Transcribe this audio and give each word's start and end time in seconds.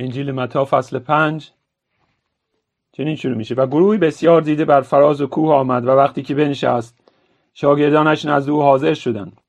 انجیل 0.00 0.30
متا 0.30 0.64
فصل 0.64 0.98
پنج. 0.98 1.50
چنین 2.92 3.16
شروع 3.16 3.36
میشه. 3.36 3.54
و 3.54 3.66
گروهی 3.66 3.98
بسیار 3.98 4.40
دیده 4.40 4.64
بر 4.64 4.80
فراز 4.80 5.20
و 5.20 5.26
کوه 5.26 5.54
آمد 5.54 5.86
و 5.86 5.90
وقتی 5.90 6.22
که 6.22 6.34
بنشست 6.34 6.98
شاگردانش 7.54 8.24
نزد 8.24 8.50
او 8.50 8.62
حاضر 8.62 8.94
شدند. 8.94 9.40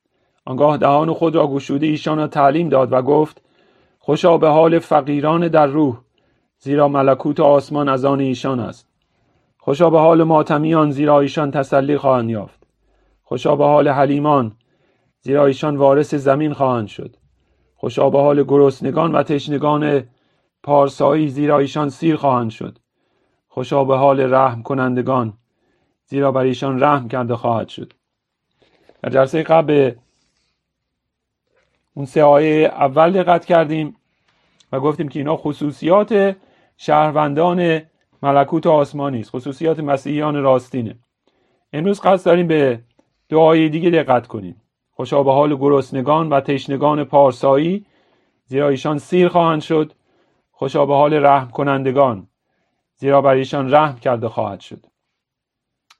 آنگاه 0.45 0.77
دهان 0.77 1.13
خود 1.13 1.35
را 1.35 1.47
گشوده 1.47 1.85
ایشان 1.85 2.17
را 2.17 2.27
تعلیم 2.27 2.69
داد 2.69 2.93
و 2.93 3.01
گفت 3.01 3.41
خوشا 3.99 4.37
به 4.37 4.49
حال 4.49 4.79
فقیران 4.79 5.47
در 5.47 5.67
روح 5.67 5.97
زیرا 6.59 6.87
ملکوت 6.87 7.39
آسمان 7.39 7.89
از 7.89 8.05
آن 8.05 8.19
ایشان 8.19 8.59
است. 8.59 8.87
خوشا 9.57 9.89
به 9.89 9.99
حال 9.99 10.23
ماتمیان 10.23 10.91
زیرا 10.91 11.19
ایشان 11.19 11.51
تسلی 11.51 11.97
خواهند 11.97 12.29
یافت. 12.29 12.63
خوشا 13.23 13.55
به 13.55 13.65
حال 13.65 13.87
حلیمان 13.87 14.51
زیرا 15.21 15.45
ایشان 15.45 15.77
وارث 15.77 16.15
زمین 16.15 16.53
خواهند 16.53 16.87
شد. 16.87 17.15
خوشا 17.75 18.09
به 18.09 18.19
حال 18.19 18.43
گرسنگان 18.43 19.11
و 19.11 19.23
تشنگان 19.23 20.03
پارسایی 20.63 21.27
زیرا 21.27 21.59
ایشان 21.59 21.89
سیر 21.89 22.15
خواهند 22.15 22.51
شد. 22.51 22.77
خوشا 23.47 23.83
به 23.83 23.97
حال 23.97 24.33
رحم 24.33 24.63
کنندگان 24.63 25.33
زیرا 26.05 26.31
بر 26.31 26.41
ایشان 26.41 26.83
رحم 26.83 27.07
کرده 27.07 27.35
خواهد 27.35 27.69
شد. 27.69 27.93
در 29.01 29.09
جلسه 29.09 29.43
قبل 29.43 29.91
اون 31.93 32.05
سه 32.05 32.23
آیه 32.23 32.67
اول 32.67 33.11
دقت 33.11 33.45
کردیم 33.45 33.95
و 34.71 34.79
گفتیم 34.79 35.07
که 35.07 35.19
اینا 35.19 35.37
خصوصیات 35.37 36.35
شهروندان 36.77 37.81
ملکوت 38.23 38.67
آسمانی 38.67 39.19
است 39.19 39.29
خصوصیات 39.29 39.79
مسیحیان 39.79 40.35
راستینه. 40.35 40.95
امروز 41.73 42.01
قصد 42.01 42.25
داریم 42.25 42.47
به 42.47 42.79
آیه 43.35 43.69
دیگه 43.69 43.89
دقت 43.89 44.27
کنیم. 44.27 44.61
خوشا 44.91 45.23
به 45.23 45.31
حال 45.31 45.55
گرسنگان 45.55 46.29
و 46.29 46.39
تشنگان 46.39 47.03
پارسایی 47.03 47.85
زیرا 48.45 48.69
ایشان 48.69 48.97
سیر 48.97 49.27
خواهند 49.27 49.61
شد. 49.61 49.93
خوشا 50.61 50.85
به 50.85 50.95
حال 50.95 51.13
رحم 51.13 51.49
کنندگان 51.49 52.27
زیرا 52.95 53.21
بر 53.21 53.33
ایشان 53.33 53.73
رحم 53.73 53.99
کرده 53.99 54.29
خواهد 54.29 54.59
شد. 54.59 54.85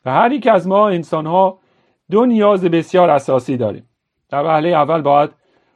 و 0.06 0.12
هر 0.12 0.32
یک 0.32 0.48
از 0.48 0.68
ما 0.68 0.90
انسان 0.90 1.26
ها 1.26 1.60
دو 2.12 2.26
نیاز 2.26 2.66
بسیار 2.66 3.10
اساسی 3.10 3.58
داریم. 3.58 3.90
در 4.30 4.44
وهله 4.44 4.70
اول 4.70 5.02
باید 5.02 5.30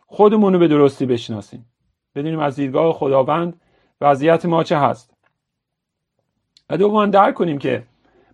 خودمون 0.08 0.54
رو 0.54 0.60
به 0.60 0.68
درستی 0.68 1.06
بشناسیم. 1.06 1.66
بدونیم 2.16 2.40
از 2.40 2.56
دیدگاه 2.56 2.94
خداوند 2.94 3.62
وضعیت 4.02 4.46
ما 4.46 4.64
چه 4.64 4.78
هست. 4.78 5.14
و 6.70 6.78
دوما 6.78 7.06
درک 7.06 7.34
کنیم 7.34 7.58
که 7.58 7.84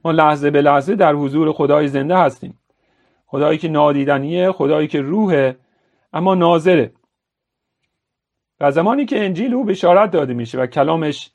ما 0.06 0.12
لحظه 0.12 0.52
به 0.52 0.62
لحظه 0.62 0.96
در 0.96 1.14
حضور 1.14 1.52
خدای 1.52 1.88
زنده 1.88 2.18
هستیم. 2.18 2.60
خدایی 3.26 3.58
که 3.58 3.68
نادیدنیه 3.68 4.52
خدایی 4.52 4.88
که 4.88 5.02
روحه 5.02 5.58
اما 6.14 6.36
ناظره. 6.36 6.94
و 8.62 8.72
زمانی 8.72 9.06
که 9.06 9.26
انجیل 9.26 9.54
او 9.54 9.64
بشارت 9.64 10.12
داده 10.12 10.34
میشه 10.34 10.58
و 10.58 10.66
کلامش 10.66 11.32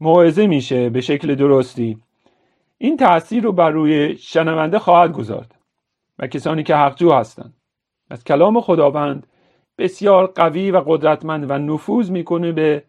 موعظه 0.00 0.46
میشه 0.46 0.90
به 0.90 1.00
شکل 1.00 1.34
درستی 1.34 1.98
این 2.78 2.96
تاثیر 2.96 3.42
رو 3.42 3.52
بر 3.52 3.70
روی 3.70 4.16
شنونده 4.16 4.78
خواهد 4.78 5.12
گذارد 5.12 5.54
و 6.18 6.26
کسانی 6.26 6.62
که 6.62 6.76
حقجو 6.76 7.12
هستند. 7.12 7.54
از 8.10 8.24
کلام 8.24 8.60
خداوند 8.60 9.26
بسیار 9.78 10.26
قوی 10.26 10.70
و 10.70 10.82
قدرتمند 10.86 11.50
و 11.50 11.58
نفوذ 11.58 12.10
می‌کنه 12.10 12.52
به 12.52 12.84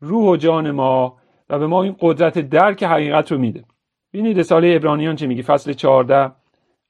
روح 0.00 0.30
و 0.30 0.36
جان 0.36 0.70
ما 0.70 1.16
و 1.50 1.58
به 1.58 1.66
ما 1.66 1.82
این 1.82 1.96
قدرت 2.00 2.38
درک 2.38 2.82
حقیقت 2.82 3.32
رو 3.32 3.38
میده. 3.38 3.64
ببینید 4.12 4.38
رساله 4.38 4.72
ابرانیان 4.76 5.16
چه 5.16 5.26
میگه؟ 5.26 5.42
فصل 5.42 5.72
14 5.72 6.32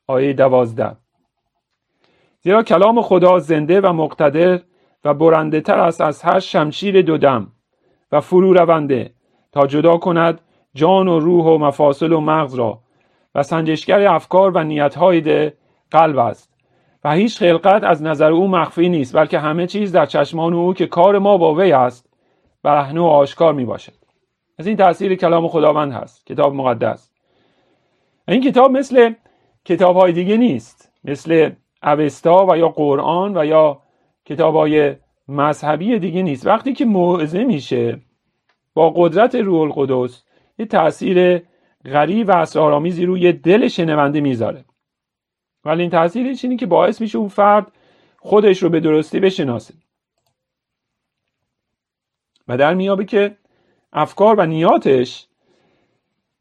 آیه 0.07 0.33
12 0.33 0.97
زیرا 2.41 2.63
کلام 2.63 3.03
خدا 3.03 3.39
زنده 3.39 3.81
و 3.81 3.93
مقتدر 3.93 4.61
و 5.05 5.15
برنده 5.15 5.61
تر 5.61 5.79
است 5.79 6.01
از 6.01 6.23
هر 6.23 6.41
شمشیر 6.41 7.03
دودم 7.03 7.53
و 8.13 8.21
فرو 8.21 8.53
رونده 8.53 9.11
تا 9.53 9.67
جدا 9.67 9.97
کند 9.97 10.41
جان 10.75 11.09
و 11.09 11.19
روح 11.19 11.45
و 11.45 11.59
مفاصل 11.59 12.13
و 12.13 12.21
مغز 12.21 12.55
را 12.55 12.79
و 13.35 13.43
سنجشگر 13.43 14.07
افکار 14.07 14.51
و 14.51 14.65
نیتهای 14.65 15.53
قلب 15.91 16.19
است. 16.19 16.53
و 17.05 17.13
هیچ 17.13 17.39
خلقت 17.39 17.85
از 17.85 18.03
نظر 18.03 18.33
او 18.33 18.49
مخفی 18.49 18.89
نیست 18.89 19.17
بلکه 19.17 19.39
همه 19.39 19.67
چیز 19.67 19.93
در 19.93 20.07
چشمان 20.07 20.55
او 20.55 20.75
که 20.75 20.87
کار 20.87 21.19
ما 21.19 21.39
با 21.39 21.55
وی 21.55 21.73
است 21.73 22.09
برهنه 22.63 23.01
و 23.01 23.05
آشکار 23.05 23.53
می 23.55 23.65
باشد. 23.65 23.93
از 24.59 24.67
این 24.67 24.77
تاثیر 24.77 25.15
کلام 25.15 25.49
خداوند 25.49 25.93
هست. 25.93 26.27
کتاب 26.27 26.55
مقدس. 26.55 27.11
این 28.29 28.41
کتاب 28.41 28.71
مثل 28.71 29.13
کتاب 29.65 29.97
های 29.97 30.13
دیگه 30.13 30.37
نیست. 30.37 30.93
مثل 31.05 31.51
اوستا 31.83 32.47
و 32.47 32.59
یا 32.59 32.69
قرآن 32.69 33.39
و 33.39 33.45
یا 33.45 33.79
کتاب 34.27 34.57
های 34.57 34.97
مذهبی 35.29 35.99
دیگه 35.99 36.23
نیست. 36.23 36.47
وقتی 36.47 36.73
که 36.73 36.85
موعظه 36.85 37.45
میشه 37.45 38.01
با 38.75 38.91
قدرت 38.91 39.35
روح 39.35 39.61
القدس 39.61 40.25
یه 40.59 40.67
تاثیر 40.67 41.43
غریب 41.85 42.29
و 42.29 42.33
اسرارآمیزی 42.33 43.07
روی 43.07 43.33
دل 43.33 43.69
شنونده 43.69 44.21
می‌ذاره. 44.21 44.65
ولی 45.65 45.83
این 45.83 45.91
تاثیرش 45.91 46.45
اینه 46.45 46.57
که 46.57 46.67
باعث 46.67 47.01
میشه 47.01 47.19
اون 47.19 47.29
فرد 47.29 47.73
خودش 48.19 48.63
رو 48.63 48.69
به 48.69 48.81
درستی 48.81 49.21
بشناسه. 49.21 49.75
و 52.49 52.57
در 52.57 52.75
میابه 52.75 53.05
که 53.05 53.37
افکار 53.93 54.35
و 54.41 54.47
نیاتش 54.47 55.29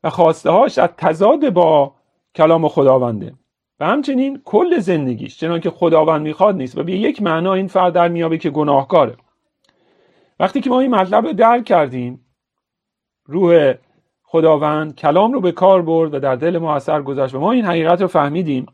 و 0.03 0.09
خواسته 0.09 0.49
هاش 0.49 0.77
از 0.77 0.89
تضاد 0.97 1.49
با 1.49 1.95
کلام 2.35 2.67
خداونده. 2.67 3.33
و 3.79 3.85
همچنین 3.85 4.41
کل 4.45 4.79
زندگیش 4.79 5.37
چنان 5.37 5.59
که 5.59 5.69
خداوند 5.69 6.21
می‌خواد 6.21 6.55
نیست 6.55 6.77
و 6.77 6.83
به 6.83 6.91
یک 6.91 7.21
معنا 7.21 7.53
این 7.53 7.67
فرد 7.67 7.93
در 7.93 8.07
میابه 8.07 8.37
که 8.37 8.49
گناهکاره. 8.49 9.17
وقتی 10.39 10.61
که 10.61 10.69
ما 10.69 10.79
این 10.79 10.95
مطلب 10.95 11.25
رو 11.25 11.33
درک 11.33 11.65
کردیم 11.65 12.25
روح 13.25 13.73
خداوند 14.23 14.95
کلام 14.95 15.33
رو 15.33 15.41
به 15.41 15.51
کار 15.51 15.81
برد 15.81 16.13
و 16.13 16.19
در 16.19 16.35
دل 16.35 16.57
ما 16.57 16.75
اثر 16.75 17.01
گذاشت 17.01 17.35
و 17.35 17.39
ما 17.39 17.51
این 17.51 17.65
حقیقت 17.65 18.01
رو 18.01 18.07
فهمیدیم 18.07 18.65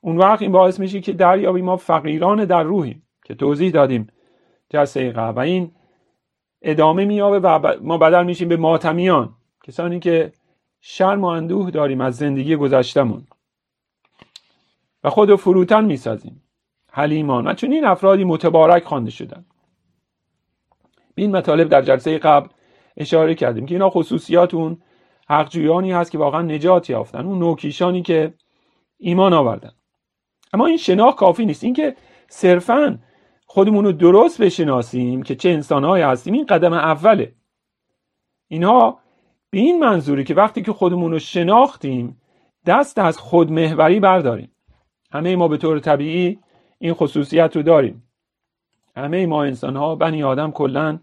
اون 0.00 0.16
وقت 0.16 0.42
این 0.42 0.52
باعث 0.52 0.80
میشه 0.80 1.00
که 1.00 1.12
دریابی 1.12 1.62
ما 1.62 1.76
فقیران 1.76 2.44
در 2.44 2.62
روحیم 2.62 3.02
که 3.24 3.34
توضیح 3.34 3.70
دادیم 3.70 4.06
جلسه 4.70 5.10
قبل. 5.10 5.36
و 5.36 5.38
این 5.38 5.70
ادامه 6.62 7.04
میابه 7.04 7.40
و 7.40 7.74
ما 7.82 7.98
بدل 7.98 8.24
میشیم 8.24 8.48
به 8.48 8.56
ماتمیان 8.56 9.34
کسانی 9.64 10.00
که 10.00 10.32
شرم 10.80 11.24
و 11.24 11.26
اندوه 11.26 11.70
داریم 11.70 12.00
از 12.00 12.16
زندگی 12.16 12.56
گذشتمون 12.56 13.26
و 15.04 15.10
خود 15.10 15.30
رو 15.30 15.36
فروتن 15.36 15.84
می‌سازیم. 15.84 16.42
حلیمان 16.90 17.46
و 17.46 17.54
این 17.62 17.84
افرادی 17.84 18.24
متبارک 18.24 18.84
خوانده 18.84 19.10
شدن 19.10 19.44
به 21.14 21.22
این 21.22 21.36
مطالب 21.36 21.68
در 21.68 21.82
جلسه 21.82 22.18
قبل 22.18 22.48
اشاره 22.96 23.34
کردیم 23.34 23.66
که 23.66 23.74
اینا 23.74 23.90
خصوصیات 23.90 24.54
اون 24.54 24.82
حقجویانی 25.28 25.92
هست 25.92 26.10
که 26.10 26.18
واقعا 26.18 26.42
نجات 26.42 26.90
یافتن 26.90 27.26
اون 27.26 27.38
نوکیشانی 27.38 28.02
که 28.02 28.34
ایمان 28.98 29.32
آوردن. 29.32 29.72
اما 30.52 30.66
این 30.66 30.76
شناخت 30.76 31.18
کافی 31.18 31.46
نیست. 31.46 31.64
اینکه 31.64 31.96
صرفا 32.28 32.98
خودمون 33.46 33.84
رو 33.84 33.92
درست 33.92 34.42
بشناسیم 34.42 35.22
که 35.22 35.34
چه 35.34 35.48
انسانهایی 35.48 36.04
هستیم 36.04 36.34
این 36.34 36.46
قدم 36.46 36.72
اوله. 36.72 37.34
اینها 38.48 38.98
به 39.50 39.58
این 39.58 39.78
منظوری 39.78 40.24
که 40.24 40.34
وقتی 40.34 40.62
که 40.62 40.72
خودمون 40.72 41.10
رو 41.10 41.18
شناختیم 41.18 42.20
دست 42.66 42.98
از 42.98 43.18
خودمهوری 43.18 44.00
برداریم. 44.00 44.53
همه 45.14 45.36
ما 45.36 45.48
به 45.48 45.56
طور 45.56 45.78
طبیعی 45.78 46.38
این 46.78 46.94
خصوصیت 46.94 47.56
رو 47.56 47.62
داریم. 47.62 48.02
همه 48.96 49.26
ما 49.26 49.44
انسان 49.44 49.76
ها 49.76 49.94
بنی 49.94 50.22
آدم 50.22 50.50
کلا 50.50 50.98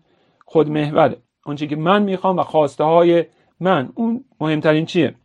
خودمهوره 0.45 1.17
آنچه 1.45 1.67
که 1.67 1.75
من 1.75 2.03
می‌خوام 2.03 2.39
و 2.39 2.43
خواسته 2.43 2.83
های 2.83 3.25
من 3.59 3.89
اون 3.95 4.25
مهمترین 4.39 4.85
چیه؟ 4.85 5.15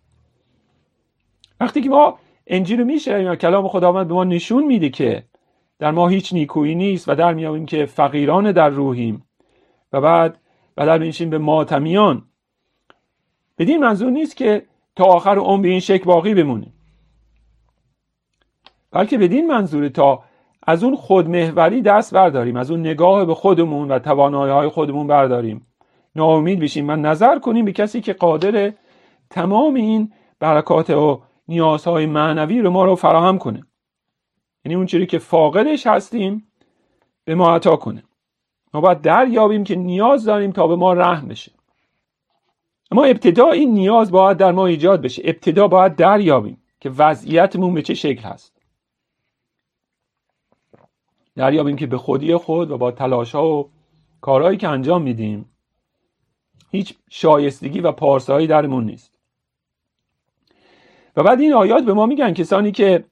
وقتی 1.60 1.80
که 1.80 1.88
ما 1.88 2.18
انجیل 2.46 2.78
رو 2.78 2.84
میشه 2.84 3.22
یا 3.22 3.36
کلام 3.36 3.68
خداوند 3.68 4.08
به 4.08 4.14
ما 4.14 4.24
نشون 4.24 4.64
میده 4.64 4.88
که 4.88 5.22
در 5.78 5.90
ما 5.90 6.08
هیچ 6.08 6.32
نیکویی 6.32 6.74
نیست 6.74 7.08
و 7.08 7.14
در 7.14 7.34
میابیم 7.34 7.66
که 7.66 7.86
فقیران 7.86 8.52
در 8.52 8.68
روحیم 8.68 9.24
و 9.92 10.00
بعد 10.00 10.38
بدل 10.76 10.98
میشیم 10.98 11.30
به 11.30 11.38
ماتمیان. 11.38 12.22
بدین 13.58 13.80
منظور 13.80 14.10
نیست 14.10 14.36
که 14.36 14.66
تا 14.96 15.04
آخر 15.04 15.38
عمر 15.38 15.62
به 15.62 15.68
این 15.68 15.80
شکل 15.80 16.04
باقی 16.04 16.34
بمونیم. 16.34 16.75
بلکه 18.96 19.18
بدین 19.18 19.46
منظور 19.46 19.88
تا 19.88 20.22
از 20.66 20.84
اون 20.84 20.96
خودمهوری 20.96 21.82
دست 21.82 22.14
برداریم 22.14 22.56
از 22.56 22.70
اون 22.70 22.80
نگاه 22.80 23.24
به 23.24 23.34
خودمون 23.34 23.88
و 23.90 23.98
توانایی 23.98 24.52
های 24.52 24.68
خودمون 24.68 25.06
برداریم. 25.06 25.66
ناامید 26.14 26.60
بشیم. 26.60 26.88
و 26.88 26.96
نظر 26.96 27.38
کنیم 27.38 27.64
به 27.64 27.72
کسی 27.72 28.00
که 28.00 28.12
قادر 28.12 28.72
تمام 29.30 29.74
این 29.74 30.12
برکات 30.40 30.90
و 30.90 31.22
نیازهای 31.48 32.06
معنوی 32.06 32.60
رو 32.60 32.70
ما 32.70 32.84
رو 32.84 32.94
فراهم 32.94 33.38
کنه. 33.38 33.62
یعنی 34.64 34.76
اون 34.76 34.86
چیزی 34.86 35.06
که 35.06 35.18
فاقدش 35.18 35.86
هستیم 35.86 36.46
به 37.24 37.34
ما 37.34 37.54
عطا 37.54 37.76
کنه. 37.76 38.02
ما 38.74 38.80
باید 38.80 39.00
دریابیم 39.00 39.64
که 39.64 39.76
نیاز 39.76 40.24
داریم 40.24 40.52
تا 40.52 40.66
به 40.66 40.76
ما 40.76 40.92
رحم 40.92 41.28
بشه. 41.28 41.52
اما 42.90 43.04
ابتدا 43.04 43.50
این 43.50 43.74
نیاز 43.74 44.10
باید 44.10 44.36
در 44.36 44.52
ما 44.52 44.66
ایجاد 44.66 45.02
بشه. 45.02 45.22
ابتدا 45.24 45.68
باید 45.68 45.96
دریابیم 45.96 46.62
که 46.80 46.90
وضعیتمون 46.90 47.74
به 47.74 47.82
چه 47.82 47.94
شکل 47.94 48.22
هست. 48.22 48.55
دریابیم 51.36 51.76
که 51.76 51.86
به 51.86 51.98
خودی 51.98 52.36
خود 52.36 52.70
و 52.70 52.78
با 52.78 52.90
تلاش 52.90 53.34
ها 53.34 53.48
و 53.48 53.70
کارهایی 54.20 54.58
که 54.58 54.68
انجام 54.68 55.02
میدیم 55.02 55.50
هیچ 56.70 56.94
شایستگی 57.10 57.80
و 57.80 57.92
پارسایی 57.92 58.46
درمون 58.46 58.84
نیست. 58.84 59.18
و 61.16 61.22
بعد 61.22 61.40
این 61.40 61.52
آیات 61.52 61.84
به 61.84 61.94
ما 61.94 62.06
میگن 62.06 62.34
کسانی 62.34 62.72
که 62.72 63.04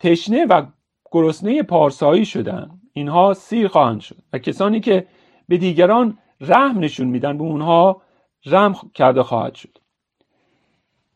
تشنه 0.00 0.44
و 0.44 0.66
گرسنه 1.12 1.62
پارسایی 1.62 2.24
شدن 2.24 2.70
اینها 2.92 3.34
سیر 3.34 3.68
خواهند 3.68 4.00
شد 4.00 4.16
و 4.32 4.38
کسانی 4.38 4.80
که 4.80 5.06
به 5.48 5.58
دیگران 5.58 6.18
رحم 6.40 6.78
نشون 6.78 7.06
میدن 7.06 7.38
به 7.38 7.44
اونها 7.44 8.02
رحم 8.46 8.74
کرده 8.94 9.22
خواهد 9.22 9.54
شد. 9.54 9.78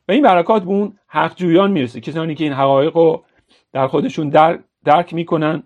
و 0.09 0.13
این 0.13 0.23
برکات 0.23 0.63
به 0.63 0.69
اون 0.71 0.99
حقجویان 1.07 1.71
می‌رسه 1.71 2.01
کسانی 2.01 2.35
که 2.35 2.45
این 2.45 2.53
حقایق 2.53 2.97
رو 2.97 3.25
در 3.73 3.87
خودشون 3.87 4.29
در 4.29 4.59
درک 4.85 5.15
می‌کنن 5.15 5.63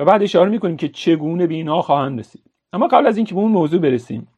و 0.00 0.04
بعد 0.04 0.22
اشاره 0.22 0.50
می‌کنیم 0.50 0.76
که 0.76 0.88
چگونه 0.88 1.46
به 1.46 1.54
اینها 1.54 1.82
خواهند 1.82 2.18
رسید. 2.18 2.42
اما 2.72 2.88
قبل 2.88 3.06
از 3.06 3.16
اینکه 3.16 3.34
به 3.34 3.40
اون 3.40 3.52
موضوع 3.52 3.80
برسیم 3.80 4.28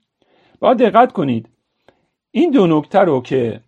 باید 0.61 0.79
دقت 0.79 1.13
کنید. 1.13 1.49
این 2.31 2.51
دو 2.51 2.67
نکته 2.67 2.99
رو 2.99 3.23
که 3.23 3.61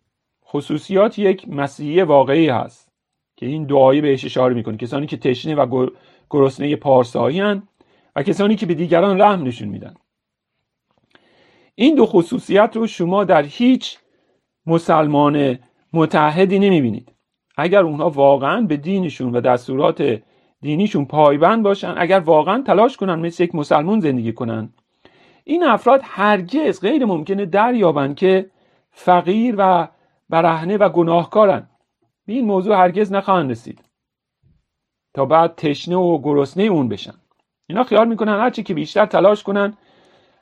خصوصیات 0.46 1.19
یک 1.19 1.49
مسیحی 1.49 2.02
واقعی 2.02 2.49
هست 2.49 2.88
که 3.37 3.46
این 3.46 3.64
دعایی 3.64 4.00
بهش 4.00 4.25
اشاره 4.25 4.55
می‌کنه. 4.55 4.76
کسانی 4.76 5.06
که 5.06 5.17
تشنه 5.17 5.55
و 5.55 5.88
گرسنه 6.31 6.76
پارسایی 6.76 7.41
و 8.17 8.23
کسانی 8.23 8.56
که 8.56 8.67
به 8.67 8.75
دیگران 8.75 9.20
رحم 9.20 9.43
نشون 9.43 9.69
میدن. 9.69 9.94
این 11.75 11.94
دو 11.94 12.06
خصوصیت 12.06 12.70
رو 12.75 12.87
شما 12.87 13.25
در 13.25 13.43
هیچ 13.43 13.99
مسلمان 14.67 15.58
متحدی 15.93 16.58
نمی‌بینید. 16.58 17.12
اگر 17.56 17.81
اونها 17.81 18.11
واقعا 18.11 18.61
به 18.61 18.76
دینشون 18.76 19.37
و 19.37 19.40
دستورات 19.40 20.23
دینیشون 20.64 21.05
پایبند 21.05 21.62
باشن 21.62 21.94
اگر 21.96 22.19
واقعا 22.19 22.62
تلاش 22.62 22.96
کنن 22.96 23.14
مثل 23.14 23.44
یک 23.44 23.55
مسلمان 23.55 24.00
زندگی 24.00 24.32
کنن. 24.32 24.72
این 25.44 25.64
افراد 25.64 26.00
هرگز 26.05 26.81
غیر 26.81 27.05
ممکنه 27.05 27.46
دریابند 27.46 28.16
که 28.16 28.50
فقیر 28.90 29.55
و 29.58 29.88
برهنه 30.31 30.76
و 30.76 30.88
گناهکارن. 30.88 31.69
به 32.26 32.32
این 32.32 32.46
موضوع 32.46 32.76
هرگز 32.76 33.12
نخواهند 33.12 33.50
رسید. 33.50 33.84
تا 35.14 35.25
بعد 35.25 35.55
تشنه 35.55 35.96
و 35.96 36.19
گرسنه 36.22 36.62
اون 36.62 36.88
بشن. 36.88 37.14
اینا 37.66 37.84
خیال 37.84 38.08
می‌کنن 38.08 38.32
هرچی 38.32 38.62
که 38.62 38.75
بیشتر 38.75 39.06
تلاش 39.06 39.43
کنن 39.43 39.76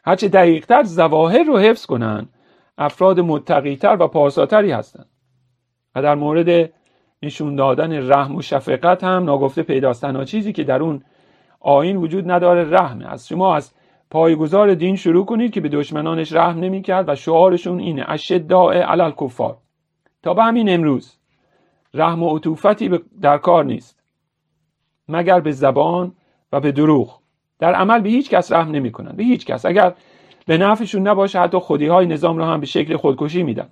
هرچه 0.05 0.29
دقیقتر 0.29 0.83
زواهر 0.83 1.43
رو 1.43 1.59
حفظ 1.59 1.87
کنن 1.87 2.29
افراد 2.79 3.21
متقیتر 3.21 3.97
و 4.01 4.09
پارساتری 4.09 4.71
هستند 4.71 5.09
و 5.95 6.03
در 6.03 6.15
مورد 6.15 6.73
نشون 7.23 7.57
دادن 7.57 8.09
رحم 8.09 8.37
و 8.37 8.43
شفقت 8.43 9.05
هم 9.05 9.25
ناگفته 9.25 9.63
پیداست 9.63 10.03
تنها 10.03 10.25
چیزی 10.25 10.53
که 10.53 10.65
در 10.65 10.83
اون 10.83 11.03
آین 11.61 11.97
وجود 11.97 12.31
نداره 12.31 12.71
رحمه 12.71 13.07
از 13.13 13.29
شما 13.29 13.57
از 13.57 13.73
پایگزار 14.11 14.75
دین 14.75 14.97
شروع 14.97 15.25
کنید 15.25 15.53
که 15.53 15.61
به 15.61 15.69
دشمنانش 15.69 16.33
رحم 16.33 16.59
نمی‌کرد 16.59 17.09
و 17.09 17.15
شعارشون 17.15 17.81
اینه 17.81 18.05
اشداء 18.09 18.73
علی 18.73 19.13
کفار 19.21 19.57
تا 20.23 20.35
به 20.35 20.43
همین 20.43 20.69
امروز 20.69 21.17
رحم 21.95 22.23
و 22.23 22.37
عطوفتی 22.37 23.01
در 23.21 23.39
کار 23.39 23.65
نیست. 23.65 24.03
مگر 25.09 25.41
به 25.41 25.51
زبان 25.51 26.13
و 26.53 26.61
به 26.61 26.73
دروغ. 26.73 27.19
در 27.59 27.75
عمل 27.75 28.01
به 28.01 28.09
هیچ 28.09 28.31
کس 28.31 28.53
رحم 28.53 28.71
نمی‌کنن. 28.71 29.13
به 29.17 29.25
هیچ 29.25 29.47
کس. 29.47 29.67
اگر 29.67 29.95
به 30.47 30.59
نفعشون 30.59 31.09
نباشه 31.09 31.41
حتی 31.41 31.59
خودی 31.59 31.87
های 31.87 32.07
نظام 32.07 32.39
رو 32.39 32.45
هم 32.45 32.61
به 32.61 32.67
شکل 32.67 32.97
خودکشی 32.97 33.43
میدن. 33.43 33.69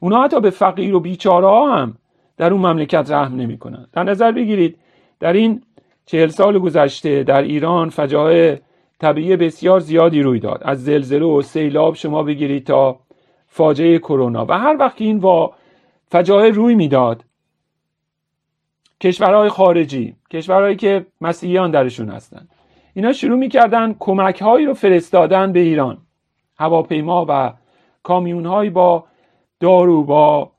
اونا 0.00 0.22
حتی 0.22 0.40
به 0.40 0.50
فقیر 0.50 0.94
و 0.94 1.00
بیچاره 1.00 1.46
ها 1.46 1.76
هم 1.76 1.96
در 2.40 2.52
اون 2.52 2.66
مملکت 2.66 3.10
رحم 3.10 3.36
نمی‌کنن 3.36 3.86
در 3.92 4.04
نظر 4.04 4.32
بگیرید 4.32 4.78
در 5.20 5.32
این 5.32 5.62
چهل 6.06 6.28
سال 6.28 6.58
گذشته 6.58 7.22
در 7.22 7.42
ایران 7.42 7.88
فجایع 7.88 8.58
طبیعی 8.98 9.36
بسیار 9.36 9.80
زیادی 9.80 10.22
روی 10.22 10.40
داد. 10.40 10.62
از 10.64 10.84
زلزله 10.84 11.24
و 11.24 11.42
سیلاب 11.42 11.94
شما 11.94 12.22
بگیرید 12.22 12.66
تا 12.66 13.00
فاجعه 13.46 13.98
کرونا. 13.98 14.46
و 14.48 14.52
هر 14.58 14.76
وقت 14.78 15.00
این 15.00 15.20
با 15.20 15.54
فجایع 16.10 16.52
روی 16.52 16.74
می‌داد 16.74 17.24
کشورهای 19.00 19.48
خارجی 19.48 20.16
کشورهایی 20.30 20.76
که 20.76 21.06
مسیحیان 21.20 21.70
درشون 21.70 22.08
هستند 22.08 22.48
اینا 22.94 23.12
شروع 23.12 23.38
می‌کردن 23.38 23.96
کمک 23.98 24.42
هایی 24.42 24.66
رو 24.66 24.74
فرستادن 24.74 25.52
به 25.52 25.60
ایران. 25.60 25.98
هواپیما 26.58 27.26
و 27.28 27.52
کامیون 28.02 28.70
با 28.70 29.04
دارو 29.60 30.04
با 30.04 30.50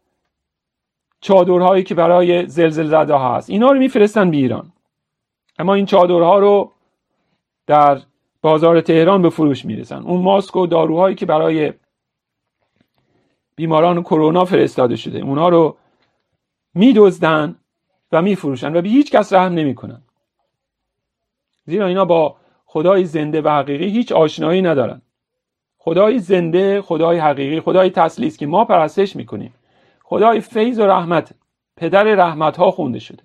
چادرهایی 1.21 1.83
که 1.83 1.95
برای 1.95 2.47
زلزله 2.47 2.87
زده 2.87 3.17
هست. 3.17 3.49
اینا 3.49 3.71
رو 3.71 3.79
میفرستن 3.79 4.31
به 4.31 4.37
ایران. 4.37 4.71
اما 5.59 5.73
این 5.73 5.85
چادرها 5.85 6.39
رو 6.39 6.71
در 7.67 8.01
بازار 8.41 8.81
تهران 8.81 9.21
به 9.21 9.29
فروش 9.29 9.65
می‌رسن. 9.65 10.03
اون 10.03 10.21
ماسک 10.21 10.55
و 10.55 10.67
داروهایی 10.67 11.15
که 11.15 11.25
برای 11.25 11.73
بیماران 13.55 14.03
کرونا 14.03 14.45
فرستاده 14.45 14.95
شده 14.95 15.19
اونا 15.19 15.49
رو 15.49 15.77
میدزدن 16.73 17.55
و 18.11 18.21
میفروشن 18.21 18.75
و 18.75 18.81
به 18.81 18.89
هیچ 18.89 19.11
کس 19.11 19.33
رحم 19.33 19.53
نمی‌کنن. 19.53 20.01
زیرا 21.65 21.85
اینا 21.87 22.05
با 22.05 22.35
خدای 22.65 23.05
زنده 23.05 23.41
و 23.41 23.49
حقیقی 23.49 23.89
هیچ 23.89 24.11
آشنایی 24.11 24.61
ندارن. 24.61 25.01
خدای 25.77 26.19
زنده 26.19 26.81
خدای 26.81 27.19
حقیقی 27.19 27.59
خدای 27.59 27.89
تسلیس 27.89 28.37
که 28.37 28.47
ما 28.47 28.65
پرستش 28.65 29.15
می‌کنیم. 29.15 29.53
خدای 30.11 30.39
فیض 30.39 30.79
و 30.79 30.85
رحمت 30.85 31.33
پدر 31.77 32.03
رحمت 32.03 32.57
ها 32.57 32.71
خونده 32.71 32.99
شده. 32.99 33.23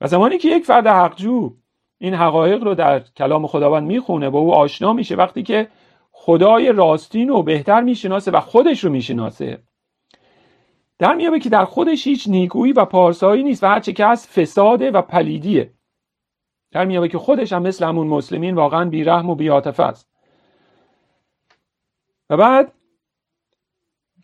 و 0.00 0.06
زمانی 0.06 0.38
که 0.38 0.48
یک 0.48 0.64
فرد 0.64 0.86
حقجو 0.86 1.54
این 1.98 2.14
حقایق 2.14 2.62
رو 2.62 2.74
در 2.74 3.00
کلام 3.00 3.46
خداوند 3.46 3.86
می‌خونه 3.86 4.30
با 4.30 4.38
او 4.38 4.54
آشنا 4.54 4.92
میشه 4.92 5.14
وقتی 5.14 5.42
که 5.42 5.68
خدای 6.10 6.72
راستین 6.72 7.28
رو 7.28 7.42
بهتر 7.42 7.80
می‌شناسه 7.80 8.30
و 8.30 8.40
خودش 8.40 8.84
رو 8.84 8.90
می‌شناسه 8.90 9.62
در 10.98 11.14
میابه 11.14 11.38
که 11.38 11.48
در 11.48 11.64
خودش 11.64 12.06
هیچ 12.06 12.28
نیکویی 12.28 12.72
و 12.72 12.84
پارسایی 12.84 13.42
نیست 13.42 13.64
و 13.64 13.66
هرچه 13.66 13.92
که 13.92 14.06
هست 14.06 14.40
فساده 14.40 14.90
و 14.90 15.02
پلیدیه. 15.02 15.72
در 16.70 16.84
میابه 16.84 17.08
که 17.08 17.18
خودش 17.18 17.52
هم 17.52 17.62
مثل 17.62 17.84
همون 17.84 18.06
مسلمین 18.06 18.54
واقعا 18.54 18.84
بیرحم 18.84 19.30
و 19.30 19.34
بیاتفه 19.34 19.82
است. 19.82 20.08
و 22.30 22.36
بعد 22.36 22.72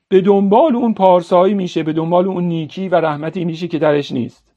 به 0.08 0.20
دنبال 0.20 0.76
اون 0.76 0.94
پارسایی 0.94 1.54
میشه 1.54 1.82
به 1.82 1.92
دنبال 1.92 2.26
اون 2.26 2.44
نیکی 2.44 2.88
و 2.88 2.94
رحمتی 2.94 3.44
میشه 3.44 3.68
که 3.68 3.78
درش 3.78 4.12
نیست. 4.12 4.48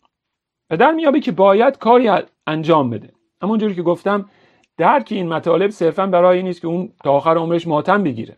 و 0.70 0.78
در 0.78 0.92
میابه 0.92 1.20
که 1.20 1.32
باید 1.32 1.78
کاری 1.78 2.10
انجام 2.48 2.90
بده. 2.90 3.14
همونجوری 3.42 3.76
که 3.76 3.82
گفتم 3.82 4.30
درک 4.78 5.08
این 5.12 5.28
مطالب 5.28 5.70
صرفا 5.70 6.08
برای 6.08 6.38
این 6.38 6.48
نیست 6.48 6.62
که 6.62 6.68
اون 6.68 6.90
تا 7.04 7.12
آخر 7.12 7.38
عمرش 7.38 7.68
ماتم 7.68 8.04
بگیره. 8.04 8.38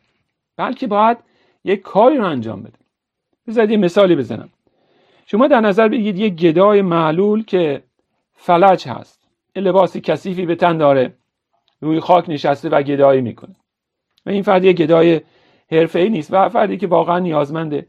بلکه 0.58 0.88
باید 0.88 1.18
یک 1.64 1.82
کاری 1.82 2.18
رو 2.18 2.26
انجام 2.26 2.62
بده. 2.64 2.78
بذارید 3.48 3.72
یه 3.72 3.78
مثالی 3.78 4.16
بزنم. 4.16 4.50
شما 5.26 5.48
در 5.48 5.62
نظر 5.62 5.88
بگیرید 5.88 6.20
یک 6.20 6.36
گدای 6.36 6.82
معلول 6.82 7.44
که 7.44 7.84
فلج 8.34 8.88
هست. 8.88 9.28
یه 9.56 9.62
لباسی 9.62 10.02
کثیفی 10.02 10.46
به 10.46 10.56
تن 10.56 10.78
داره. 10.78 11.14
روی 11.82 12.00
خاک 12.00 12.30
نشسته 12.30 12.70
و 12.70 12.82
گدایی 12.82 13.22
می‌کنه. 13.22 13.56
و 14.26 14.30
این 14.30 14.44
فرد 14.44 14.64
یک 14.64 14.78
گدای 14.78 15.22
ای 15.74 16.10
نیست 16.10 16.34
و 16.34 16.50
فردی 16.50 16.78
که 16.78 16.88
واقعا 16.88 17.20
نیازمنده. 17.20 17.88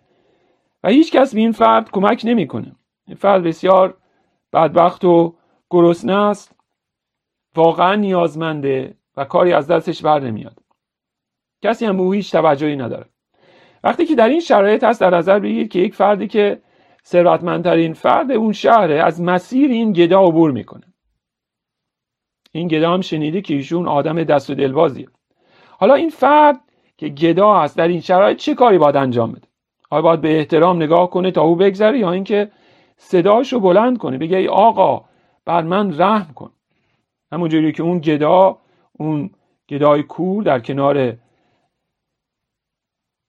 و 0.85 0.89
هیچ 0.89 1.13
کس 1.13 1.35
به 1.35 1.41
این 1.41 1.53
فرد 1.53 1.91
کمک 1.91 2.23
نمی‌کنه. 2.25 2.73
فرد 3.17 3.43
بسیار 3.43 3.97
بدبخت 4.53 5.05
و 5.05 5.35
گرسنه 5.71 6.17
است 6.17 6.57
واقعا 7.57 7.95
نیازمنده 7.95 8.95
و 9.17 9.25
کاری 9.25 9.53
از 9.53 9.67
دستش 9.67 10.03
بر 10.03 10.21
نمیاد. 10.21 10.59
کسی 11.63 11.87
هم 11.87 11.97
به 11.97 12.17
هیچ 12.17 12.33
توجهی 12.33 12.77
نداره. 12.77 13.07
وقتی 13.85 14.07
که 14.07 14.15
در 14.15 14.29
این 14.29 14.41
شرایط 14.41 14.85
هست 14.85 15.01
در 15.01 15.11
نظر 15.11 15.39
بگیرید 15.39 15.71
که 15.71 15.79
یک 15.79 15.95
فردی 15.95 16.29
که 16.29 16.63
ثروتمندترین 17.07 17.93
فرد 17.93 18.33
اون 18.33 18.53
شهره 18.53 19.03
از 19.03 19.23
مسیر 19.23 19.71
این 19.71 19.93
گدا 19.93 20.23
عبور 20.23 20.51
می‌کنه. 20.51 20.85
این 22.53 22.69
گدا 22.69 22.95
هم 22.95 23.01
شنیده 23.01 23.41
که 23.41 23.55
ایشون 23.55 23.89
آدم 23.89 24.25
دست 24.25 24.51
و 24.51 24.55
دلبازیه. 24.55 25.09
حالا 25.71 25.95
این 25.95 26.11
فرد 26.11 26.61
که 27.05 27.15
گدا 27.15 27.55
هست. 27.55 27.77
در 27.77 27.89
این 27.89 28.01
شرایط 28.01 28.39
چه 28.39 28.55
کاری 28.55 28.79
باید 28.79 28.97
انجام 28.97 29.33
بده؟ 29.33 29.49
آیا 29.91 30.03
باید 30.03 30.21
به 30.21 30.39
احترام 30.39 30.77
نگاه 30.77 31.11
کنه 31.11 31.31
تا 31.31 31.43
او 31.43 31.57
بگذره 31.57 31.99
یا 31.99 32.13
اینکه 32.13 32.51
صداش 32.97 33.53
رو 33.53 33.61
بلند 33.61 33.99
کنه 33.99 34.19
بگه 34.19 34.37
ای 34.37 34.49
آقا 34.49 35.05
بر 35.45 35.63
من 35.63 36.01
رحم 36.01 36.33
کن. 36.35 36.51
همونجوری 37.33 37.73
که 37.73 37.83
اون 37.83 37.99
گدا 37.99 38.59
اون 38.93 39.31
گدای 39.69 40.03
کور 40.03 40.43
در 40.43 40.61
کنار 40.61 41.17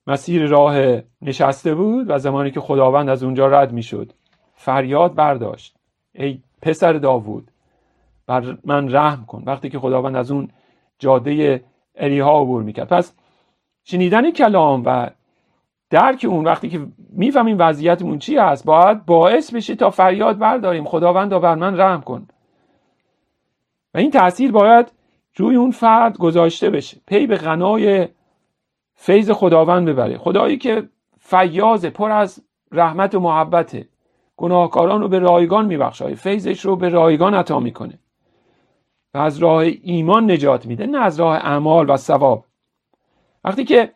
مسیر 0.07 0.45
راه 0.45 1.01
نشسته 1.21 1.75
بود 1.75 2.05
و 2.09 2.17
زمانی 2.17 2.51
که 2.51 2.59
خداوند 2.59 3.09
از 3.09 3.23
اونجا 3.23 3.47
رد 3.47 3.71
می‌شد 3.71 4.13
فریاد 4.53 5.15
برداشت. 5.15 5.75
ای 6.13 6.39
پسر 6.61 6.93
داوود 6.93 7.51
بر 8.27 8.57
من 8.63 8.95
رحم 8.95 9.25
کن. 9.25 9.43
وقتی 9.45 9.69
که 9.69 9.79
خداوند 9.79 10.15
از 10.15 10.31
اون 10.31 10.49
جاده 10.99 11.63
اریها 11.95 12.41
عبور 12.41 12.63
می‌کرد. 12.63 12.87
پس 12.87 13.13
شنیدن 13.85 14.31
کلام 14.31 14.83
و 14.85 15.09
درک 15.89 16.25
اون 16.29 16.45
وقتی 16.45 16.69
که 16.69 16.87
می‌فهمیم 17.09 17.57
وضعیتمون 17.59 18.19
چی 18.19 18.37
هست 18.37 18.65
باید 18.65 19.05
باعث 19.05 19.53
بشه 19.53 19.75
تا 19.75 19.89
فریاد 19.89 20.37
برداریم. 20.37 20.85
خداوند 20.85 21.29
بر 21.29 21.55
من 21.55 21.79
رحم 21.79 22.01
کن. 22.01 22.27
و 23.93 23.97
این 23.97 24.11
تاثیر 24.11 24.51
باید 24.51 24.91
روی 25.35 25.55
اون 25.55 25.71
فرد 25.71 26.17
گذاشته 26.17 26.69
بشه. 26.69 26.97
پی 27.07 27.27
به 27.27 27.35
غنای 27.35 28.07
فیض 28.95 29.31
خداوند 29.31 29.89
ببره. 29.89 30.17
خدایی 30.17 30.57
که 30.57 30.89
فیاض 31.19 31.85
پر 31.85 32.11
از 32.11 32.43
رحمت 32.71 33.15
و 33.15 33.19
محبته. 33.19 33.87
گناهکاران 34.37 35.01
رو 35.01 35.07
به 35.07 35.19
رایگان 35.19 35.65
میبخشای 35.65 36.15
فیضش 36.15 36.65
رو 36.65 36.75
به 36.75 36.89
رایگان 36.89 37.33
عطا 37.33 37.59
می‌کنه؟ 37.59 37.99
و 39.13 39.17
از 39.17 39.37
راه 39.37 39.63
ایمان 39.83 40.31
نجات 40.31 40.65
میده. 40.65 40.85
نه 40.85 40.97
از 40.97 41.19
راه 41.19 41.35
اعمال 41.35 41.89
و 41.89 41.97
ثواب. 41.97 42.45
وقتی 43.45 43.63
که 43.63 43.93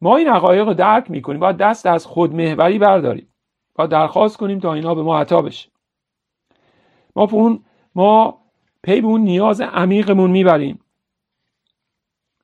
ما 0.00 0.16
این 0.16 0.28
حقایق 0.28 0.66
رو 0.66 0.74
درک 0.74 1.10
می‌کنیم 1.10 1.40
باید 1.40 1.56
دست 1.56 1.86
از 1.86 2.06
خودمهوری 2.06 2.78
برداریم. 2.78 3.28
باید 3.74 3.90
درخواست 3.90 4.36
کنیم 4.36 4.58
تا 4.58 4.74
اینا 4.74 4.94
به 4.94 5.02
ما 5.02 5.18
عطا 5.18 5.42
بشه. 5.42 5.70
ما 7.16 7.28
اون 7.32 7.64
ما 7.94 8.38
پی 8.82 9.00
به 9.00 9.06
اون 9.06 9.20
نیاز 9.20 9.60
عمیقمون 9.60 10.30
می‌بریم. 10.30 10.80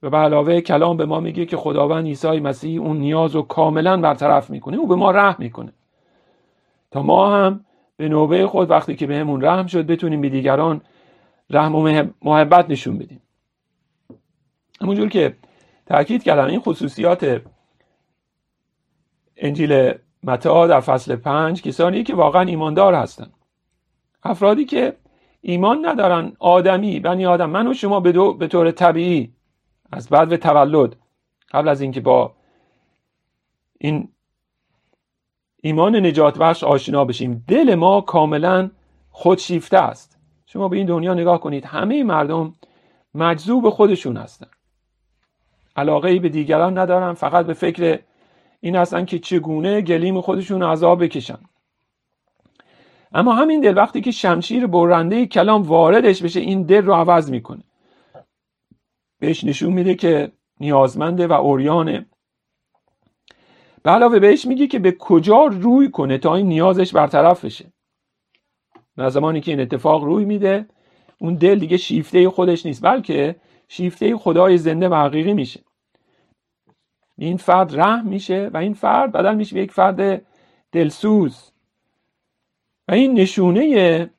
و 0.03 0.11
به 0.11 0.17
علاوه 0.17 0.61
کلام 0.61 0.97
به 0.97 1.07
ما 1.07 1.21
میگه 1.21 1.47
که 1.47 1.57
خداوند 1.57 2.07
عیسی 2.07 2.41
مسیح 2.41 2.81
اون 2.81 2.97
نیاز 2.97 3.35
رو 3.35 3.43
کاملا 3.43 3.97
برطرف 3.97 4.51
می‌کنه. 4.51 4.77
او 4.77 4.87
به 4.87 4.95
ما 4.95 5.11
رحم 5.11 5.37
می‌کنه. 5.39 5.73
تا 6.91 7.03
ما 7.03 7.37
هم 7.37 7.65
به 7.97 8.09
نوبه 8.09 8.47
خود 8.47 8.71
وقتی 8.71 8.97
که 8.97 9.07
بهمون 9.07 9.43
رحم 9.43 9.67
شد 9.67 9.87
بتونیم 9.87 10.21
به 10.21 10.29
دیگران 10.29 10.81
رحم 11.51 11.75
و 11.75 12.03
محبت 12.23 12.71
نشون 12.71 12.99
بدیم. 12.99 13.23
همونجور 14.81 15.09
که 15.09 15.37
تاکید 15.89 16.23
کردم. 16.23 16.47
این 16.47 16.61
خصوصیات 16.61 17.43
انجیل 19.37 19.93
متا 20.25 20.67
در 20.67 20.81
فصل 20.81 21.17
پنج 21.17 21.63
کسانی 21.63 22.03
که 22.03 22.15
واقعا 22.15 22.43
ایماندار 22.43 22.95
هستند. 22.95 23.35
افرادی 24.23 24.65
که 24.65 24.97
ایمان 25.41 25.87
ندارن 25.87 26.33
آدمی 26.39 27.01
بنی 27.01 27.27
آدم 27.27 27.51
من 27.51 27.67
و 27.67 27.75
شما 27.75 28.01
به, 28.01 28.13
دو، 28.13 28.35
به 28.35 28.47
طور 28.47 28.71
طبیعی 28.71 29.33
از 29.93 30.09
بعد 30.09 30.37
تولد 30.37 30.97
قبل 31.51 31.69
از 31.69 31.81
اینکه 31.81 32.01
با 32.01 32.35
این 33.79 34.09
ایمان 35.63 35.97
نجات 35.97 36.39
بخش 36.39 36.65
آشنا 36.65 37.05
بشیم 37.05 37.45
دل 37.49 37.75
ما 37.75 38.01
کاملا 38.01 38.71
خودشیفته 39.11 39.79
است. 39.79 40.19
شما 40.47 40.69
به 40.69 40.77
این 40.77 40.87
دنیا 40.87 41.15
نگاه 41.15 41.41
کنید. 41.41 41.65
همه 41.65 42.05
مردم 42.05 42.55
مجذوب 43.15 43.71
خودشون 43.71 44.17
هستن. 44.17 44.47
علاقه 45.79 46.09
ای 46.09 46.19
به 46.19 46.29
دیگران 46.29 46.79
ندارن 46.79 47.13
فقط 47.13 47.47
به 47.47 47.53
فکر 47.53 47.99
این 48.61 48.77
هستن 48.77 49.05
که 49.05 49.19
چگونه 49.19 49.81
گلیم 49.81 50.21
خودشون 50.21 50.63
عذاب 50.63 51.05
بکشن. 51.05 51.39
اما 53.13 53.35
همین 53.35 53.61
دل 53.61 53.77
وقتی 53.77 54.01
که 54.01 54.11
شمشیر 54.11 54.67
برنده 54.67 55.27
کلام 55.27 55.63
واردش 55.63 56.23
بشه 56.23 56.41
این 56.41 56.63
دل 56.63 56.83
رو 56.83 56.95
عوض 56.95 57.31
می‌کنه. 57.31 57.63
بهش 59.21 59.45
نشون 59.45 59.73
میده 59.73 59.95
که 59.95 60.33
نیازمنده 60.61 61.27
و 61.27 61.33
اوریانه 61.33 62.07
به 63.83 63.91
علاوه 63.91 64.19
بهش 64.19 64.47
میگه 64.47 64.67
که 64.67 64.79
به 64.79 64.93
کجا 64.93 65.45
روی 65.47 65.91
کنه 65.91 66.19
تا 66.19 66.35
این 66.35 66.47
نیازش 66.47 66.95
برطرف 66.95 67.45
بشه. 67.45 67.73
و 68.97 69.11
زمانی 69.11 69.41
که 69.41 69.51
این 69.51 69.61
اتفاق 69.61 70.05
روی 70.05 70.25
میده 70.25 70.67
اون 71.19 71.35
دل 71.35 71.59
دیگه 71.59 71.77
شیفته 71.77 72.31
خودش 72.31 72.67
نیست 72.67 72.83
بلکه 72.83 73.37
شیفته 73.69 74.17
خدای 74.17 74.59
زنده 74.59 74.89
و 74.89 74.95
حقیقی 74.95 75.35
میشه. 75.35 75.61
این 77.19 77.37
فرد 77.37 77.81
رحم 77.81 78.07
میشه 78.07 78.51
و 78.55 78.57
این 78.57 78.75
فرد 78.75 79.13
بدل 79.13 79.35
میشه 79.35 79.55
به 79.55 79.63
یک 79.63 79.73
فرد 79.73 80.23
دلسوز. 80.73 81.53
و 82.89 82.93
این 82.93 83.15
نشونه 83.15 84.11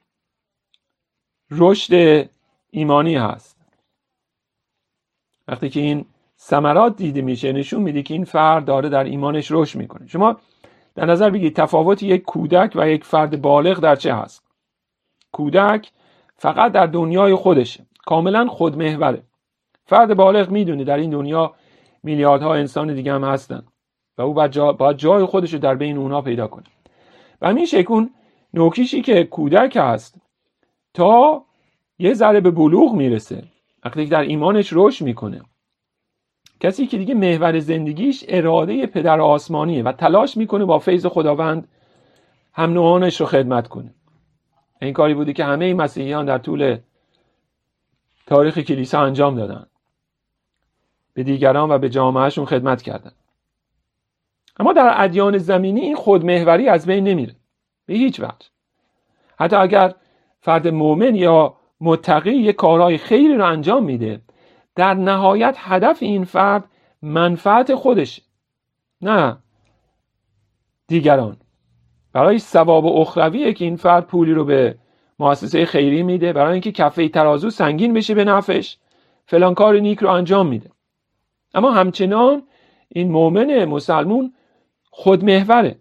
رشد 1.51 2.25
ایمانی 2.69 3.15
هست. 3.15 3.59
وقتی 5.47 5.69
که 5.69 5.79
این 5.79 6.05
ثمرات 6.39 6.95
دیده 6.95 7.21
میشه 7.21 7.51
نشون 7.51 7.81
میده 7.81 8.03
که 8.03 8.13
این 8.13 8.25
فرد 8.25 8.65
داره 8.65 8.89
در 8.89 9.03
ایمانش 9.03 9.51
رشد 9.51 9.79
می‌کنه. 9.79 10.07
شما 10.07 10.37
در 10.95 11.05
نظر 11.05 11.29
بگید 11.29 11.55
تفاوت 11.55 12.03
یک 12.03 12.23
کودک 12.23 12.71
و 12.75 12.89
یک 12.89 13.03
فرد 13.03 13.41
بالغ 13.41 13.79
در 13.79 13.95
چه 13.95 14.15
هست؟ 14.15 14.43
کودک 15.31 15.91
فقط 16.35 16.71
در 16.71 16.85
دنیای 16.85 17.35
خودشه. 17.35 17.85
کاملا 18.05 18.47
خودمحوره. 18.47 19.23
فرد 19.85 20.13
بالغ 20.13 20.49
می‌دونه 20.49 20.83
در 20.83 20.97
این 20.97 21.09
دنیا 21.09 21.55
میلیاردها 22.03 22.55
انسان 22.55 22.93
دیگه 22.93 23.13
هم 23.13 23.23
هستن. 23.23 23.63
و 24.17 24.21
او 24.21 24.33
باید, 24.33 24.51
جا 24.51 24.73
باید 24.73 24.97
جای 24.97 25.25
خودش 25.25 25.53
رو 25.53 25.59
در 25.59 25.75
بین 25.75 25.97
اونها 25.97 26.21
پیدا 26.21 26.47
کنه. 26.47 26.65
و 27.41 27.47
همین 27.47 27.65
شکون 27.65 28.09
نوکیشی 28.53 29.01
که 29.01 29.23
کودک 29.23 29.77
هست 29.81 30.21
تا 30.93 31.45
یه 31.99 32.13
ذره 32.13 32.39
به 32.41 32.51
بلوغ 32.51 32.93
می‌رسه. 32.93 33.43
وقتی 33.85 34.05
در 34.05 34.21
ایمانش 34.21 34.69
رشد 34.73 35.05
می‌کنه. 35.05 35.41
کسی 36.59 36.87
که 36.87 36.97
دیگه 36.97 37.13
محور 37.13 37.59
زندگیش 37.59 38.25
اراده 38.27 38.87
پدر 38.87 39.21
آسمانیه 39.21 39.83
و 39.83 39.91
تلاش 39.91 40.37
می‌کنه 40.37 40.65
با 40.65 40.79
فیض 40.79 41.05
خداوند 41.05 41.67
هم 42.53 42.73
نوعانش 42.73 43.21
رو 43.21 43.27
خدمت 43.27 43.67
کنه. 43.67 43.93
این 44.81 44.93
کاری 44.93 45.13
بوده 45.13 45.33
که 45.33 45.45
همه 45.45 45.73
مسیحیان 45.73 46.25
در 46.25 46.37
طول 46.37 46.77
تاریخ 48.27 48.59
کلیسا 48.59 49.01
انجام 49.01 49.35
دادن. 49.35 49.65
به 51.19 51.23
دیگران 51.23 51.71
و 51.71 51.77
به 51.77 51.89
جامعهشون 51.89 52.45
خدمت 52.45 52.81
کردن. 52.81 53.11
اما 54.59 54.73
در 54.73 54.93
ادیان 55.03 55.37
زمینی 55.37 55.81
این 55.81 55.95
خودمهوری 55.95 56.69
از 56.69 56.85
بین 56.85 57.03
نمیره. 57.03 57.35
به 57.85 57.93
هیچ 57.93 58.19
وجه. 58.19 58.47
حتی 59.39 59.55
اگر 59.55 59.95
فرد 60.41 60.67
مؤمن 60.67 61.15
یا 61.15 61.57
متقی 61.81 62.35
یه 62.35 62.53
کارهای 62.53 62.97
خیلی 62.97 63.35
رو 63.35 63.45
انجام 63.45 63.83
میده 63.83 64.21
در 64.75 64.93
نهایت 64.93 65.55
هدف 65.59 65.97
این 66.01 66.23
فرد 66.23 66.63
منفعت 67.01 67.75
خودش. 67.75 68.21
نه. 69.01 69.37
دیگران. 70.87 71.37
برای 72.13 72.39
ثواب 72.39 72.85
اخرویه 72.85 73.53
که 73.53 73.65
این 73.65 73.75
فرد 73.75 74.07
پولی 74.07 74.33
رو 74.33 74.45
به 74.45 74.75
مؤسسه 75.19 75.65
خیری 75.65 76.03
میده 76.03 76.33
برای 76.33 76.51
اینکه 76.51 76.71
کفه 76.71 77.09
ترازو 77.09 77.49
سنگین 77.49 77.93
بشه 77.93 78.13
به 78.13 78.23
نفش 78.23 78.77
فلان 79.25 79.53
کار 79.53 79.79
نیک 79.79 79.99
رو 79.99 80.09
انجام 80.09 80.47
میده. 80.47 80.69
اما 81.53 81.71
همچنان 81.71 82.43
این 82.89 83.11
مؤمن 83.11 83.65
مسلمون 83.65 84.33
خودمحوره. 84.89 85.79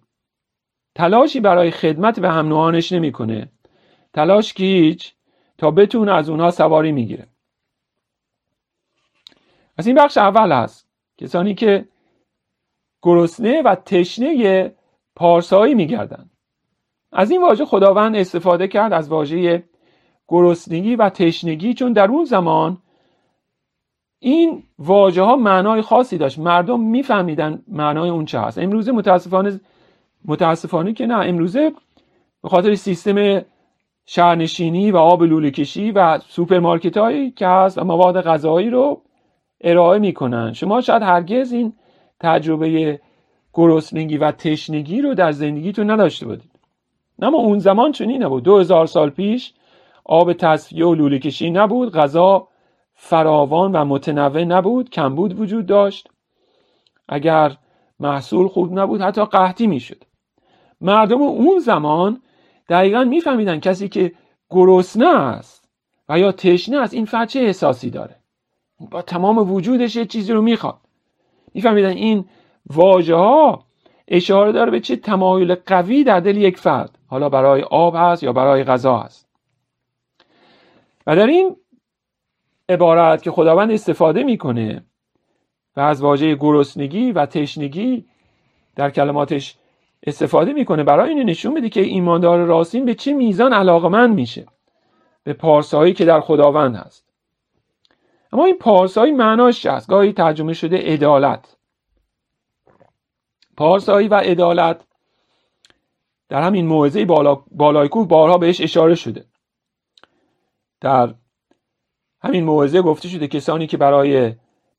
تلاشی 0.95 1.41
برای 1.41 1.71
خدمت 1.71 2.21
به 2.21 2.31
هم 2.31 2.49
نوعانش 2.49 2.93
نمی‌کنه. 2.93 3.53
تلاش 4.15 4.53
که 4.53 4.97
تا 5.59 5.71
بتونه 5.71 6.13
از 6.13 6.29
اونها 6.29 6.51
سواری 6.51 6.93
می‌گیره. 6.93 7.27
از 9.77 9.87
این 9.87 9.97
بخش 9.97 10.19
اول 10.19 10.53
هست. 10.53 10.89
کسانی 11.19 11.55
که 11.55 11.89
گرسنه 13.03 13.63
و 13.63 13.75
تشنه 13.75 14.75
پارسایی 15.17 15.75
میگردن. 15.75 16.31
از 17.13 17.31
این 17.31 17.43
واژه 17.43 17.65
خداوند 17.65 18.17
استفاده 18.17 18.69
کرد 18.69 18.93
از 18.93 19.09
واژه 19.09 19.65
گرسنگی 20.29 20.97
و 20.97 21.09
تشنگی 21.09 21.75
چون 21.75 21.93
در 21.93 22.09
اون 22.09 22.25
زمان 22.25 22.83
این 24.21 24.63
واژه 24.79 25.23
ها 25.23 25.37
معنای 25.37 25.83
خاصی 25.83 26.19
داشت. 26.19 26.39
مردم 26.39 26.81
میفهمیدن 26.81 27.63
معنای 27.69 28.11
اون 28.11 28.25
چه 28.25 28.41
هست. 28.41 28.59
امروزه 28.59 28.93
متاسفانه 28.93 29.61
متاسفانه 30.25 30.93
که 30.93 31.07
نه. 31.07 31.15
امروزه 31.15 31.73
به 32.43 32.49
خاطر 32.49 32.75
سیستم 32.75 33.43
شهرنشینی 34.07 34.91
و 34.91 34.97
آب 34.97 35.23
لوله 35.23 35.51
کشی 35.51 35.91
و 35.91 36.19
سوپرمارکت 36.19 36.97
هایی 36.97 37.31
که 37.31 37.47
هست 37.47 37.79
و 37.79 37.85
مواد 37.85 38.21
غذایی 38.21 38.71
رو 38.71 39.03
ارائه 39.61 39.99
می‌کنن. 39.99 40.53
شما 40.53 40.81
شاید 40.81 41.03
هرگز 41.03 41.53
این 41.53 41.73
تجربه 42.21 43.01
گرسنگی 43.55 44.17
و 44.17 44.31
تشنگی 44.31 45.03
رو 45.03 45.15
در 45.15 45.33
زندگیتون 45.33 45.91
نداشته 45.91 46.27
بودید. 46.27 46.51
اما 47.23 47.39
اون 47.39 47.59
زمان 47.59 47.93
چنین 47.93 48.23
نبود. 48.23 48.43
دو 48.43 48.59
هزار 48.59 48.87
سال 48.87 49.11
پیش 49.11 49.53
آب 50.05 50.33
تصفیه 50.33 50.87
و 50.87 50.95
لوله 50.95 51.19
کشی 51.19 51.51
نبود. 51.51 51.93
غذا 51.93 52.49
فراوان 53.01 53.73
و 53.73 53.85
متنوع 53.85 54.45
نبود 54.45 54.91
کمبود 54.91 55.41
وجود 55.41 55.67
داشت. 55.67 56.09
اگر 57.09 57.57
محصول 58.01 58.49
خوب 58.49 58.79
نبود 58.79 59.01
حتی 59.01 59.25
قحطی 59.25 59.67
می‌شد. 59.67 60.05
مردم 60.81 61.23
اون 61.23 61.59
زمان 61.59 62.23
دقیقا 62.69 63.05
میفهمیدن 63.05 63.61
کسی 63.61 63.89
که 63.89 64.13
گرسنه 64.51 65.09
است 65.09 65.69
و 66.09 66.19
یا 66.19 66.33
تشنه 66.33 66.79
است 66.79 66.95
این 66.95 67.05
فرد 67.05 67.29
چه 67.29 67.41
احساسی 67.41 67.91
داره؟ 67.91 68.17
با 68.91 69.03
تمام 69.03 69.53
وجودش 69.53 69.97
یه 69.97 70.05
چیزی 70.05 70.33
رو 70.33 70.43
می‌خواد. 70.43 70.79
میفهمیدن 71.55 71.91
این 71.91 72.25
واژه 72.67 73.15
ها 73.15 73.65
اشاره 74.09 74.53
داره 74.53 74.71
به 74.71 74.81
چه 74.81 74.97
تمایل 74.97 75.55
قوی 75.55 76.05
در 76.05 76.21
دل 76.21 76.37
یک 76.37 76.59
فرد 76.59 76.99
حالا 77.07 77.29
برای 77.29 77.63
آب 77.63 77.95
هست 77.97 78.23
یا 78.23 78.33
برای 78.33 78.65
غذا 78.65 78.99
هست. 78.99 79.29
و 81.07 81.17
در 81.17 81.27
این 81.27 81.57
عبارت 82.69 83.23
که 83.23 83.31
خداوند 83.31 83.71
استفاده 83.71 84.23
می‌کنه. 84.23 84.85
و 85.77 85.81
از 85.81 86.03
واژه 86.03 86.35
گرسنگی 86.35 87.13
و 87.13 87.27
تشنگی 87.27 88.07
در 88.77 88.91
کلماتش 88.91 89.57
استفاده 90.03 90.53
می‌کنه. 90.53 90.85
برای 90.85 91.11
این 91.11 91.31
نشون 91.31 91.55
بده 91.55 91.69
که 91.69 91.81
ایماندار 91.81 92.45
راستین 92.45 92.85
به 92.85 92.95
چه 92.95 93.13
میزان 93.13 93.53
علاقمند 93.53 94.15
میشه. 94.15 94.47
به 95.25 95.33
پارسایی 95.33 95.93
که 95.93 96.05
در 96.05 96.21
خداوند 96.21 96.77
هست. 96.77 97.05
اما 98.33 98.45
این 98.45 98.59
پارسایی 98.59 99.13
معناش 99.13 99.67
هست 99.67 99.89
گاهی 99.89 100.13
ترجمه 100.13 100.53
شده 100.53 100.77
عدالت. 100.77 101.57
پارسایی 103.57 104.09
و 104.09 104.15
عدالت 104.15 104.85
در 106.29 106.43
همین 106.43 106.67
موعظه 106.67 107.05
بالا، 107.05 107.35
بالای 107.35 107.89
کوه 107.89 108.09
بارها 108.09 108.39
بهش 108.39 108.61
اشاره 108.61 108.95
شده. 108.95 109.25
در 110.81 111.15
همین 112.23 112.45
موعظه 112.45 112.83
گفته 112.83 113.09
شده 113.09 113.29
کسانی 113.29 113.67
که 113.67 113.77
برای 113.77 114.35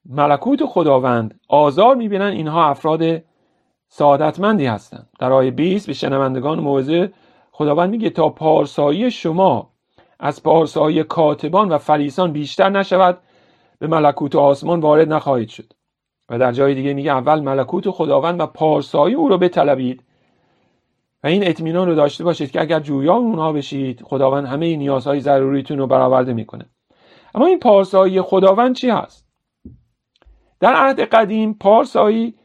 ملکوت 0.06 0.66
خداوند 0.66 1.40
آزار 1.48 1.96
می‌بینن 1.96 2.26
اینها 2.26 2.70
افراد 2.70 3.02
سعادتمندی 3.88 4.66
هستند. 4.66 5.10
در 5.20 5.32
آیه 5.32 5.52
20 5.52 5.88
به 5.88 5.94
شنوندگان 5.94 6.60
موعظه 6.60 7.14
خداوند 7.52 7.90
میگه 7.90 8.10
تا 8.10 8.30
پارسایی 8.30 9.12
شما 9.12 9.70
از 10.20 10.44
پارسایی 10.44 11.04
کاتبان 11.04 11.70
و 11.70 11.78
فریسان 11.78 12.32
بیشتر 12.32 12.70
نشود 12.70 13.18
به 13.80 13.88
ملکوت 13.88 14.36
آسمان 14.36 14.80
وارد 14.80 15.14
نخواهید 15.14 15.50
شد. 15.50 15.74
و 16.30 16.40
در 16.40 16.52
جای 16.52 16.76
دیگه 16.76 16.94
میگه 16.94 17.12
اول 17.12 17.40
ملکوت 17.40 17.90
خداوند 17.90 18.40
و 18.40 18.46
پارسایی 18.46 19.16
او 19.16 19.30
رو 19.30 19.38
بطلبید. 19.38 20.04
و 21.24 21.28
این 21.28 21.48
اطمینان 21.48 21.88
رو 21.88 21.96
داشته 21.96 22.24
باشید 22.24 22.52
که 22.52 22.62
اگر 22.62 22.80
جویا 22.80 23.14
اونها 23.14 23.54
بشید 23.54 24.02
خداوند 24.02 24.48
همه 24.48 24.76
نیازهای 24.76 25.20
ضروریتون 25.20 25.78
رو 25.78 25.88
برآورده 25.88 26.34
می‌کنه. 26.34 26.66
اما 27.36 27.46
این 27.46 27.60
پارسایی 27.60 28.22
خداوند 28.22 28.76
چی 28.76 28.90
هست؟ 28.90 29.30
در 30.60 30.74
عهد 30.74 31.00
قدیم 31.00 31.54
پارسایی 31.54 32.36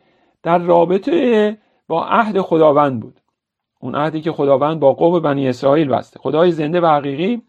در 0.42 0.58
رابطه 0.58 1.58
با 1.88 2.06
عهد 2.06 2.40
خداوند 2.40 3.00
بود. 3.00 3.20
اون 3.80 3.94
عهدی 3.94 4.20
که 4.20 4.32
خداوند 4.32 4.80
با 4.80 4.92
قوم 4.92 5.20
بنی 5.20 5.48
اسرائیل 5.48 5.88
بسته. 5.88 6.20
خدای 6.20 6.52
زنده 6.52 6.80
و 6.80 6.86
حقیقی 6.86 7.42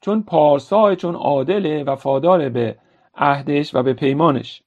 چون 0.00 0.22
پارسای 0.22 0.96
چون 0.96 1.14
عادل 1.14 1.84
وفادار 1.86 2.48
به 2.48 2.78
عهدش 3.14 3.74
و 3.74 3.82
به 3.82 3.92
پیمانش. 3.92 4.62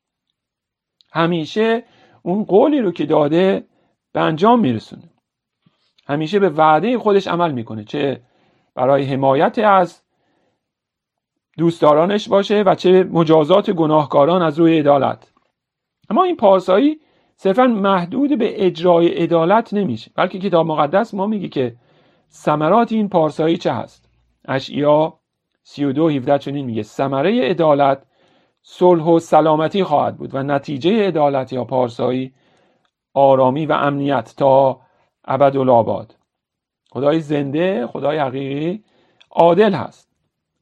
همیشه 1.14 1.84
اون 2.22 2.44
قولی 2.44 2.80
رو 2.80 2.92
که 2.92 3.06
داده 3.06 3.66
به 4.14 4.22
انجام 4.22 4.60
میرسونه. 4.60 5.10
همیشه 6.08 6.40
به 6.40 6.50
وعده 6.50 6.98
خودش 6.98 7.28
عمل 7.28 7.52
می‌کنه 7.52 7.84
چه 7.84 8.22
برای 8.76 9.04
حمایت 9.04 9.60
از 9.60 10.02
دوستدارانش 11.58 12.30
باشه 12.30 12.64
و 12.66 12.76
چه 12.76 13.04
مجازات 13.04 13.72
گناهکاران 13.72 14.42
از 14.42 14.60
روی 14.60 14.80
عدالت. 14.80 15.32
اما 16.10 16.24
این 16.24 16.36
پارسایی 16.36 17.00
صرفا 17.36 17.68
محدود 17.68 18.38
به 18.38 18.66
اجرای 18.66 19.08
عدالت 19.08 19.74
نمیشه. 19.74 20.12
بلکه 20.16 20.40
کتاب 20.40 20.68
مقدس 20.68 21.14
ما 21.14 21.28
میگه 21.28 21.48
که 21.48 21.76
ثمرات 22.32 22.92
این 22.92 23.10
پارسایی 23.10 23.58
چه 23.58 23.74
هست؟ 23.74 24.10
اشعیا 24.46 25.20
32 25.64 26.10
17 26.10 26.38
چنین 26.38 26.66
میگه 26.66 26.84
ثمره 26.84 27.50
عدالت 27.50 28.06
صلح 28.64 29.04
و 29.04 29.20
سلامتی 29.20 29.84
خواهد 29.84 30.18
بود 30.18 30.36
و 30.36 30.44
نتیجه 30.44 31.08
عدالت 31.08 31.54
یا 31.54 31.66
پارسایی 31.66 32.34
آرامی 33.14 33.66
و 33.66 33.72
امنیت 33.72 34.34
تا 34.38 34.82
ابدالآباد. 35.26 36.16
خدای 36.92 37.20
زنده 37.20 37.88
خدای 37.88 38.18
حقیقی 38.18 38.84
عادل 39.32 39.74
هست. 39.74 40.11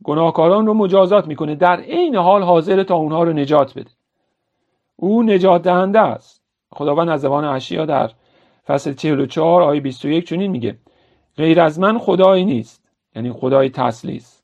گناهکاران 0.04 0.68
رو 0.68 0.74
مجازات 0.74 1.28
می‌کنه. 1.28 1.56
در 1.56 1.80
عین 1.80 2.16
حال 2.16 2.44
حاضر 2.44 2.84
تا 2.84 2.96
اونها 2.96 3.24
رو 3.24 3.34
نجات 3.34 3.74
بده. 3.74 3.92
او 4.96 5.24
نجات 5.24 5.62
دهنده 5.62 6.00
است. 6.00 6.42
خداوند 6.72 7.10
از 7.10 7.22
زبان 7.22 7.46
اشیا 7.46 7.86
در 7.86 8.12
فصل 8.68 8.94
44 8.94 9.62
آیه 9.62 9.82
21 9.82 10.28
چنین 10.28 10.52
میگه. 10.52 10.78
غیر 11.38 11.62
از 11.62 11.80
من 11.80 11.98
خدایی 11.98 12.46
نیست. 12.46 12.84
یعنی 13.16 13.32
خدای 13.32 13.70
تسلیس 13.70 14.42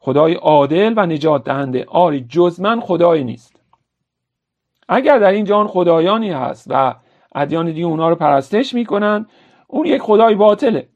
خدای 0.00 0.34
عادل 0.34 0.94
و 0.96 1.06
نجات 1.06 1.44
دهنده. 1.44 1.84
آری 1.88 2.26
جز 2.28 2.60
من 2.60 2.80
خدایی 2.80 3.24
نیست. 3.24 3.62
اگر 4.88 5.18
در 5.18 5.30
این 5.30 5.44
جان 5.44 5.66
خدایانی 5.66 6.30
هست 6.30 6.66
و 6.70 6.94
ادیان 7.34 7.66
دیگه 7.66 7.86
اونها 7.86 8.08
رو 8.08 8.14
پرستش 8.14 8.74
می‌کنن 8.74 9.26
اون 9.66 9.86
یک 9.86 10.02
خدای 10.02 10.34
باطله. 10.34 10.88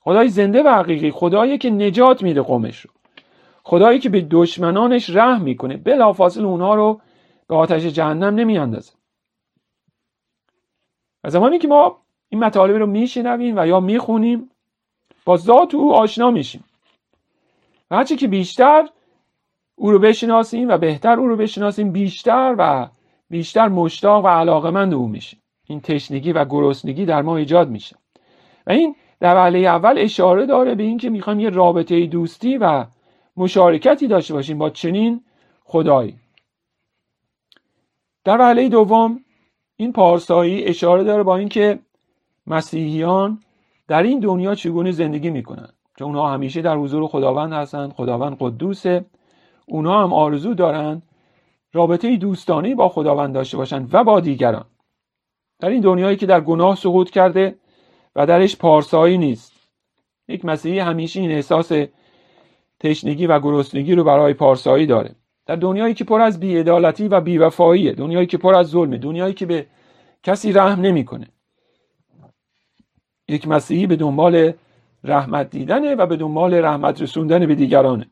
خدای 0.00 0.28
زنده 0.28 0.62
و 0.62 0.68
حقیقی. 0.68 1.10
خدایی 1.10 1.58
که 1.58 1.70
نجات 1.70 2.22
میده 2.22 2.42
قومش 2.42 2.80
رو. 2.80 2.90
خدایی 3.68 3.98
که 3.98 4.08
به 4.08 4.26
دشمنانش 4.30 5.10
رحم 5.10 5.42
می‌کنه. 5.42 5.76
بلافاصله 5.76 6.46
اونها 6.46 6.74
رو 6.74 7.00
به 7.48 7.56
آتش 7.56 7.82
جهنم 7.82 8.34
نمیاندازه. 8.34 8.92
و 11.24 11.30
زمانی 11.30 11.58
که 11.58 11.68
ما 11.68 11.98
این 12.28 12.44
مطالب 12.44 12.76
رو 12.76 12.86
میشنویم 12.86 13.54
و 13.58 13.66
یا 13.66 13.80
می‌خونیم 13.80 14.50
با 15.24 15.36
ذات 15.36 15.74
او 15.74 15.94
آشنا 15.94 16.30
میشیم. 16.30 16.64
و 17.90 17.96
هرچی 17.96 18.16
که 18.16 18.28
بیشتر 18.28 18.88
او 19.76 19.90
رو 19.90 19.98
بشناسیم 19.98 20.68
و 20.68 20.78
بهتر 20.78 21.20
او 21.20 21.26
رو 21.26 21.36
بشناسیم 21.36 21.92
بیشتر 21.92 22.54
و 22.58 22.88
بیشتر 23.30 23.68
مشتاق 23.68 24.24
و 24.24 24.28
علاقمند 24.28 24.94
او 24.94 25.08
میشیم. 25.08 25.42
این 25.66 25.80
تشنگی 25.80 26.32
و 26.32 26.44
گرسنگی 26.44 27.04
در 27.04 27.22
ما 27.22 27.36
ایجاد 27.36 27.68
میشه. 27.68 27.96
و 28.66 28.72
این 28.72 28.96
در 29.20 29.36
وهله 29.36 29.58
اول 29.58 29.94
اشاره 29.98 30.46
داره 30.46 30.74
به 30.74 30.82
اینکه 30.82 31.10
می‌خوایم 31.10 31.40
یه 31.40 31.50
رابطه 31.50 32.06
دوستی 32.06 32.58
و 32.58 32.84
مشارکتی 33.38 34.06
داشته 34.06 34.34
باشیم 34.34 34.58
با 34.58 34.70
چنین 34.70 35.24
خدایی. 35.64 36.16
در 38.24 38.40
وهله 38.40 38.68
دوم 38.68 39.20
این 39.76 39.92
پارسایی 39.92 40.64
اشاره 40.64 41.04
داره 41.04 41.22
با 41.22 41.36
اینکه 41.36 41.78
مسیحیان 42.46 43.40
در 43.88 44.02
این 44.02 44.20
دنیا 44.20 44.54
چگونه 44.54 44.92
زندگی 44.92 45.30
می‌کنن. 45.30 45.68
چون 45.98 46.06
اونها 46.06 46.32
همیشه 46.32 46.62
در 46.62 46.76
حضور 46.76 47.06
خداوند 47.06 47.52
هستند 47.52 47.92
خداوند 47.92 48.36
قدوسه. 48.40 49.04
اونها 49.66 50.02
هم 50.02 50.12
آرزو 50.12 50.54
دارند 50.54 51.02
رابطه 51.72 52.16
دوستانه 52.16 52.74
با 52.74 52.88
خداوند 52.88 53.34
داشته 53.34 53.56
باشند 53.56 53.88
و 53.92 54.04
با 54.04 54.20
دیگران. 54.20 54.64
در 55.60 55.68
این 55.68 55.80
دنیایی 55.80 56.16
که 56.16 56.26
در 56.26 56.40
گناه 56.40 56.76
سقوط 56.76 57.10
کرده 57.10 57.58
و 58.16 58.26
درش 58.26 58.56
پارسایی 58.56 59.18
نیست. 59.18 59.52
یک 60.28 60.44
مسیحی 60.44 60.78
همیشه 60.78 61.20
این 61.20 61.30
احساس 61.30 61.72
تشنگی 62.80 63.26
و 63.26 63.40
گرسنگی 63.40 63.94
رو 63.94 64.04
برای 64.04 64.34
پارسایی 64.34 64.86
داره. 64.86 65.14
در 65.46 65.56
دنیایی 65.56 65.94
که 65.94 66.04
پر 66.04 66.20
از 66.20 66.40
بیعدالتی 66.40 67.08
و 67.08 67.20
بیوفاییه 67.20 67.92
دنیایی 67.92 68.26
که 68.26 68.38
پر 68.38 68.54
از 68.54 68.66
ظلمه 68.66 68.98
دنیایی 68.98 69.34
که 69.34 69.46
به 69.46 69.66
کسی 70.22 70.52
رحم 70.52 70.80
نمی‌کنه. 70.80 71.26
یک 73.28 73.48
مسیحی 73.48 73.86
به 73.86 73.96
دنبال 73.96 74.52
رحمت 75.04 75.50
دیدنه 75.50 75.94
و 75.94 76.06
به 76.06 76.16
دنبال 76.16 76.54
رحمت 76.54 77.02
رسوندن 77.02 77.46
به 77.46 77.54
دیگرانه. 77.54 78.06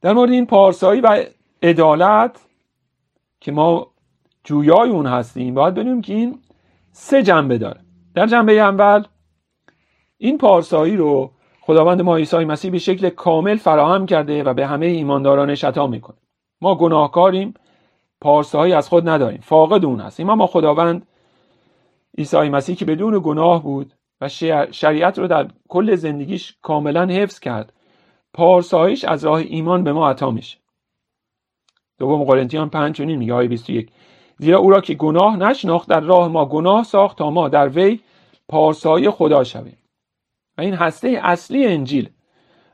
در 0.00 0.12
مورد 0.12 0.30
این 0.30 0.46
پارسایی 0.46 1.00
و 1.00 1.24
عدالت 1.62 2.40
که 3.40 3.52
ما 3.52 3.86
جویای 4.44 4.90
اون 4.90 5.06
هستیم 5.06 5.54
باید 5.54 5.74
بدونیم 5.74 6.02
که 6.02 6.14
این 6.14 6.38
سه 6.92 7.22
جنبه 7.22 7.58
داره. 7.58 7.80
در 8.14 8.26
جنبه 8.26 8.52
اول 8.52 9.04
این 10.18 10.38
پارسایی 10.38 10.96
رو 10.96 11.30
خداوند 11.68 12.02
ما 12.02 12.16
عیسی 12.16 12.44
مسیح 12.44 12.70
به 12.70 12.78
شکل 12.78 13.08
کامل 13.08 13.56
فراهم 13.56 14.06
کرده 14.06 14.42
و 14.42 14.54
به 14.54 14.66
همه 14.66 14.86
ایماندارانش 14.86 15.64
عطا 15.64 15.86
می‌کنه. 15.86 16.16
ما 16.60 16.74
گناهکاریم 16.74 17.54
پارسایی 18.20 18.72
از 18.72 18.88
خود 18.88 19.08
نداریم 19.08 19.40
فاقد 19.40 19.84
اون 19.84 20.00
هستیم. 20.00 20.30
اما 20.30 20.46
خداوند 20.46 21.06
عیسی 22.18 22.48
مسیح 22.48 22.76
که 22.76 22.84
بدون 22.84 23.20
گناه 23.24 23.62
بود 23.62 23.92
و 24.20 24.28
شریعت 24.70 25.18
رو 25.18 25.26
در 25.26 25.48
کل 25.68 25.94
زندگیش 25.94 26.56
کاملا 26.62 27.06
حفظ 27.06 27.40
کرد 27.40 27.72
پارساییش 28.34 29.04
از 29.04 29.24
راه 29.24 29.38
ایمان 29.38 29.84
به 29.84 29.92
ما 29.92 30.10
عطا 30.10 30.30
میشه. 30.30 30.58
دوم 31.98 32.24
قرنتیان 32.24 32.68
5 32.68 32.96
چنین 32.96 33.18
میگه 33.18 33.34
آیه 33.34 33.48
21 33.48 33.90
زیرا 34.38 34.58
او 34.58 34.70
را 34.70 34.80
که 34.80 34.94
گناه 34.94 35.36
نشناخت 35.36 35.88
در 35.88 36.00
راه 36.00 36.28
ما 36.28 36.44
گناه 36.44 36.82
ساخت 36.82 37.18
تا 37.18 37.30
ما 37.30 37.48
در 37.48 37.68
وی 37.68 38.00
پارسایی 38.48 39.10
خدا 39.10 39.44
شویم. 39.44 39.76
و 40.58 40.60
این 40.60 40.74
هسته 40.74 41.20
اصلی 41.22 41.66
انجیل. 41.66 42.10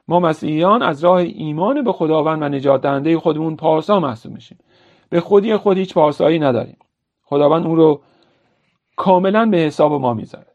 ما 0.08 0.20
مسیحیان 0.20 0.82
از 0.82 1.04
راه 1.04 1.16
ایمان 1.16 1.84
به 1.84 1.92
خداوند 1.92 2.42
و 2.42 2.48
نجات 2.48 2.82
دهنده 2.82 3.18
خودمون 3.18 3.56
پارسا 3.56 4.00
محسوب 4.00 4.32
میشیم. 4.32 4.58
به 5.10 5.20
خودی 5.20 5.56
خود 5.56 5.78
هیچ 5.78 5.94
پارسایی 5.94 6.38
نداریم. 6.38 6.76
خداوند 7.22 7.66
اون 7.66 7.76
رو 7.76 8.00
کاملا 8.96 9.46
به 9.46 9.56
حساب 9.56 9.92
ما 9.92 10.14
می‌ذاره. 10.14 10.46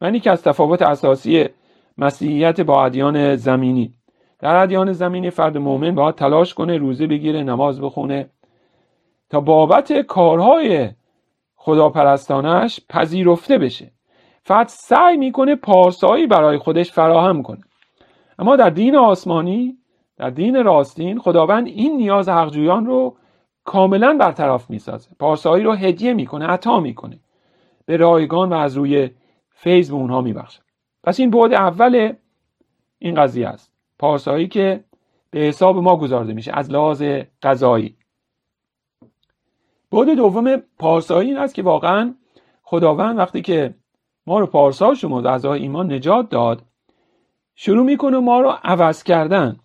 و 0.00 0.10
که 0.10 0.30
از 0.30 0.42
تفاوت 0.42 0.82
اساسی 0.82 1.48
مسیحیت 1.98 2.60
با 2.60 2.84
ادیان 2.84 3.36
زمینی. 3.36 3.94
در 4.38 4.56
ادیان 4.56 4.92
زمینی 4.92 5.30
فرد 5.30 5.58
مؤمن 5.58 5.94
باید 5.94 6.14
تلاش 6.14 6.54
کنه 6.54 6.76
روزه 6.76 7.06
بگیره 7.06 7.42
نماز 7.42 7.80
بخونه 7.80 8.30
تا 9.30 9.40
بابت 9.40 9.92
کارهای 9.92 10.90
خداپرستانش 11.56 12.80
پذیرفته 12.88 13.58
بشه. 13.58 13.92
فقط 14.48 14.68
سعی 14.68 15.16
می‌کنه 15.16 15.54
پارسایی 15.54 16.26
برای 16.26 16.58
خودش 16.58 16.92
فراهم 16.92 17.42
کنه. 17.42 17.60
اما 18.38 18.56
در 18.56 18.70
دین 18.70 18.96
آسمانی 18.96 19.78
در 20.16 20.30
دین 20.30 20.64
راستین 20.64 21.18
خداوند 21.18 21.66
این 21.66 21.96
نیاز 21.96 22.28
حقجویان 22.28 22.86
رو 22.86 23.16
کاملا 23.64 24.16
برطرف 24.20 24.70
می‌سازه. 24.70 25.10
پارسایی 25.18 25.64
رو 25.64 25.72
هدیه 25.72 26.14
می‌کنه 26.14 26.46
عطا 26.46 26.80
می‌کنه. 26.80 27.18
به 27.86 27.96
رایگان 27.96 28.52
و 28.52 28.56
از 28.56 28.76
روی 28.76 29.10
فیض 29.50 29.90
به 29.90 29.96
اونها 29.96 30.20
میبخشه. 30.20 30.60
پس 31.04 31.20
این 31.20 31.30
بعد 31.30 31.52
اول 31.52 32.12
این 32.98 33.14
قضیه 33.14 33.48
است. 33.48 33.72
پارسایی 33.98 34.48
که 34.48 34.84
به 35.30 35.38
حساب 35.38 35.76
ما 35.76 35.96
گذارده 35.96 36.32
میشه 36.32 36.52
از 36.54 36.70
لحاظ 36.70 37.02
قضایی. 37.42 37.96
بعد 39.92 40.10
دوم 40.10 40.56
پارسایی 40.78 41.28
این 41.28 41.38
است 41.38 41.54
که 41.54 41.62
واقعا 41.62 42.14
خداوند 42.62 43.18
وقتی 43.18 43.42
که 43.42 43.74
ما 44.28 44.38
رو 44.38 44.46
پارسال 44.46 44.94
شما 44.94 45.20
از 45.20 45.44
ایمان 45.44 45.92
نجات 45.92 46.28
داد. 46.28 46.62
شروع 47.54 47.84
می‌کنه 47.84 48.18
ما 48.18 48.40
رو 48.40 48.48
عوض 48.64 49.02
کردن. 49.02 49.56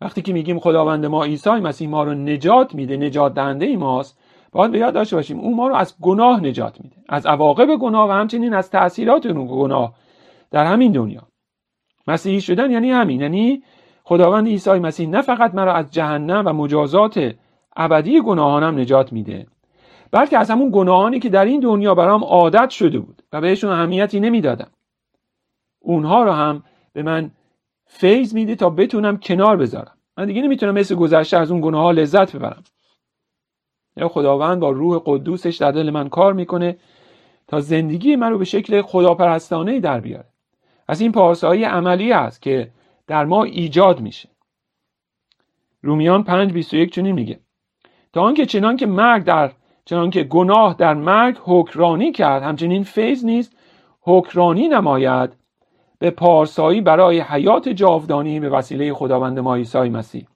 وقتی 0.00 0.22
که 0.22 0.32
میگیم 0.32 0.58
خداوند 0.58 1.06
ما 1.06 1.24
عیسی 1.24 1.50
مسیح 1.50 1.88
ما 1.88 2.02
رو 2.02 2.14
نجات 2.14 2.74
میده 2.74 2.96
نجات 2.96 3.34
دهنده 3.34 3.66
ای 3.66 3.76
ماست 3.76 4.18
باید 4.52 4.72
به 4.72 4.78
یاد 4.78 4.94
داشته 4.94 5.16
باشیم 5.16 5.38
او 5.38 5.56
ما 5.56 5.68
رو 5.68 5.74
از 5.74 5.94
گناه 6.00 6.40
نجات 6.40 6.80
میده. 6.80 6.96
از 7.08 7.26
عواقب 7.26 7.76
گناه 7.76 8.08
و 8.08 8.12
همچنین 8.12 8.54
از 8.54 8.70
تاثیرات 8.70 9.26
اون 9.26 9.46
گناه 9.50 9.94
در 10.50 10.64
همین 10.64 10.92
دنیا. 10.92 11.22
مسیحی 12.06 12.40
شدن 12.40 12.70
یعنی 12.70 12.90
همین 12.90 13.20
یعنی 13.20 13.62
خداوند 14.04 14.46
عیسی 14.46 14.70
مسیح 14.70 15.08
نه 15.08 15.22
فقط 15.22 15.54
مرا 15.54 15.72
از 15.74 15.90
جهنم 15.90 16.42
و 16.46 16.52
مجازات 16.52 17.34
ابدی 17.76 18.20
گناهانم 18.20 18.78
نجات 18.78 19.12
میده. 19.12 19.46
بلکه 20.10 20.38
از 20.38 20.50
همون 20.50 20.70
گناهانی 20.72 21.20
که 21.20 21.28
در 21.28 21.44
این 21.44 21.60
دنیا 21.60 21.94
برام 21.94 22.24
عادت 22.24 22.70
شده 22.70 22.98
بود 22.98 23.22
و 23.32 23.40
بهشون 23.40 23.70
اهمیتی 23.70 24.20
نمی‌دادم. 24.20 24.70
اونها 25.78 26.22
رو 26.22 26.32
هم 26.32 26.62
به 26.92 27.02
من 27.02 27.30
فیض 27.86 28.34
میده 28.34 28.54
تا 28.54 28.70
بتونم 28.70 29.18
کنار 29.18 29.56
بذارم. 29.56 29.98
من 30.16 30.26
دیگه 30.26 30.42
نمی‌تونم 30.42 30.74
مثل 30.74 30.94
گذشته 30.94 31.36
از 31.36 31.50
اون 31.50 31.60
گناه 31.60 31.82
ها 31.82 31.90
لذت 31.90 32.36
ببرم. 32.36 32.64
یا 33.96 34.08
خداوند 34.08 34.60
با 34.60 34.70
روح 34.70 35.02
قدوسش 35.04 35.56
در 35.56 35.72
دل 35.72 35.90
من 35.90 36.08
کار 36.08 36.32
می‌کنه 36.32 36.76
تا 37.46 37.60
زندگی 37.60 38.16
من 38.16 38.30
رو 38.30 38.38
به 38.38 38.44
شکل 38.44 38.82
خداپرستانه 38.82 39.80
در 39.80 40.00
بیاره. 40.00 40.28
از 40.88 41.00
این 41.00 41.12
پارسایی 41.12 41.64
عملی 41.64 42.12
است 42.12 42.42
که 42.42 42.70
در 43.06 43.24
ما 43.24 43.44
ایجاد 43.44 44.00
میشه. 44.00 44.28
رومیان 45.82 46.24
5:21 46.24 46.90
چنین 46.90 47.14
میگه. 47.14 47.40
تا 48.12 48.22
آنکه 48.22 48.46
چنان 48.46 48.76
که 48.76 48.86
مرگ 48.86 49.24
در 49.24 49.52
چنان 49.88 50.10
که 50.10 50.22
گناه 50.22 50.74
در 50.78 50.94
مرگ 50.94 51.36
حکرانی 51.42 52.12
کرد. 52.12 52.42
همچنین 52.42 52.82
فیض 52.82 53.24
نیست 53.24 53.56
حکرانی 54.00 54.68
نماید. 54.68 55.30
به 55.98 56.10
پارسایی 56.10 56.80
برای 56.80 57.20
حیات 57.20 57.68
جاودانی 57.68 58.40
به 58.40 58.48
وسیله 58.48 58.94
خداوند 58.94 59.38
ما 59.38 59.54
عیسی 59.54 59.78
مسیح. 59.78 60.26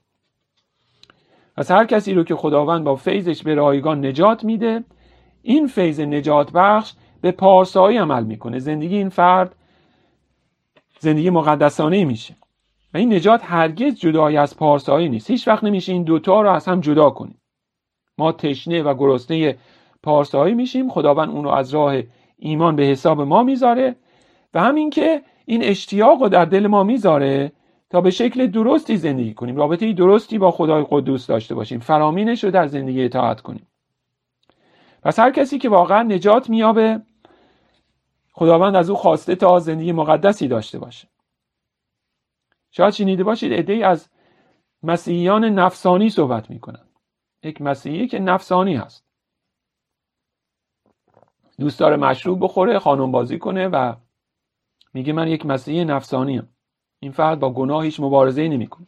از 1.57 1.71
هر 1.71 1.85
کسی 1.85 2.15
رو 2.15 2.25
که 2.25 2.35
خداوند 2.35 2.85
با 2.85 2.97
فیضش 2.97 3.43
به 3.43 3.55
رایگان 3.55 4.07
نجات 4.07 4.45
میده 4.45 4.85
این 5.43 5.67
فیض 5.67 6.01
نجات 6.01 6.53
بخش 6.53 6.93
به 7.21 7.31
پارسایی 7.31 7.99
عمل 7.99 8.25
می‌کنه. 8.25 8.59
زندگی 8.59 8.97
این 8.97 9.09
فرد 9.09 9.57
زندگی 10.99 11.31
مقدسانه 11.31 12.05
میشه. 12.05 12.37
و 12.95 12.99
این 12.99 13.15
نجات 13.15 13.41
هرگز 13.45 13.95
جدای 13.95 14.37
از 14.37 14.57
پارسایی 14.57 15.09
نیست. 15.09 15.31
هیچ 15.31 15.49
وقت 15.49 15.65
نمیشه 15.65 15.93
این 15.93 16.03
دوتا 16.03 16.43
رو 16.43 16.51
از 16.51 16.69
هم 16.69 16.81
جدا 16.81 17.11
کنیم. 17.11 17.42
ما 18.19 18.33
تشنه 18.33 18.83
و 18.83 18.95
گرسنه 18.95 19.59
پارسایی 20.03 20.55
میشیم. 20.55 20.91
خداوند 20.91 21.29
اون 21.29 21.45
رو 21.45 21.51
از 21.51 21.75
راه 21.75 22.03
ایمان 22.37 22.77
به 22.77 22.83
حساب 22.83 23.21
ما 23.21 23.43
می‌ذاره 23.43 23.97
و 24.55 24.61
همین 24.61 24.91
که 24.91 25.23
این 25.45 25.65
اشتیاق 25.65 26.23
رو 26.23 26.29
در 26.29 26.45
دل 26.45 26.67
ما 26.67 26.85
می‌ذاره 26.85 27.53
تا 27.91 28.01
به 28.01 28.11
شکل 28.11 28.47
درستی 28.47 28.97
زندگی 28.97 29.35
کنیم. 29.35 29.57
رابطه 29.57 29.93
درستی 29.93 30.39
با 30.39 30.51
خدای 30.51 30.87
قدوس 30.91 31.27
داشته 31.27 31.55
باشیم. 31.55 31.81
فرامینش 31.81 32.45
رو 32.45 32.51
در 32.51 32.67
زندگی 32.67 33.05
اطاعت 33.05 33.41
کنیم. 33.41 33.67
پس 35.03 35.19
هر 35.19 35.31
کسی 35.31 35.59
که 35.59 35.69
واقعا 35.69 36.03
نجات 36.03 36.51
میابه 36.51 37.01
خداوند 38.33 38.77
از 38.77 38.91
او 38.91 38.97
خواسته 38.97 39.35
تا 39.35 39.59
زندگی 39.59 39.93
مقدسی 39.93 40.49
داشته 40.49 40.79
باشه. 40.79 41.09
شاید 42.71 42.93
شنیده 42.93 43.25
باشید 43.25 43.53
عدهای 43.53 43.83
از 43.83 44.09
مسیحیان 44.83 45.45
نفسانی 45.45 46.11
صحبت 46.11 46.51
می‌کنن 46.51 46.85
یک 47.43 47.63
مسیحی 47.63 48.07
که 48.07 48.19
نفسانی 48.19 48.77
هست. 48.77 49.05
دوست 51.61 51.81
داره 51.81 51.97
مشروب 51.97 52.45
بخوره 52.45 52.79
خانم 52.79 53.13
بازی 53.13 53.39
کنه 53.39 53.69
و 53.69 53.95
میگه 54.95 55.13
من 55.13 55.29
یک 55.29 55.47
مسیحی 55.47 55.85
نفسانیم. 55.85 56.49
این 57.01 57.13
فرد 57.13 57.41
با 57.41 57.51
گناه 57.51 57.85
هیچ 57.85 58.01
مبارزه 58.01 58.49
نمی‌کنه. 58.49 58.87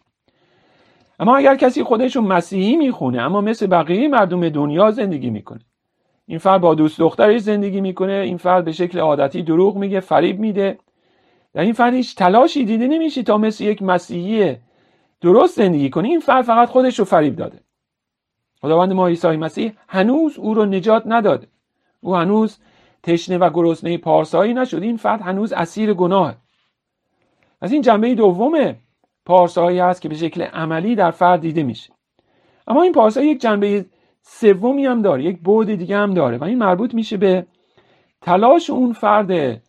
اما 1.19 1.37
اگر 1.37 1.57
کسی 1.57 1.83
خودش 1.83 2.17
مسیحی 2.17 2.77
می‌خونه 2.77 3.23
اما 3.23 3.41
مثل 3.41 3.67
بقیه 3.67 4.09
مردم 4.09 4.49
دنیا 4.49 4.91
زندگی 4.91 5.31
می‌کنه. 5.31 5.61
این 6.27 6.39
فرد 6.39 6.61
با 6.61 6.75
دوست 6.75 6.99
دخترش 6.99 7.41
زندگی 7.41 7.81
می‌کنه 7.81 8.13
این 8.13 8.37
فرد 8.37 8.65
به 8.65 8.73
شکل 8.73 8.99
عادتی 8.99 9.43
دروغ 9.43 9.77
میگه 9.77 10.01
فریب 10.01 10.39
میده. 10.39 10.79
در 11.53 11.63
این 11.63 11.73
فرد 11.73 11.95
هیچ 11.95 12.17
تلاشی 12.17 12.65
دیده 12.65 12.87
نمیشه 12.89 13.23
تا 13.23 13.39
مثل 13.39 13.65
یک 13.65 13.83
مسیحی 13.83 14.57
درست 15.21 15.57
زندگی 15.57 15.91
کنه. 15.91 16.09
این 16.09 16.21
فرد 16.21 16.45
فقط 16.45 16.69
خودش 16.69 16.99
رو 16.99 17.05
فریب 17.05 17.37
داده. 17.37 17.61
خداوند 18.65 18.93
ما 18.93 19.09
عیسی 19.09 19.29
مسیح 19.29 19.73
هنوز 19.89 20.39
او 20.39 20.55
رو 20.55 20.65
نجات 20.65 21.03
نداده 21.07 21.47
او 22.01 22.17
هنوز 22.17 22.59
تشنه 23.03 23.39
و 23.39 23.51
گرسنه 23.51 23.99
پارسایی 23.99 24.55
نشد. 24.55 24.83
این 24.83 24.97
فرد 24.97 25.21
هنوز 25.21 25.53
اسیر 25.53 25.95
گناه. 25.95 26.35
از 27.61 27.73
این 27.73 27.83
جنبه 27.83 28.15
دوم 28.15 28.75
پارسایی 29.27 29.81
است 29.81 30.03
که 30.03 30.09
به 30.09 30.15
شکل 30.15 30.43
عملی 30.43 30.95
در 30.95 31.11
فرد 31.11 31.41
دیده 31.41 31.63
میشه. 31.63 31.93
اما 32.67 32.83
این 32.83 32.93
پارسایی 32.93 33.31
یک 33.31 33.41
جنبه 33.41 33.87
سومی 34.23 34.87
هم 34.87 35.03
داره 35.03 35.25
یک 35.25 35.41
بعد 35.41 35.75
دیگه 35.75 35.97
هم 35.97 36.15
داره 36.15 36.39
و 36.39 36.45
این 36.45 36.59
مربوط 36.59 36.95
میشه 36.95 37.17
به 37.17 37.47
تلاش 38.23 38.71
اون 38.71 38.93
فرد 38.93 39.63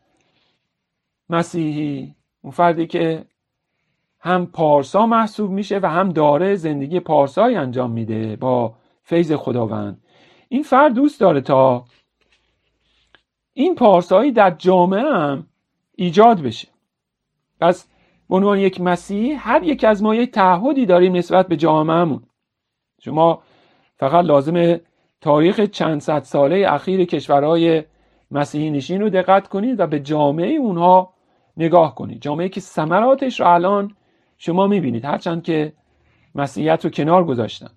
مسیحی 1.29 2.15
اون 2.41 2.51
فردی 2.51 2.88
که 2.88 3.25
هم 4.19 4.45
پارسا 4.45 5.05
محسوب 5.05 5.51
میشه 5.51 5.79
و 5.79 5.86
هم 5.86 6.10
داره 6.10 6.55
زندگی 6.55 6.99
پارسایی 6.99 7.55
انجام 7.55 7.91
میده 7.91 8.36
با 8.36 8.73
فیض 9.05 9.33
خداوند. 9.33 10.03
این 10.49 10.63
فرد 10.63 10.93
دوست 10.93 11.19
داره 11.19 11.41
تا 11.41 11.85
این 13.53 13.75
پارسایی 13.75 14.31
در 14.31 14.51
جامعه 14.51 15.01
هم 15.01 15.47
ایجاد 15.95 16.41
بشه. 16.41 16.67
پس 17.61 17.87
به 18.29 18.35
عنوان 18.35 18.59
یک 18.59 18.81
مسیح 18.81 19.49
هر 19.49 19.63
یک 19.63 19.83
از 19.83 20.03
ما 20.03 20.15
یک 20.15 20.31
تعهدی 20.31 20.85
داریم 20.85 21.15
نسبت 21.15 21.47
به 21.47 21.57
جامعهمون. 21.57 22.23
شما 23.01 23.43
فقط 23.97 24.25
لازم 24.25 24.79
تاریخ 25.21 25.59
چند 25.59 26.01
صد 26.01 26.23
ساله 26.23 26.65
اخیر 26.69 27.05
کشورهای 27.05 27.83
مسیحی 28.31 28.71
نشین 28.71 29.01
رو 29.01 29.09
دقت 29.09 29.47
کنید 29.47 29.79
و 29.79 29.87
به 29.87 29.99
جامعه 29.99 30.55
اونها 30.55 31.13
نگاه 31.57 31.95
کنید. 31.95 32.21
جامعه 32.21 32.49
که 32.49 32.59
ثمراتش 32.59 33.39
رو 33.39 33.47
الان 33.47 33.95
شما 34.37 34.67
می‌بینید. 34.67 35.05
هرچند 35.05 35.43
که 35.43 35.73
مسیحیت 36.35 36.85
رو 36.85 36.91
کنار 36.91 37.23
گذاشتن. 37.25 37.69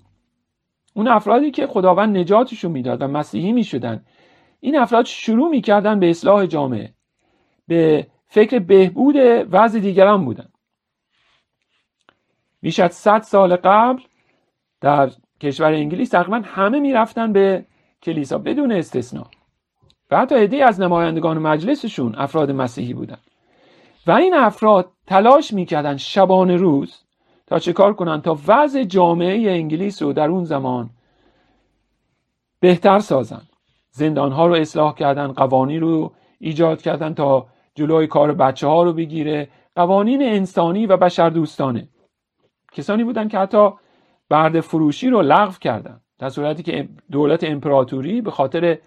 اون 0.98 1.08
افرادی 1.08 1.50
که 1.50 1.66
خداوند 1.66 2.16
نجاتشون 2.16 2.72
می‌داد 2.72 3.02
و 3.02 3.06
مسیحی 3.06 3.52
می‌شدن. 3.52 4.04
این 4.60 4.78
افراد 4.78 5.04
شروع 5.04 5.50
می‌کردن 5.50 6.00
به 6.00 6.10
اصلاح 6.10 6.46
جامعه 6.46 6.92
به 7.68 8.06
فکر 8.26 8.58
بهبود 8.58 9.16
وضع 9.50 9.78
دیگران 9.78 10.24
بودن. 10.24 10.48
بیش 12.60 12.80
از 12.80 12.94
100 12.94 13.22
سال 13.22 13.56
قبل 13.56 14.02
در 14.80 15.10
کشور 15.40 15.72
انگلیس 15.72 16.08
تقریبا 16.08 16.42
همه 16.44 16.80
می‌رفتن 16.80 17.32
به 17.32 17.64
کلیسا 18.02 18.38
بدون 18.38 18.72
استثنا. 18.72 19.26
و 20.10 20.18
حتی 20.18 20.34
عده 20.34 20.64
از 20.64 20.80
نمایندگان 20.80 21.38
مجلسشون 21.38 22.14
افراد 22.14 22.50
مسیحی 22.50 22.94
بودن. 22.94 23.18
و 24.06 24.12
این 24.12 24.34
افراد 24.34 24.92
تلاش 25.06 25.52
می‌کردن 25.52 25.96
شبانه 25.96 26.56
روز 26.56 27.07
تا 27.48 27.58
چه 27.58 27.72
کار 27.72 27.94
کنن؟ 27.94 28.20
تا 28.20 28.38
وضع 28.46 28.84
جامعه 28.84 29.50
انگلیس 29.50 30.02
رو 30.02 30.12
در 30.12 30.28
اون 30.28 30.44
زمان 30.44 30.90
بهتر 32.60 32.98
سازن. 32.98 33.42
زندان 33.90 34.32
ها 34.32 34.46
رو 34.46 34.54
اصلاح 34.54 34.94
کردن 34.94 35.32
قوانین 35.32 35.80
رو 35.80 36.12
ایجاد 36.38 36.82
کردن 36.82 37.14
تا 37.14 37.46
جلوی 37.74 38.06
کار 38.06 38.32
بچه 38.32 38.66
ها 38.66 38.82
رو 38.82 38.92
بگیره. 38.92 39.48
قوانین 39.76 40.22
انسانی 40.22 40.86
و 40.86 40.96
بشر 40.96 41.30
دوستانه 41.30 41.88
کسانی 42.72 43.04
بودن 43.04 43.28
که 43.28 43.38
حتی 43.38 43.70
برد 44.28 44.60
فروشی 44.60 45.10
رو 45.10 45.22
لغو 45.22 45.52
کردن. 45.60 46.00
در 46.18 46.28
صورتی 46.28 46.62
که 46.62 46.88
دولت 47.10 47.44
امپراتوری 47.44 48.20
به 48.20 48.30
خاطر 48.30 48.78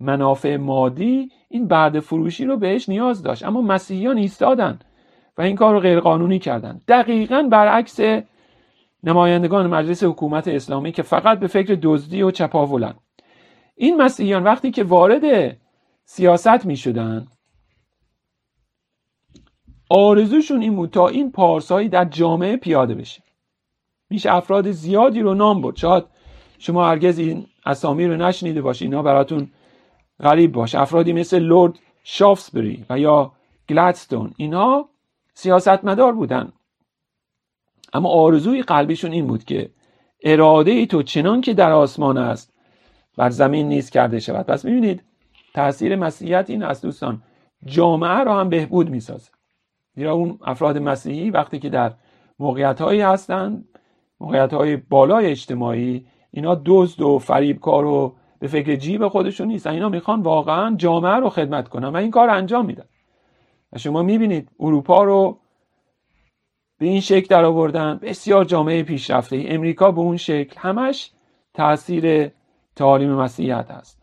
منافع 0.00 0.56
مادی 0.56 1.28
این 1.48 1.68
برد 1.68 2.00
فروشی 2.00 2.44
رو 2.44 2.56
بهش 2.56 2.88
نیاز 2.88 3.22
داشت. 3.22 3.44
اما 3.44 3.62
مسیحیان 3.62 4.16
ایستادن. 4.16 4.78
و 5.40 5.42
این 5.42 5.56
کار 5.56 5.74
رو 5.74 5.80
غیرقانونی 5.80 6.38
کردن. 6.38 6.80
دقیقا 6.88 7.42
برعکس 7.42 8.00
نمایندگان 9.02 9.66
مجلس 9.66 10.04
حکومت 10.04 10.48
اسلامی 10.48 10.92
که 10.92 11.02
فقط 11.02 11.38
به 11.38 11.46
فکر 11.46 11.78
دزدی 11.82 12.22
و 12.22 12.30
چپاولن 12.30 12.94
این 13.76 14.02
مسیحیان 14.02 14.42
وقتی 14.44 14.70
که 14.70 14.84
وارد 14.84 15.56
سیاست 16.04 16.66
می 16.66 16.76
شدن 16.76 17.26
آرزوشون 19.90 20.62
این 20.62 20.76
بود 20.76 20.90
تا 20.90 21.08
این 21.08 21.32
پارسایی 21.32 21.88
در 21.88 22.04
جامعه 22.04 22.56
پیاده 22.56 22.94
بشه. 22.94 23.22
میشه 24.10 24.34
افراد 24.34 24.70
زیادی 24.70 25.20
رو 25.20 25.34
نام 25.34 25.62
برد. 25.62 25.76
شاید 25.76 26.04
شما 26.58 26.88
هرگز 26.88 27.18
این 27.18 27.46
اسامی 27.66 28.06
رو 28.06 28.16
نشنیده 28.16 28.62
باشید 28.62 28.88
اینا 28.88 29.02
براتون 29.02 29.50
غریب 30.22 30.52
باشه 30.52 30.80
افرادی 30.80 31.12
مثل 31.12 31.38
لورد 31.38 31.78
شافسبری 32.04 32.84
و 32.90 32.98
یا 32.98 33.32
گلدستون 33.68 34.32
اینا 34.36 34.88
سیاستمدار 35.40 36.12
بودن. 36.12 36.52
اما 37.92 38.08
آرزوی 38.08 38.62
قلبیشون 38.62 39.12
این 39.12 39.26
بود 39.26 39.44
که 39.44 39.70
اراده 40.22 40.70
ای 40.70 40.86
تو 40.86 41.02
چنان 41.02 41.40
که 41.40 41.54
در 41.54 41.72
آسمان 41.72 42.18
است 42.18 42.52
بر 43.16 43.30
زمین 43.30 43.68
نیز 43.68 43.90
کرده 43.90 44.20
شود. 44.20 44.46
پس 44.46 44.64
می‌بینید 44.64 45.02
تاثیر 45.54 45.96
مسیحیت 45.96 46.50
این 46.50 46.62
است 46.62 46.82
دوستان. 46.82 47.22
جامعه 47.64 48.18
رو 48.18 48.32
هم 48.32 48.48
بهبود 48.48 48.90
می‌سازه. 48.90 49.30
زیرا 49.94 50.12
اون 50.12 50.38
افراد 50.44 50.78
مسیحی 50.78 51.30
وقتی 51.30 51.58
که 51.58 51.68
در 51.68 51.92
موقعیت 52.38 52.80
هایی 52.80 53.00
هستند 53.00 53.68
موقعیت 54.20 54.54
های 54.54 54.76
بالای 54.76 55.26
اجتماعی 55.26 56.06
اینا 56.30 56.62
دزد 56.66 57.00
و 57.00 57.18
فریبکار 57.18 57.84
و 57.84 58.14
به 58.38 58.48
فکر 58.48 58.76
جیب 58.76 59.08
خودشون 59.08 59.48
نیستن. 59.48 59.70
اینا 59.70 59.88
می‌خوان 59.88 60.22
واقعا 60.22 60.76
جامعه 60.76 61.14
رو 61.14 61.30
خدمت 61.30 61.68
کنن 61.68 61.88
و 61.88 61.96
این 61.96 62.10
کار 62.10 62.30
انجام 62.30 62.66
میدن. 62.66 62.84
و 63.72 63.78
شما 63.78 64.02
می‌بینید 64.02 64.50
اروپا 64.60 65.04
رو 65.04 65.38
به 66.78 66.86
این 66.86 67.00
شکل 67.00 67.26
در 67.26 67.44
آوردن 67.44 67.98
بسیار 68.02 68.44
جامعه 68.44 68.82
پیشرفته 68.82 69.44
امریکا 69.48 69.90
به 69.90 70.00
اون 70.00 70.16
شکل. 70.16 70.60
همش 70.60 71.10
تاثیر 71.54 72.30
تعالیم 72.76 73.10
مسیحیت 73.10 73.70
هست 73.70 74.02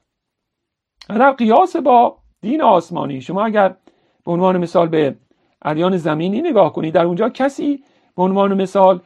و 1.09 1.19
در 1.19 1.31
قیاس 1.31 1.75
با 1.75 2.17
دین 2.41 2.61
آسمانی. 2.61 3.21
شما 3.21 3.45
اگر 3.45 3.75
به 4.25 4.31
عنوان 4.31 4.57
مثال 4.57 4.87
به 4.87 5.15
ادیان 5.61 5.97
زمینی 5.97 6.41
نگاه 6.41 6.73
کنید 6.73 6.93
در 6.93 7.05
اونجا 7.05 7.29
کسی 7.29 7.83
به 8.15 8.23
عنوان 8.23 8.61
مثال 8.61 8.99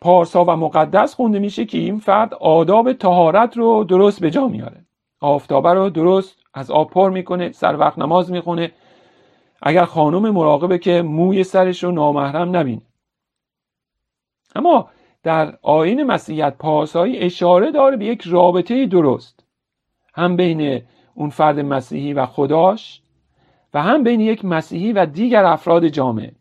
پارسا 0.00 0.44
و 0.44 0.50
مقدس 0.50 1.14
خونده 1.14 1.38
میشه 1.38 1.64
که 1.64 1.78
این 1.78 1.98
فرد 1.98 2.34
آداب 2.34 2.92
تهارت 2.92 3.56
رو 3.56 3.84
درست 3.84 4.20
به 4.20 4.30
جا 4.30 4.48
میاره. 4.48 4.86
آفتابه 5.20 5.74
رو 5.74 5.90
درست 5.90 6.38
از 6.54 6.70
آب 6.70 6.90
پر 6.90 7.10
می‌کنه 7.10 7.52
سر 7.52 7.76
وقت 7.76 7.98
نماز 7.98 8.30
می‌خونه 8.32 8.72
اگر 9.62 9.84
خانم 9.84 10.30
مراقبه 10.30 10.78
که 10.78 11.02
موی 11.02 11.44
سرش 11.44 11.84
رو 11.84 11.92
نامحرم 11.92 12.56
نبینه. 12.56 12.82
اما 14.54 14.90
در 15.22 15.58
آین 15.62 16.02
مسیحیت 16.02 16.56
پارسایی 16.58 17.18
اشاره 17.18 17.70
داره 17.70 17.96
به 17.96 18.04
یک 18.04 18.22
رابطه 18.22 18.86
درست. 18.86 19.44
هم 20.14 20.36
بین 20.36 20.82
اون 21.14 21.30
فرد 21.30 21.60
مسیحی 21.60 22.12
و 22.12 22.26
خداش 22.26 23.02
و 23.74 23.82
هم 23.82 24.02
بین 24.02 24.20
یک 24.20 24.44
مسیحی 24.44 24.92
و 24.92 25.06
دیگر 25.06 25.44
افراد 25.44 25.88
جامعه 25.88 26.32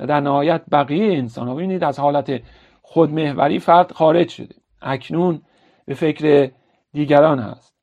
و 0.00 0.06
در 0.06 0.20
نهایت 0.20 0.62
بقیه 0.72 1.18
انسان 1.18 1.48
ها 1.48 1.54
ببینید 1.54 1.84
از 1.84 1.98
حالت 1.98 2.42
خودمهوری 2.82 3.58
فرد 3.58 3.92
خارج 3.92 4.28
شده. 4.28 4.54
اکنون 4.82 5.42
به 5.84 5.94
فکر 5.94 6.50
دیگران 6.92 7.38
هست. 7.38 7.74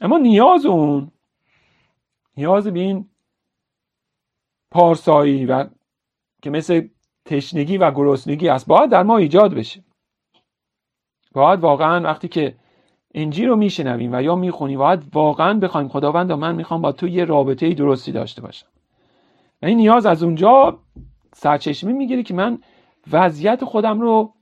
اما 0.00 0.18
نیاز 0.18 0.66
اون 0.66 1.10
نیاز 2.38 2.66
به 2.66 2.80
این 2.80 3.08
پارسایی 4.70 5.46
و 5.46 5.66
که 6.42 6.50
مثل 6.50 6.88
تشنگی 7.24 7.78
و 7.78 7.90
گرسنگی 7.90 8.48
است 8.48 8.66
باید 8.66 8.90
در 8.90 9.02
ما 9.02 9.16
ایجاد 9.16 9.54
بشه. 9.54 9.84
باید 11.32 11.60
واقعا 11.60 12.04
وقتی 12.04 12.28
که 12.28 12.56
انجیل 13.14 13.48
رو 13.48 13.56
میشنویم 13.56 14.10
و 14.14 14.22
یا 14.22 14.36
می‌خونیم 14.36 14.78
باید 14.78 15.02
واقعا 15.14 15.54
بخوایم 15.54 15.88
خداوند 15.88 16.32
من 16.32 16.54
می‌خوام 16.54 16.82
با 16.82 16.92
تو 16.92 17.08
یه 17.08 17.24
رابطه 17.24 17.74
درستی 17.74 18.12
داشته 18.12 18.42
باشم. 18.42 18.66
و 19.62 19.66
این 19.66 19.76
نیاز 19.76 20.06
از 20.06 20.22
اونجا 20.22 20.78
سرچشمه 21.34 21.92
می‌گیره 21.92 22.22
که 22.22 22.34
من 22.34 22.58
وضعیت 23.12 23.64
خودم 23.64 24.00
رو 24.00 24.34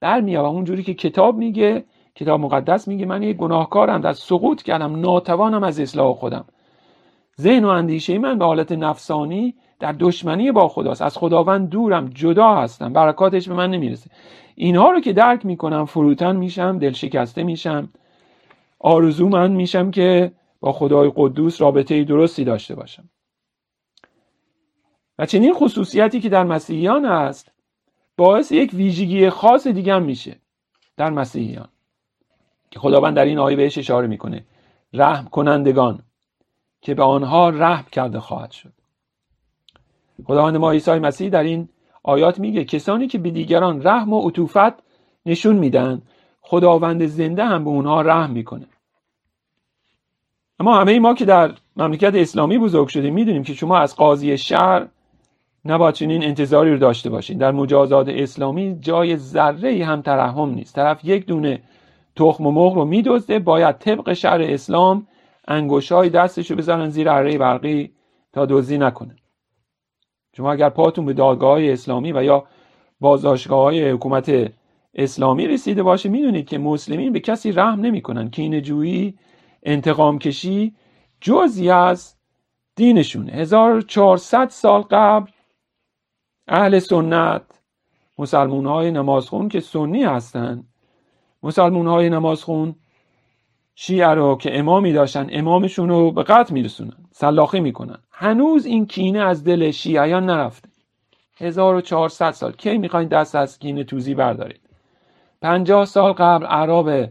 در 0.00 0.20
میارم 0.20 0.54
اونجوری 0.54 0.82
که 0.82 0.94
کتاب 0.94 1.36
میگه 1.36 1.84
کتاب 2.14 2.40
مقدس 2.40 2.88
میگه 2.88 3.06
من 3.06 3.22
یه 3.22 3.32
گناهکارم 3.32 4.00
در 4.00 4.12
سقوط 4.12 4.62
کردم 4.62 5.00
ناتوانم 5.00 5.62
از 5.62 5.80
اصلاح 5.80 6.14
خودم. 6.14 6.44
ذهن 7.40 7.64
و 7.64 7.68
اندیشه 7.68 8.18
من 8.18 8.38
به 8.38 8.44
حالت 8.44 8.72
نفسانی 8.72 9.54
در 9.80 9.92
دشمنی 9.92 10.52
با 10.52 10.68
خداست. 10.68 11.02
از 11.02 11.18
خداوند 11.18 11.68
دورم 11.68 12.08
جدا 12.08 12.54
هستم. 12.54 12.92
برکاتش 12.92 13.48
به 13.48 13.54
من 13.54 13.70
نمی‌رسه. 13.70 14.10
اینها 14.54 14.90
رو 14.90 15.00
که 15.00 15.12
درک 15.12 15.46
می‌کنم 15.46 15.84
فروتن 15.84 16.36
میشم 16.36 16.78
دل 16.78 16.92
شکسته 16.92 17.42
میشم 17.42 17.88
آرزو 18.78 19.28
من 19.28 19.52
میشم 19.52 19.90
که 19.90 20.32
با 20.60 20.72
خدای 20.72 21.12
قدوس 21.16 21.60
رابطه 21.60 22.04
درستی 22.04 22.44
داشته 22.44 22.74
باشم. 22.74 23.08
و 25.18 25.26
چنین 25.26 25.54
خصوصیتی 25.54 26.20
که 26.20 26.28
در 26.28 26.44
مسیحیان 26.44 27.04
است 27.04 27.52
باعث 28.16 28.52
یک 28.52 28.74
ویژگی 28.74 29.30
خاص 29.30 29.66
دیگه 29.66 29.94
هم 29.94 30.02
میشه 30.02 30.36
در 30.96 31.10
مسیحیان. 31.10 31.68
که 32.70 32.78
خداوند 32.80 33.16
در 33.16 33.24
این 33.24 33.38
آیه 33.38 33.56
بهش 33.56 33.78
اشاره 33.78 34.06
می‌کنه. 34.06 34.44
رحم 34.92 35.24
کنندگان 35.24 36.02
که 36.82 36.94
به 36.94 37.02
آنها 37.02 37.48
رحم 37.48 37.84
کرده 37.92 38.20
خواهد 38.20 38.50
شد. 38.50 38.72
خداوند 40.24 40.56
ما 40.56 40.70
عیسی 40.70 40.98
مسیح 40.98 41.28
در 41.28 41.42
این 41.42 41.68
آیات 42.02 42.38
میگه 42.38 42.64
کسانی 42.64 43.06
که 43.06 43.18
به 43.18 43.30
دیگران 43.30 43.82
رحم 43.82 44.12
و 44.12 44.28
عطوفت 44.28 44.82
نشون 45.26 45.56
میدن 45.56 46.02
خداوند 46.40 47.06
زنده 47.06 47.44
هم 47.44 47.64
به 47.64 47.70
اونها 47.70 48.02
رحم 48.02 48.30
می‌کنه. 48.30 48.66
اما 50.60 50.80
همه 50.80 50.98
ما 50.98 51.14
که 51.14 51.24
در 51.24 51.54
مملکت 51.76 52.14
اسلامی 52.14 52.58
بزرگ 52.58 52.88
شدیم 52.88 53.14
می‌دونیم 53.14 53.42
که 53.42 53.54
شما 53.54 53.78
از 53.78 53.96
قاضی 53.96 54.38
شهر 54.38 54.86
نباید 55.64 55.94
چنین 55.94 56.24
انتظاری 56.24 56.72
رو 56.72 56.78
داشته 56.78 57.10
باشین. 57.10 57.38
در 57.38 57.52
مجازات 57.52 58.08
اسلامی 58.08 58.78
جای 58.80 59.16
ذره 59.16 59.84
هم 59.84 60.02
ترحم 60.02 60.50
نیست. 60.50 60.74
طرف 60.74 61.04
یک 61.04 61.26
دونه 61.26 61.62
تخم 62.16 62.46
و 62.46 62.50
مرغ 62.50 62.74
رو 62.74 62.84
میدزده 62.84 63.38
باید 63.38 63.78
طبق 63.78 64.12
شهر 64.12 64.42
اسلام 64.42 65.06
انگوشای 65.48 66.10
دستش 66.10 66.50
رو 66.50 66.56
بزنن 66.56 66.90
زیر 66.90 67.08
اره 67.08 67.38
برقی 67.38 67.92
تا 68.32 68.46
دزدی 68.46 68.78
نکنه. 68.78 69.16
شما 70.36 70.52
اگر 70.52 70.68
پاتون 70.68 71.06
به 71.06 71.12
دادگاه 71.12 71.50
های 71.50 71.72
اسلامی 71.72 72.12
و 72.12 72.24
یا 72.24 72.44
بازداشتگاه 73.00 73.62
های 73.62 73.90
حکومت 73.90 74.52
اسلامی 74.94 75.46
رسیده 75.46 75.82
باشه 75.82 76.08
می‌دونید 76.08 76.46
که 76.46 76.58
مسلمین 76.58 77.12
به 77.12 77.20
کسی 77.20 77.52
رحم 77.52 77.80
نمی‌کنن. 77.80 78.30
کینه 78.30 78.60
جویی 78.60 79.18
انتقام 79.62 80.18
کشی 80.18 80.74
جزی 81.20 81.70
از 81.70 82.14
دینشونه 82.76 83.32
1400 83.32 84.48
سال 84.48 84.82
قبل 84.82 85.30
اهل 86.48 86.78
سنت 86.78 87.42
مسلمون 88.18 88.66
های 88.66 88.90
نمازخون 88.90 89.48
که 89.48 89.60
سنی 89.60 90.04
هستن 90.04 90.64
مسلمون 91.42 91.86
های 91.86 92.10
نمازخون 92.10 92.74
شیعه 93.74 94.08
رو 94.08 94.36
که 94.36 94.58
امامی 94.58 94.92
داشتن 94.92 95.26
امامشون 95.30 95.88
رو 95.88 96.10
به 96.10 96.22
قتل 96.22 96.54
میرسونن 96.54 96.96
سلاخی 97.12 97.60
می‌کنن. 97.60 97.98
هنوز 98.10 98.66
این 98.66 98.86
کینه 98.86 99.18
از 99.18 99.44
دل 99.44 99.70
شیعیان 99.70 100.26
نرفته. 100.26 100.68
1400 101.36 102.30
سال. 102.30 102.52
کی 102.52 102.78
می‌خواین 102.78 103.08
دست 103.08 103.34
از 103.34 103.58
کینه 103.58 103.84
توزی 103.84 104.14
بردارید؟ 104.14 104.60
50 105.42 105.84
سال 105.84 106.12
قبل 106.12 106.46
عرب 106.46 107.10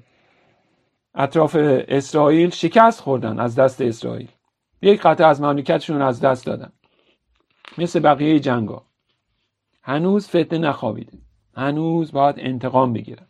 اطراف 1.16 1.56
اسرائیل 1.88 2.50
شکست 2.50 3.02
خوردن 3.02 3.40
از 3.40 3.56
دست 3.56 3.82
اسرائیل. 3.82 4.30
یک 4.82 5.02
قطعه 5.02 5.28
از 5.28 5.42
مملکتشون 5.42 6.02
از 6.02 6.22
دست 6.22 6.46
دادن. 6.46 6.72
مثل 7.78 8.00
بقیه 8.00 8.40
جنگا. 8.40 8.84
هنوز 9.84 10.28
فتنه 10.28 10.58
نخوابیده. 10.58 11.18
هنوز 11.58 12.12
باید 12.12 12.36
انتقام 12.40 12.94
بگیرن. 12.94 13.28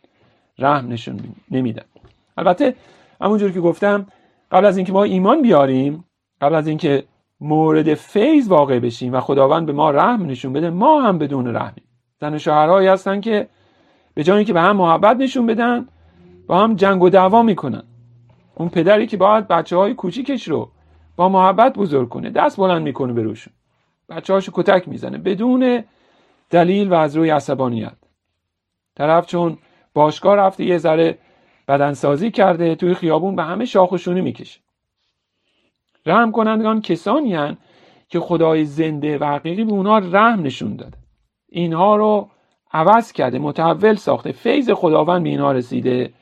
رحم 0.60 0.88
نشون 0.88 1.20
نمیدن. 1.52 1.86
البته 2.38 2.76
همونجور 3.22 3.52
که 3.52 3.60
گفتم 3.60 4.06
قبل 4.52 4.66
از 4.66 4.78
اینکه 4.78 4.94
ما 4.94 5.04
ایمان 5.04 5.42
بیاریم 5.42 6.06
قبل 6.42 6.56
از 6.56 6.68
اینکه 6.68 7.04
مورد 7.40 7.94
فیض 7.94 8.48
واقع 8.48 8.80
بشیم 8.80 9.14
و 9.14 9.20
خداوند 9.20 9.66
به 9.66 9.74
ما 9.74 9.92
رحم 9.92 10.26
نشون 10.26 10.54
بده 10.54 10.70
ما 10.70 11.02
هم 11.02 11.18
بدون 11.18 11.56
رحمیم 11.56 11.88
زن 12.22 12.34
و 12.34 12.38
شوهرهایی 12.38 12.88
هستن 12.88 13.22
که 13.22 13.48
به 14.14 14.24
جایی 14.24 14.46
که 14.46 14.54
به 14.54 14.62
هم 14.62 14.78
محبت 14.78 15.18
نشون 15.18 15.46
بدن 15.46 15.88
با 16.48 16.60
هم 16.60 16.76
جنگ 16.76 17.04
و 17.04 17.10
دعوا 17.10 17.44
می‌کنن. 17.44 17.84
اون 18.56 18.70
پدری 18.70 19.08
که 19.08 19.18
باید 19.18 19.48
بچه 19.48 19.78
های 19.78 19.94
کوچیکش 19.94 20.48
رو 20.48 20.72
با 21.16 21.30
محبت 21.30 21.74
بزرگ 21.74 22.10
کنه 22.10 22.30
دست 22.30 22.58
بلند 22.58 22.82
می‌کنه 22.82 23.14
به 23.14 23.24
روشون. 23.24 23.54
بچه 24.10 24.34
هاشو 24.34 24.52
کتک 24.56 24.88
می‌زنه 24.88 25.18
بدون 25.18 25.84
دلیل 26.50 26.92
و 26.92 26.94
از 26.94 27.18
روی 27.18 27.30
عصبانیت. 27.30 27.98
طرف 28.96 29.26
چون 29.26 29.58
باشگاه 29.94 30.36
رفته 30.36 30.66
یه 30.66 30.78
ذره 30.78 31.18
بدنسازی 31.72 32.32
کرده 32.32 32.76
توی 32.76 32.94
خیابون 32.94 33.36
به 33.36 33.44
همه 33.44 33.66
شاخشونی 33.66 34.22
می‌کشه. 34.22 34.60
رحم 36.06 36.32
کنندگان 36.32 36.82
کسانی 36.82 37.36
هن 37.36 37.58
که 38.10 38.20
خدای 38.20 38.66
زنده 38.66 39.18
و 39.18 39.24
حقیقی 39.24 39.64
به 39.64 39.72
اونها 39.72 39.98
رحم 39.98 40.42
نشون 40.42 40.76
داده. 40.76 40.98
اینها 41.50 41.96
رو 41.96 42.30
عوض 42.74 43.12
کرده 43.12 43.40
متحول 43.40 43.96
ساخته. 43.96 44.32
فیض 44.32 44.70
خداوند 44.70 45.24
به 45.24 45.30
اینها 45.30 45.52
رسیده. 45.52 46.14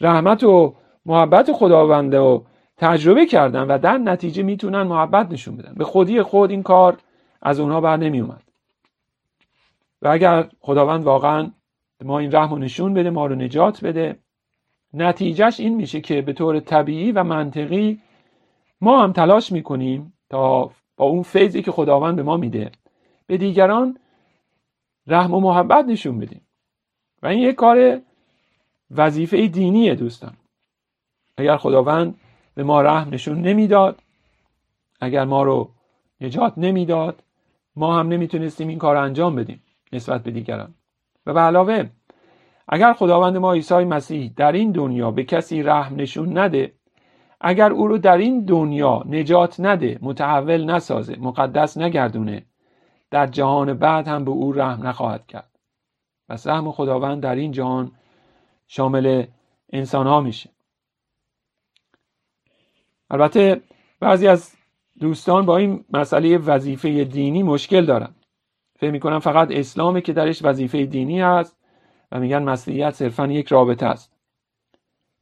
رحمت 0.00 0.44
و 0.44 0.74
محبت 1.06 1.52
خداونده 1.52 2.18
و 2.18 2.40
تجربه 2.76 3.26
کردن 3.26 3.62
و 3.62 3.78
در 3.78 3.98
نتیجه 3.98 4.42
می‌تونن 4.42 4.82
محبت 4.82 5.30
نشون 5.30 5.56
بدن. 5.56 5.74
به 5.74 5.84
خودی 5.84 6.22
خود 6.22 6.50
این 6.50 6.62
کار 6.62 6.96
از 7.42 7.60
اونها 7.60 7.80
بر 7.80 7.96
نمی 7.96 8.20
اومد 8.20 8.42
و 10.02 10.08
اگر 10.08 10.48
خداوند 10.60 11.04
واقعا 11.04 11.50
ما 12.04 12.18
این 12.18 12.32
رحم 12.32 12.52
و 12.52 12.58
نشون 12.58 12.94
بده 12.94 13.10
ما 13.10 13.26
رو 13.26 13.34
نجات 13.34 13.84
بده 13.84 14.18
نتیجهش 14.94 15.60
این 15.60 15.76
میشه 15.76 16.00
که 16.00 16.22
به 16.22 16.32
طور 16.32 16.60
طبیعی 16.60 17.12
و 17.12 17.24
منطقی 17.24 18.00
ما 18.80 19.02
هم 19.02 19.12
تلاش 19.12 19.52
می‌کنیم 19.52 20.12
تا 20.30 20.70
با 20.96 21.06
اون 21.06 21.22
فیضی 21.22 21.62
که 21.62 21.72
خداوند 21.72 22.16
به 22.16 22.22
ما 22.22 22.36
میده 22.36 22.70
به 23.26 23.36
دیگران 23.36 23.98
رحم 25.06 25.34
و 25.34 25.40
محبت 25.40 25.84
نشون 25.84 26.18
بدیم. 26.18 26.40
و 27.22 27.26
این 27.26 27.38
یک 27.38 27.54
کار 27.54 28.00
وظیفه 28.90 29.46
دینیه 29.46 29.94
دوستان. 29.94 30.36
اگر 31.36 31.56
خداوند 31.56 32.14
به 32.54 32.62
ما 32.62 32.82
رحم 32.82 33.08
نشون 33.14 33.40
نمی‌داد 33.40 34.02
اگر 35.00 35.24
ما 35.24 35.42
رو 35.42 35.70
نجات 36.20 36.58
نمی‌داد 36.58 37.22
ما 37.76 37.98
هم 37.98 38.08
نمی‌تونستیم 38.08 38.68
این 38.68 38.78
کار 38.78 38.94
رو 38.94 39.02
انجام 39.02 39.36
بدیم 39.36 39.62
نسبت 39.92 40.22
به 40.22 40.30
دیگران. 40.30 40.74
و 41.26 41.34
به 41.34 41.40
علاوه 41.40 41.90
اگر 42.68 42.92
خداوند 42.92 43.36
ما 43.36 43.52
عیسی 43.52 43.84
مسیح 43.84 44.32
در 44.36 44.52
این 44.52 44.72
دنیا 44.72 45.10
به 45.10 45.24
کسی 45.24 45.62
رحم 45.62 45.96
نشون 45.96 46.38
نده 46.38 46.74
اگر 47.40 47.72
او 47.72 47.88
رو 47.88 47.98
در 47.98 48.18
این 48.18 48.44
دنیا 48.44 49.02
نجات 49.06 49.60
نده 49.60 49.98
متحول 50.02 50.64
نسازه 50.64 51.16
مقدس 51.20 51.78
نگردونه 51.78 52.46
در 53.10 53.26
جهان 53.26 53.74
بعد 53.74 54.08
هم 54.08 54.24
به 54.24 54.30
او 54.30 54.52
رحم 54.52 54.86
نخواهد 54.86 55.26
کرد. 55.26 55.50
و 56.28 56.36
سهم 56.36 56.72
خداوند 56.72 57.22
در 57.22 57.34
این 57.34 57.52
جهان 57.52 57.92
شامل 58.66 59.26
انسان 59.72 60.06
ها 60.06 60.20
میشه. 60.20 60.50
البته 63.10 63.60
بعضی 64.00 64.28
از 64.28 64.54
دوستان 65.00 65.46
با 65.46 65.56
این 65.56 65.84
مسئله 65.90 66.38
وظیفه 66.38 67.04
دینی 67.04 67.42
مشکل 67.42 67.84
دارن. 67.84 68.14
فکر 68.78 68.90
می‌کنن 68.90 69.18
فقط 69.18 69.48
اسلامه 69.50 70.00
که 70.00 70.12
درش 70.12 70.44
وظیفه 70.44 70.86
دینی 70.86 71.20
هست. 71.20 71.57
و 72.12 72.20
میگن 72.20 72.42
مسیحیت 72.42 72.90
صرفا 72.90 73.26
یک 73.26 73.48
رابطه 73.48 73.86
است. 73.86 74.12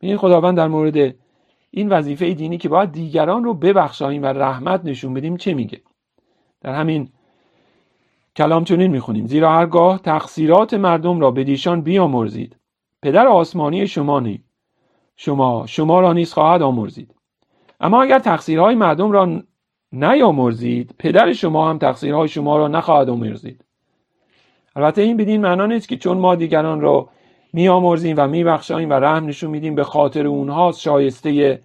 این 0.00 0.16
خداوند 0.16 0.56
در 0.56 0.68
مورد 0.68 1.14
این 1.70 1.88
وظیفه 1.88 2.34
دینی 2.34 2.58
که 2.58 2.68
باید 2.68 2.92
دیگران 2.92 3.44
رو 3.44 3.54
ببخشاییم 3.54 4.22
و 4.22 4.26
رحمت 4.26 4.84
نشون 4.84 5.14
بدیم 5.14 5.36
چه 5.36 5.54
میگه؟ 5.54 5.80
در 6.60 6.74
همین 6.74 7.08
کلام 8.36 8.64
چنین 8.64 8.90
می‌خونیم. 8.90 9.26
زیرا 9.26 9.52
هرگاه 9.52 9.98
تقصیرات 9.98 10.74
مردم 10.74 11.20
را 11.20 11.30
به 11.30 11.44
دیشان 11.44 11.80
بیامرزید 11.80 12.56
پدر 13.02 13.26
آسمانی 13.26 13.86
شما 13.86 14.20
نی 14.20 14.44
شما 15.16 15.66
شما 15.66 16.00
را 16.00 16.12
نیز 16.12 16.32
خواهد 16.32 16.62
آمرزید. 16.62 17.14
اما 17.80 18.02
اگر 18.02 18.18
تقصیرهای 18.18 18.74
مردم 18.74 19.12
را 19.12 19.42
نیامرزید 19.92 20.94
پدر 20.98 21.32
شما 21.32 21.70
هم 21.70 21.78
تقصیرهای 21.78 22.28
شما 22.28 22.56
را 22.56 22.68
نخواهد 22.68 23.08
آمرزید. 23.08 23.64
البته 24.76 25.02
این 25.02 25.16
بدین 25.16 25.40
معنا 25.40 25.66
نیست 25.66 25.88
که 25.88 25.96
چون 25.96 26.18
ما 26.18 26.34
دیگران 26.34 26.80
را 26.80 27.08
میآمرزیم 27.52 28.14
و 28.18 28.28
میبخشاییم 28.28 28.90
و 28.90 28.92
رحم 28.92 29.26
نشون 29.26 29.50
میدیم 29.50 29.74
به 29.74 29.84
خاطر 29.84 30.26
اونها 30.26 30.72
شایسته 30.72 31.60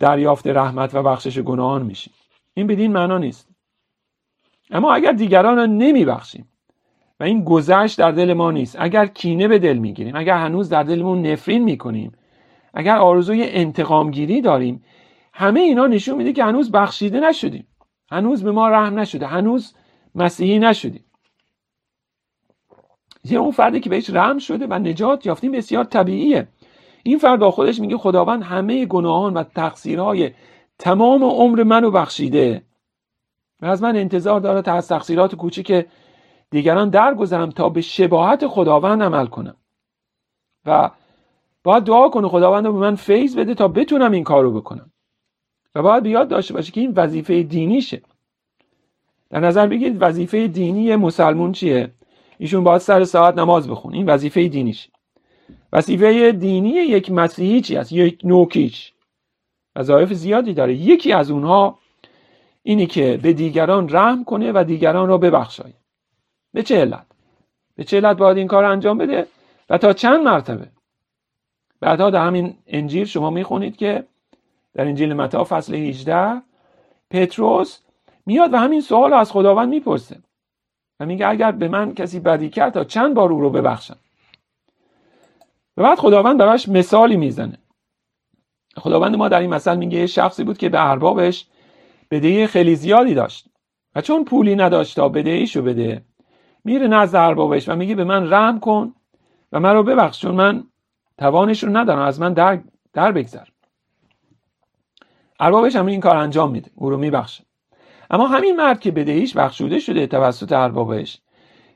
دریافت 0.00 0.46
رحمت 0.46 0.94
و 0.94 1.02
بخشش 1.02 1.38
گناهان 1.38 1.82
میشیم. 1.82 2.12
این 2.54 2.66
بدین 2.66 2.92
معنا 2.92 3.18
نیست. 3.18 3.48
اما 4.70 4.94
اگر 4.94 5.12
دیگران 5.12 5.56
را 5.56 5.66
نمیبخشیم 5.66 6.48
و 7.20 7.24
این 7.24 7.44
گذشت 7.44 7.98
در 7.98 8.10
دل 8.10 8.32
ما 8.32 8.50
نیست 8.50 8.76
اگر 8.78 9.06
کینه 9.06 9.48
به 9.48 9.58
دل 9.58 9.76
می‌گیریم 9.76 10.16
اگر 10.16 10.36
هنوز 10.36 10.68
در 10.68 10.82
دلمون 10.82 11.26
نفرین 11.26 11.64
می‌کنیم 11.64 12.12
اگر 12.74 12.96
آرزوی 12.96 13.42
انتقام 13.42 14.10
گیری 14.10 14.40
داریم 14.40 14.84
همه 15.32 15.60
اینا 15.60 15.86
نشون 15.86 16.16
میده 16.16 16.32
که 16.32 16.44
هنوز 16.44 16.72
بخشیده 16.72 17.20
نشدیم. 17.20 17.66
هنوز 18.10 18.44
به 18.44 18.52
ما 18.52 18.68
رحم 18.68 18.98
نشده 18.98 19.26
هنوز 19.26 19.74
مسیحی 20.14 20.58
نشدیم. 20.58 21.03
زیرا 23.24 23.40
اون 23.40 23.50
فردی 23.50 23.80
که 23.80 23.90
بهش 23.90 24.10
رحم 24.10 24.38
شده 24.38 24.66
و 24.66 24.78
نجات 24.78 25.26
یافتیم 25.26 25.52
بسیار 25.52 25.84
طبیعیه. 25.84 26.48
این 27.02 27.18
فرد 27.18 27.40
با 27.40 27.50
خودش 27.50 27.80
میگه 27.80 27.96
خداوند 27.96 28.42
همه 28.42 28.86
گناهان 28.86 29.34
و 29.34 29.42
تقصیرهای 29.42 30.30
تمام 30.78 31.24
عمر 31.24 31.62
منو 31.62 31.90
بخشیده. 31.90 32.62
و 33.62 33.66
از 33.66 33.82
من 33.82 33.96
انتظار 33.96 34.40
داره 34.40 34.62
تا 34.62 34.72
از 34.72 34.88
تقصیرات 34.88 35.34
کوچیک 35.34 35.86
دیگران 36.50 36.90
درگذرم 36.90 37.50
تا 37.50 37.68
به 37.68 37.80
شباهت 37.80 38.46
خداوند 38.46 39.02
عمل 39.02 39.26
کنم. 39.26 39.56
و 40.66 40.90
باید 41.62 41.84
دعا 41.84 42.08
کنه 42.08 42.28
خداوند 42.28 42.64
به 42.64 42.70
من 42.70 42.94
فیض 42.94 43.36
بده 43.36 43.54
تا 43.54 43.68
بتونم 43.68 44.12
این 44.12 44.24
کار 44.24 44.42
رو 44.42 44.52
بکنم. 44.52 44.90
و 45.74 45.82
باید 45.82 46.02
بیاد 46.02 46.28
داشته 46.28 46.54
باشه 46.54 46.72
که 46.72 46.80
این 46.80 46.92
وظیفه 46.96 47.42
دینیشه. 47.42 48.02
در 49.30 49.40
نظر 49.40 49.66
بگیرید 49.66 50.02
وظیفه 50.02 50.46
دینی 50.46 50.96
مسلمون 50.96 51.52
چیه؟ 51.52 51.90
ایشون 52.38 52.64
باید 52.64 52.80
سر 52.80 53.04
ساعت 53.04 53.38
نماز 53.38 53.68
بخون 53.68 53.94
این 53.94 54.06
وظیفه 54.06 54.48
دینیش. 54.48 54.88
وظیفه 55.72 56.32
دینی 56.32 56.70
یک 56.70 57.10
مسیحی 57.10 57.60
چی 57.60 57.76
است؟ 57.76 57.92
یک 57.92 58.20
نوکیش 58.24 58.92
وظایف 59.76 60.12
زیادی 60.12 60.54
داره. 60.54 60.74
یکی 60.74 61.12
از 61.12 61.30
اونها 61.30 61.78
اینی 62.62 62.86
که 62.86 63.20
به 63.22 63.32
دیگران 63.32 63.88
رحم 63.88 64.24
کنه 64.24 64.52
و 64.52 64.64
دیگران 64.64 65.08
را 65.08 65.18
ببخشاید. 65.18 65.74
به 66.52 66.62
چه 66.62 66.80
علت؟ 66.80 67.06
به 67.76 67.84
چه 67.84 67.96
علت 67.96 68.16
باید 68.16 68.36
این 68.36 68.46
کار 68.46 68.64
انجام 68.64 68.98
بده؟ 68.98 69.26
و 69.70 69.78
تا 69.78 69.92
چند 69.92 70.20
مرتبه؟ 70.20 70.68
بعدها 71.80 72.10
در 72.10 72.26
همین 72.26 72.54
انجیل 72.66 73.04
شما 73.04 73.30
می‌خونید 73.30 73.76
که 73.76 74.04
در 74.74 74.84
انجیل 74.84 75.12
متا 75.12 75.44
فصل 75.44 75.74
18 75.74 76.42
پتروس 77.10 77.78
میاد 78.26 78.54
و 78.54 78.56
همین 78.56 78.80
سوال 78.80 79.12
از 79.12 79.32
خداوند 79.32 79.68
می‌پرسه. 79.68 80.16
و 81.00 81.06
میگه 81.06 81.28
اگر 81.28 81.52
به 81.52 81.68
من 81.68 81.94
کسی 81.94 82.20
بدی 82.20 82.50
کرد 82.50 82.72
تا 82.72 82.84
چند 82.84 83.14
بار 83.14 83.32
او 83.32 83.40
رو 83.40 83.50
ببخشم. 83.50 83.96
و 85.76 85.82
بعد 85.82 85.98
خداوند 85.98 86.38
براش 86.38 86.68
مثالی 86.68 87.16
می‌زنه. 87.16 87.58
خداوند 88.76 89.16
ما 89.16 89.28
در 89.28 89.40
این 89.40 89.50
مثل 89.50 89.76
میگه 89.76 89.98
یه 89.98 90.06
شخصی 90.06 90.44
بود 90.44 90.58
که 90.58 90.68
به 90.68 90.90
اربابش 90.90 91.46
بدهی 92.10 92.46
خیلی 92.46 92.76
زیادی 92.76 93.14
داشت 93.14 93.48
و 93.94 94.00
چون 94.00 94.24
پولی 94.24 94.56
نداشت 94.56 94.96
تا 94.96 95.08
بدهیشو 95.08 95.62
بده 95.62 96.04
میره 96.64 96.88
نزد 96.88 97.16
اربابش 97.16 97.68
و 97.68 97.76
میگه 97.76 97.94
به 97.94 98.04
من 98.04 98.32
رحم 98.32 98.60
کن 98.60 98.94
و 99.52 99.60
من 99.60 99.74
رو 99.74 99.82
ببخش 99.82 100.20
چون 100.20 100.34
من 100.34 100.64
توانش 101.18 101.64
رو 101.64 101.76
ندارم 101.76 102.02
از 102.02 102.20
من 102.20 102.32
در, 102.32 102.60
در 102.92 103.12
بگذر. 103.12 103.44
اربابش 105.40 105.76
هم 105.76 105.86
این 105.86 106.00
کار 106.00 106.16
انجام 106.16 106.50
میده 106.50 106.70
او 106.74 106.90
رو 106.90 106.96
میبخشه. 106.96 107.44
اما 108.10 108.26
همین 108.26 108.56
مرد 108.56 108.80
که 108.80 108.90
بدهیش 108.90 109.36
بخشوده 109.36 109.78
شده 109.78 110.06
توسط 110.06 110.52
اربابش. 110.52 111.20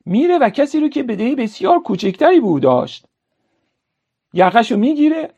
میره 0.07 0.39
و 0.39 0.51
کسی 0.51 0.81
رو 0.81 0.89
که 0.89 1.03
بدهی 1.03 1.35
بسیار 1.35 1.79
کوچکتری 1.79 2.41
بود 2.41 2.63
داشت. 2.63 3.07
یقش 4.33 4.73
رو 4.73 4.79
می‌گیره 4.79 5.31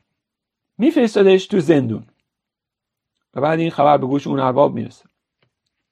میفرستادش 0.79 1.46
تو 1.46 1.61
زندون. 1.61 2.07
و 3.35 3.40
بعد 3.40 3.59
این 3.59 3.70
خبر 3.70 3.98
به 3.98 4.07
گوش 4.07 4.26
اون 4.26 4.40
ارباب 4.40 4.74
می‌رسه. 4.74 5.05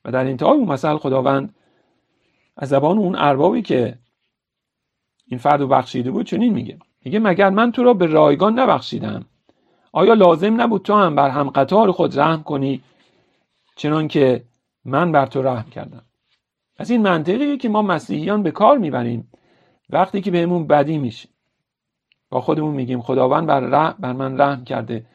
و 0.05 0.13
در 0.13 0.25
انتهای 0.25 0.59
اون 0.59 0.69
مسئله 0.69 0.99
خداوند 0.99 1.55
از 2.57 2.69
زبان 2.69 2.99
اون 2.99 3.15
اربابی 3.17 3.63
که 3.63 3.99
این 5.27 5.39
فرد 5.39 5.61
رو 5.61 5.69
بخشیده 5.69 6.11
بود 6.11 6.27
چنین 6.27 6.53
میگه. 6.53 6.79
میگه 7.05 7.19
مگر 7.19 7.51
من 7.51 7.73
تو 7.73 7.83
را 7.83 7.95
به 7.95 8.07
رایگان 8.07 8.59
نبخشیدم؟ 8.59 9.27
آیا 9.93 10.15
لازم 10.15 10.61
نبود 10.61 10.83
تو 10.83 10.95
هم 10.95 11.15
بر 11.15 11.31
هم 11.31 11.51
قطار 11.51 11.93
خود 11.93 12.21
رحم 12.21 12.43
کنی؟ 12.43 12.83
چنان 13.77 14.09
که 14.09 14.45
من 14.89 15.13
بر 15.13 15.27
تو 15.27 15.43
رحم 15.43 15.71
کردم. 15.71 16.03
از 16.77 16.91
این 16.91 17.03
منطقیه 17.03 17.57
که 17.57 17.69
ما 17.69 17.83
مسیحیان 17.83 18.43
به 18.43 18.51
کار 18.51 18.79
می‌بریم. 18.79 19.31
وقتی 19.91 20.21
که 20.21 20.31
بهمون 20.31 20.67
بدی 20.67 20.99
میشه. 20.99 21.29
با 22.31 22.41
خودمون 22.41 22.75
میگیم 22.75 23.01
خداوند 23.01 23.47
بر, 23.47 23.93
بر 23.93 24.13
من 24.13 24.41
رحم 24.41 24.65
کرده. 24.65 25.07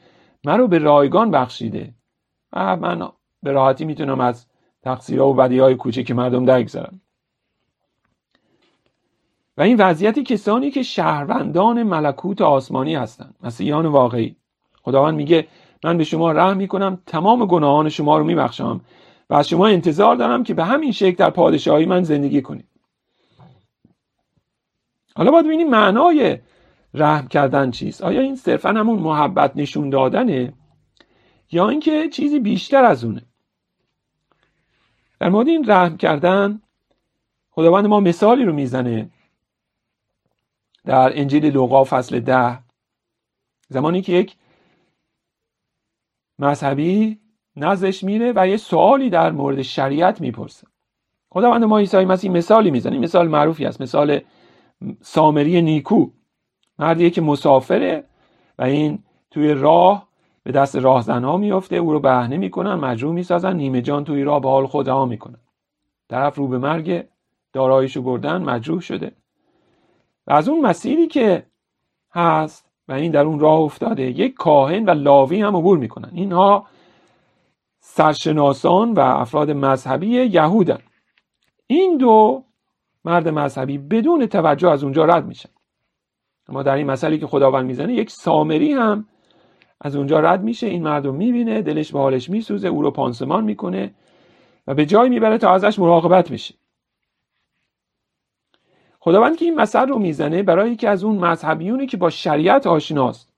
من 0.46 0.58
رو 0.58 0.68
به 0.68 0.78
رایگان 0.78 1.32
بخشیده. 1.32 1.94
من 2.54 3.10
به 3.44 3.52
راحتی 3.52 3.86
می‌تونم 3.86 4.20
از 4.20 4.46
تقصیرها 4.82 5.28
و 5.28 5.34
بدی 5.34 5.60
های 5.60 5.76
کوچک 5.76 6.12
مردم 6.12 6.46
درگذرم. 6.46 7.02
و 9.58 9.62
این 9.62 9.78
وضعیت 9.78 10.20
کسانی 10.20 10.72
که 10.72 10.84
شهروندان 10.84 11.84
ملکوت 11.84 12.42
آسمانی 12.42 12.96
هستند. 12.96 13.36
مسیحیان 13.44 13.86
واقعی. 13.86 14.36
خداوند 14.82 15.16
میگه 15.16 15.48
من 15.84 15.98
به 15.98 16.04
شما 16.04 16.32
رحم 16.32 16.58
می‌کنم. 16.58 17.02
تمام 17.06 17.46
گناهان 17.46 17.90
شما 17.90 18.18
رو 18.18 18.24
میبخشم. 18.24 18.82
و 19.30 19.34
از 19.34 19.50
شما 19.50 19.68
انتظار 19.68 20.16
دارم 20.16 20.44
که 20.44 20.54
به 20.54 20.66
همین 20.66 20.92
شکل 20.92 21.16
در 21.16 21.30
پادشاهی 21.30 21.86
من 21.86 22.04
زندگی 22.04 22.42
کنید. 22.42 22.68
حالا 25.16 25.32
باید 25.32 25.46
ببینیم 25.46 25.70
معنای 25.70 26.40
رحم 26.94 27.28
کردن 27.28 27.72
چیست. 27.72 28.02
آیا 28.02 28.22
این 28.22 28.36
صرفا 28.36 28.70
همون 28.70 29.00
محبت 29.00 29.52
نشون 29.56 29.90
دادنه 29.90 30.54
یا 31.52 31.70
اینکه 31.70 32.10
چیزی 32.10 32.40
بیشتر 32.40 32.84
از 32.84 33.04
اونه؟ 33.04 33.22
در 35.20 35.30
مورد 35.30 35.48
این 35.48 35.72
رحم 35.72 35.98
کردن 35.98 36.62
خداوند 37.52 37.86
ما 37.86 38.00
مثالی 38.00 38.46
رو 38.46 38.54
می‌زنه 38.54 39.10
در 40.86 41.20
انجیل 41.20 41.46
لوقا 41.46 41.84
فصل 41.84 42.20
ده 42.20 42.60
زمانی 43.70 44.02
که 44.02 44.14
یک 44.14 44.36
مذهبی 46.40 47.20
نزدش 47.56 48.04
میره 48.04 48.34
و 48.36 48.48
یه 48.48 48.58
سوالی 48.58 49.10
در 49.10 49.32
مورد 49.32 49.62
شریعت 49.62 50.22
می‌پرسه. 50.22 50.68
خداوند 51.30 51.64
ما 51.64 51.78
عیسی 51.78 52.06
مسیح 52.06 52.32
مثالی 52.32 52.72
می‌زنه. 52.72 53.00
مثال 53.00 53.28
معروفی 53.28 53.66
است. 53.66 53.82
مثال 53.82 54.20
سامری 55.02 55.62
نیکو. 55.62 56.10
مردیه 56.80 57.10
که 57.10 57.22
مسافره 57.22 58.04
و 58.60 58.64
این 58.64 59.00
توی 59.32 59.54
راه 59.54 60.08
به 60.44 60.52
دست 60.52 60.76
راهزنها 60.76 61.38
میفته 61.38 61.76
او 61.76 61.92
رو 61.92 62.00
بهنه 62.00 62.38
می‌کنن 62.38 62.74
مجروح 62.74 63.14
می‌سازن. 63.14 63.56
نیمه 63.56 63.82
جان 63.82 64.04
توی 64.04 64.24
راه 64.24 64.42
به 64.42 64.50
حال 64.50 64.68
خود 64.68 64.90
رها 64.90 65.06
می‌کنن 65.06 65.40
طرف 66.10 66.36
رو 66.36 66.48
به 66.48 66.58
مرگ 66.58 67.06
داراییشو 67.54 68.02
بردن 68.02 68.42
مجروح 68.42 68.82
شده. 68.82 69.12
و 70.28 70.34
از 70.34 70.50
اون 70.50 70.62
مسیری 70.62 71.08
که 71.08 71.46
هست 72.12 72.66
و 72.88 72.94
این 72.94 73.12
در 73.12 73.26
اون 73.26 73.40
راه 73.40 73.60
افتاده 73.60 74.04
یک 74.04 74.34
کاهن 74.34 74.86
و 74.86 74.90
لاوی 74.90 75.42
هم 75.42 75.56
عبور 75.56 75.78
می‌کنن. 75.78 76.10
اینها 76.14 76.66
سرشناسان 77.86 78.94
و 78.94 79.00
افراد 79.00 79.52
مذهبی 79.52 80.08
یهودن. 80.08 80.80
این 81.68 81.98
دو 81.98 82.44
مرد 83.06 83.28
مذهبی 83.28 83.78
بدون 83.78 84.26
توجه 84.26 84.70
از 84.70 84.84
اونجا 84.84 85.06
رد 85.06 85.26
میشن. 85.26 85.50
اما 86.50 86.64
در 86.64 86.76
این 86.76 86.92
مسئله 86.92 87.18
که 87.18 87.28
خداوند 87.28 87.66
می‌زنه 87.66 87.94
یک 87.94 88.12
سامری 88.12 88.74
هم 88.74 89.06
از 89.82 89.96
اونجا 89.96 90.20
رد 90.20 90.44
میشه. 90.44 90.68
این 90.68 90.84
مرد 90.84 91.06
رو 91.06 91.12
می‌بینه 91.12 91.62
دلش 91.62 91.92
به 91.92 92.00
حالش 92.00 92.30
میسوزه 92.30 92.68
او 92.68 92.82
رو 92.82 92.92
پانسمان 92.92 93.44
می‌کنه 93.44 93.94
و 94.68 94.74
به 94.74 94.86
جای 94.86 95.10
می‌بره 95.10 95.38
تا 95.38 95.54
ازش 95.54 95.80
مراقبت 95.80 96.30
بشه. 96.30 96.56
خداوند 99.00 99.38
که 99.38 99.46
این 99.46 99.56
مثل 99.56 99.88
رو 99.88 100.00
می‌زنه 100.00 100.44
برای 100.44 100.76
که 100.76 100.90
از 100.90 101.04
اون 101.04 101.18
مذهبیونی 101.18 101.88
که 101.88 101.98
با 101.98 102.10
شریعت 102.10 102.68
آشناست. 102.68 103.34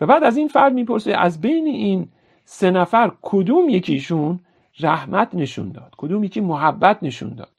و 0.00 0.06
بعد 0.06 0.24
از 0.24 0.36
این 0.36 0.48
فرد 0.48 0.72
می‌پرسه 0.72 1.12
از 1.12 1.40
بین 1.40 1.66
این 1.66 2.11
سه 2.44 2.70
نفر 2.70 3.12
کدوم 3.22 3.68
یکیشون 3.68 4.40
رحمت 4.80 5.34
نشون 5.34 5.72
داد؟ 5.72 5.94
کدوم 5.96 6.24
یکی 6.24 6.40
محبت 6.40 7.02
نشون 7.02 7.34
داد؟ 7.34 7.52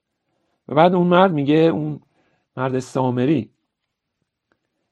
و 0.67 0.75
بعد 0.75 0.95
اون 0.95 1.07
مرد 1.07 1.31
میگه 1.31 1.55
اون 1.55 1.99
مرد 2.57 2.79
سامری. 2.79 3.49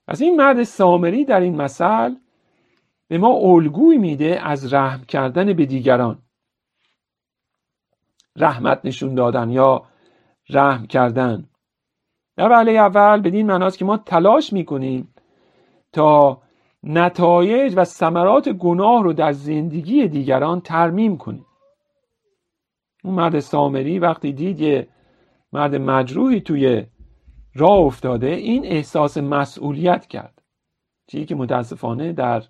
از 0.07 0.21
این 0.21 0.35
مرد 0.35 0.63
سامری 0.63 1.25
در 1.25 1.39
این 1.39 1.55
مثل 1.55 2.15
به 3.07 3.17
ما 3.17 3.29
الگوی 3.33 3.97
میده 3.97 4.39
از 4.47 4.73
رحم 4.73 5.03
کردن 5.03 5.53
به 5.53 5.65
دیگران. 5.65 6.21
رحمت 8.35 8.81
نشون 8.83 9.15
دادن 9.15 9.49
یا 9.49 9.83
رحم 10.49 10.87
کردن. 10.87 11.49
در 12.37 12.49
وعله 12.49 12.71
اول 12.71 13.21
بدین 13.21 13.45
معناست 13.45 13.77
که 13.77 13.85
ما 13.85 13.97
تلاش 13.97 14.53
می‌کنیم 14.53 15.13
تا 15.91 16.41
نتایج 16.83 17.73
و 17.77 17.83
ثمرات 17.83 18.49
گناه 18.49 19.03
رو 19.03 19.13
در 19.13 19.31
زندگی 19.31 20.07
دیگران 20.07 20.61
ترمیم 20.61 21.17
کنیم. 21.17 21.45
اون 23.03 23.13
مرد 23.13 23.39
سامری 23.39 23.99
وقتی 23.99 24.33
دید 24.33 24.61
یه 24.61 24.87
مرد 25.53 25.75
مجروحی 25.75 26.41
توی 26.41 26.85
راه 27.55 27.79
افتاده 27.79 28.27
این 28.27 28.65
احساس 28.65 29.17
مسئولیت 29.17 30.07
کرد. 30.07 30.41
چیزی 31.07 31.25
که 31.25 31.35
متاسفانه 31.35 32.13
در 32.13 32.43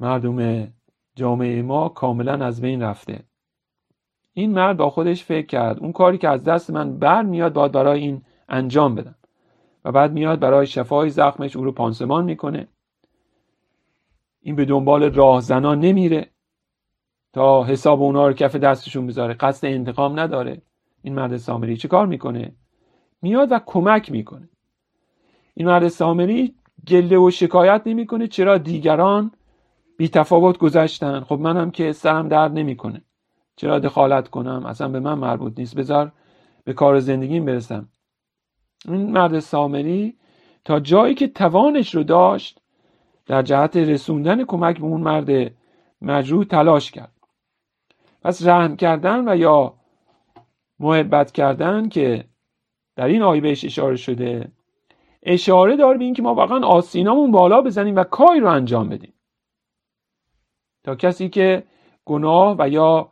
مردم 0.00 0.68
جامعه 1.14 1.62
ما 1.62 1.88
کاملا 1.88 2.46
از 2.46 2.60
بین 2.60 2.82
رفته. 2.82 3.24
این 4.32 4.52
مرد 4.52 4.76
با 4.76 4.90
خودش 4.90 5.24
فکر 5.24 5.46
کرد 5.46 5.78
اون 5.78 5.92
کاری 5.92 6.18
که 6.18 6.28
از 6.28 6.44
دست 6.44 6.70
من 6.70 6.98
بر 6.98 7.22
میاد 7.22 7.52
باید 7.52 7.72
برای 7.72 8.00
این 8.00 8.22
انجام 8.48 8.94
بدم. 8.94 9.14
و 9.84 9.92
بعد 9.92 10.12
میاد 10.12 10.40
برای 10.40 10.66
شفای 10.66 11.10
زخمش 11.10 11.56
او 11.56 11.64
رو 11.64 11.72
پانسمان 11.72 12.24
می‌کنه. 12.24 12.68
این 14.40 14.56
به 14.56 14.64
دنبال 14.64 15.14
راهزنان 15.14 15.80
نمیره. 15.80 16.30
تا 17.32 17.64
حساب 17.64 18.02
اونا 18.02 18.26
رو 18.28 18.32
کف 18.32 18.56
دستشون 18.56 19.06
بذاره. 19.06 19.34
قصد 19.34 19.66
انتقام 19.66 20.20
نداره. 20.20 20.62
این 21.02 21.14
مرد 21.14 21.36
سامری 21.36 21.76
چه 21.76 21.88
کار 21.88 22.06
می‌کنه؟ 22.06 22.54
میاد 23.22 23.52
و 23.52 23.60
کمک 23.66 24.12
می‌کنه. 24.12 24.48
این 25.54 25.66
مرد 25.66 25.88
سامری 25.88 26.54
گله 26.88 27.18
و 27.18 27.30
شکایت 27.30 27.82
نمی‌کنه 27.86 28.26
چرا 28.26 28.58
دیگران 28.58 29.30
بی 29.96 30.08
تفاوت 30.08 30.58
گذشتن. 30.58 31.20
خب 31.20 31.38
منم 31.40 31.70
که 31.70 31.92
سرم 31.92 32.28
درد 32.28 32.52
نمی‌کنه. 32.52 33.04
چرا 33.56 33.78
دخالت 33.78 34.28
کنم؟ 34.28 34.66
اصلا 34.66 34.88
به 34.88 35.00
من 35.00 35.14
مربوط 35.14 35.58
نیست. 35.58 35.76
بذار 35.76 36.12
به 36.64 36.72
کار 36.72 37.00
زندگیم 37.00 37.44
برسم. 37.44 37.88
این 38.88 39.12
مرد 39.12 39.38
سامری 39.38 40.16
تا 40.64 40.80
جایی 40.80 41.14
که 41.14 41.28
توانش 41.28 41.94
رو 41.94 42.02
داشت 42.02 42.60
در 43.26 43.42
جهت 43.42 43.76
رسوندن 43.76 44.44
کمک 44.44 44.78
به 44.78 44.84
اون 44.84 45.00
مرد 45.00 45.52
مجروح 46.02 46.44
تلاش 46.44 46.90
کرد. 46.90 47.12
پس 48.22 48.46
رحم 48.46 48.76
کردن 48.76 49.28
و 49.28 49.36
یا 49.36 49.74
محبت 50.78 51.32
کردن 51.32 51.88
که 51.88 52.24
در 52.96 53.06
این 53.06 53.22
آیه 53.22 53.40
بهش 53.40 53.64
اشاره 53.64 53.96
شده 53.96 54.52
اشاره 55.22 55.76
داره 55.76 55.98
به 55.98 56.04
اینکه 56.04 56.22
ما 56.22 56.34
واقعا 56.34 56.66
آسینامون 56.66 57.30
بالا 57.30 57.60
بزنیم 57.60 57.96
و 57.96 58.04
کاری 58.04 58.40
رو 58.40 58.48
انجام 58.48 58.88
بدیم. 58.88 59.14
تا 60.84 60.94
کسی 60.94 61.28
که 61.28 61.64
گناه 62.04 62.56
و 62.58 62.68
یا 62.68 63.08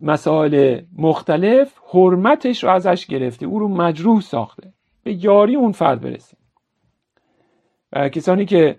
مسائل 0.00 0.80
مختلف 0.98 1.78
حرمتش 1.92 2.64
رو 2.64 2.70
ازش 2.70 3.06
گرفته 3.06 3.46
او 3.46 3.58
رو 3.58 3.68
مجروح 3.68 4.20
ساخته. 4.20 4.72
به 5.02 5.24
یاری 5.24 5.56
اون 5.56 5.72
فرد 5.72 6.00
برسیم 6.00 6.38
و 7.92 8.08
کسانی 8.08 8.44
که 8.44 8.78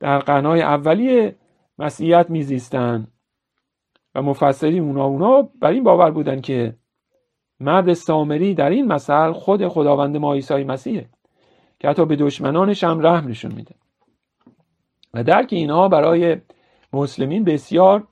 در 0.00 0.18
قرنهای 0.18 0.62
اولیه 0.62 1.36
مسیحیت 1.78 2.30
میزیستن 2.30 3.06
و 4.14 4.22
مفسری 4.22 4.78
اونا 4.78 5.04
اونا 5.04 5.42
بر 5.60 5.70
این 5.70 5.84
باور 5.84 6.10
بودن 6.10 6.40
که 6.40 6.76
مرد 7.60 7.92
سامری 7.92 8.54
در 8.54 8.70
این 8.70 8.86
مثل 8.86 9.32
خود 9.32 9.68
خداوند 9.68 10.16
ما 10.16 10.34
عیسی 10.34 10.64
مسیحه 10.64 11.08
که 11.78 11.88
حتی 11.88 12.04
به 12.04 12.16
دشمنانش 12.16 12.84
هم 12.84 13.06
رحم 13.06 13.28
نشون 13.28 13.52
میده. 13.52 13.74
و 15.14 15.24
درک 15.24 15.48
اینها 15.52 15.88
برای 15.88 16.36
مسلمین 16.92 17.44
بسیار 17.44 18.06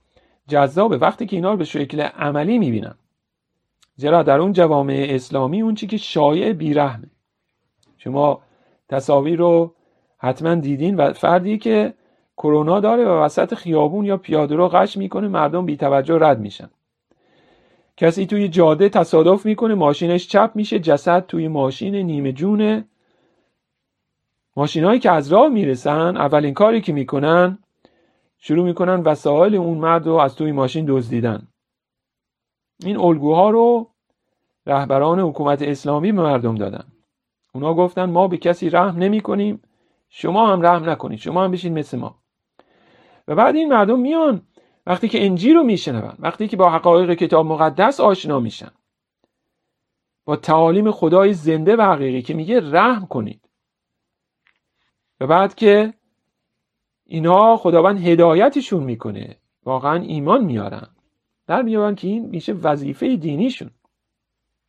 جذابه. 0.48 0.96
وقتی 0.96 1.26
که 1.26 1.36
اینا 1.36 1.50
رو 1.50 1.56
به 1.56 1.64
شکل 1.64 2.00
عملی 2.00 2.58
می‌بینن 2.58 2.94
زیرا 3.96 4.22
در 4.22 4.38
اون 4.38 4.52
جوامع 4.52 5.06
اسلامی 5.10 5.62
اون 5.62 5.74
چی 5.74 5.86
که 5.86 5.96
شایع 5.96 6.52
بیرحمه. 6.52 7.10
شما 7.98 8.40
تصاویر 8.88 9.38
رو 9.38 9.74
حتما 10.18 10.54
دیدین 10.54 10.96
و 10.96 11.12
فردی 11.12 11.58
که 11.58 11.94
کرونا 12.36 12.80
داره 12.80 13.04
و 13.04 13.08
وسط 13.08 13.54
خیابون 13.54 14.04
یا 14.04 14.16
پیاده 14.16 14.54
رو 14.54 14.68
قش 14.68 14.96
می‌کنه 14.96 15.28
مردم 15.28 15.66
بی 15.66 15.76
توجه 15.76 16.18
رد 16.20 16.40
میشن. 16.40 16.70
کسی 17.96 18.26
توی 18.26 18.48
جاده 18.48 18.88
تصادف 18.88 19.46
می‌کنه 19.46 19.74
ماشینش 19.74 20.28
چپ 20.28 20.50
میشه 20.54 20.78
جسد 20.78 21.26
توی 21.26 21.48
ماشین 21.48 21.94
نیمه 21.94 22.32
جونه. 22.32 22.84
ماشینهایی 24.56 25.00
که 25.00 25.10
از 25.10 25.32
راه 25.32 25.48
می‌رسن 25.48 26.16
اولین 26.16 26.54
کاری 26.54 26.80
که 26.80 26.92
می‌کنن 26.92 27.58
شروع 28.46 28.64
می‌کنن 28.64 29.00
وسایل 29.00 29.54
اون 29.54 29.78
مرد 29.78 30.06
رو 30.06 30.14
از 30.14 30.36
توی 30.36 30.52
ماشین 30.52 30.84
دزدیدن. 30.88 31.48
این 32.84 32.96
الگوها 32.96 33.50
رو 33.50 33.90
رهبران 34.66 35.20
حکومت 35.20 35.62
اسلامی 35.62 36.12
به 36.12 36.22
مردم 36.22 36.54
دادن. 36.54 36.92
اونا 37.54 37.74
گفتن 37.74 38.04
ما 38.04 38.28
به 38.28 38.36
کسی 38.36 38.70
رحم 38.70 38.98
نمی 38.98 39.20
کنیم 39.20 39.62
شما 40.08 40.52
هم 40.52 40.62
رحم 40.62 40.90
نکنید 40.90 41.18
شما 41.18 41.44
هم 41.44 41.50
بشین 41.50 41.78
مثل 41.78 41.98
ما. 41.98 42.18
و 43.28 43.34
بعد 43.34 43.56
این 43.56 43.68
مردم 43.68 44.00
میان 44.00 44.42
وقتی 44.86 45.08
که 45.08 45.24
انجیل 45.26 45.56
رو 45.56 45.62
میشنون 45.62 46.16
وقتی 46.18 46.48
که 46.48 46.56
با 46.56 46.70
حقایق 46.70 47.14
کتاب 47.14 47.46
مقدس 47.46 48.00
آشنا 48.00 48.40
میشن. 48.40 48.70
با 50.24 50.36
تعالیم 50.36 50.90
خدای 50.90 51.32
زنده 51.32 51.76
و 51.76 51.82
حقیقی 51.82 52.22
که 52.22 52.34
میگه 52.34 52.60
رحم 52.70 53.06
کنید. 53.06 53.48
و 55.20 55.26
بعد 55.26 55.54
که 55.54 55.94
اینها 57.06 57.56
خداوند 57.56 58.06
هدایتشون 58.06 58.82
می‌کنه. 58.82 59.36
واقعا 59.64 60.02
ایمان 60.02 60.44
میارن. 60.44 60.88
در 61.46 61.62
میارن 61.62 61.94
که 61.94 62.08
این 62.08 62.26
میشه 62.26 62.52
وظیفه 62.52 63.16
دینیشون. 63.16 63.70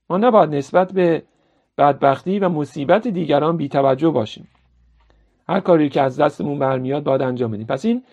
ما 0.10 0.18
نباید 0.18 0.56
نسبت 0.56 0.94
به 0.94 1.24
بدبختی 1.78 2.40
و 2.40 2.50
مصیبت 2.50 3.08
دیگران 3.08 3.58
بیتوجه 3.58 4.10
باشیم. 4.10 4.48
هر 5.48 5.60
کاری 5.60 5.90
که 5.90 6.02
از 6.02 6.20
دستمون 6.20 6.60
برمیاد 6.60 7.04
باید 7.04 7.22
انجام 7.22 7.52
بدیم. 7.52 7.68
پس 7.68 7.86
این 7.86 8.04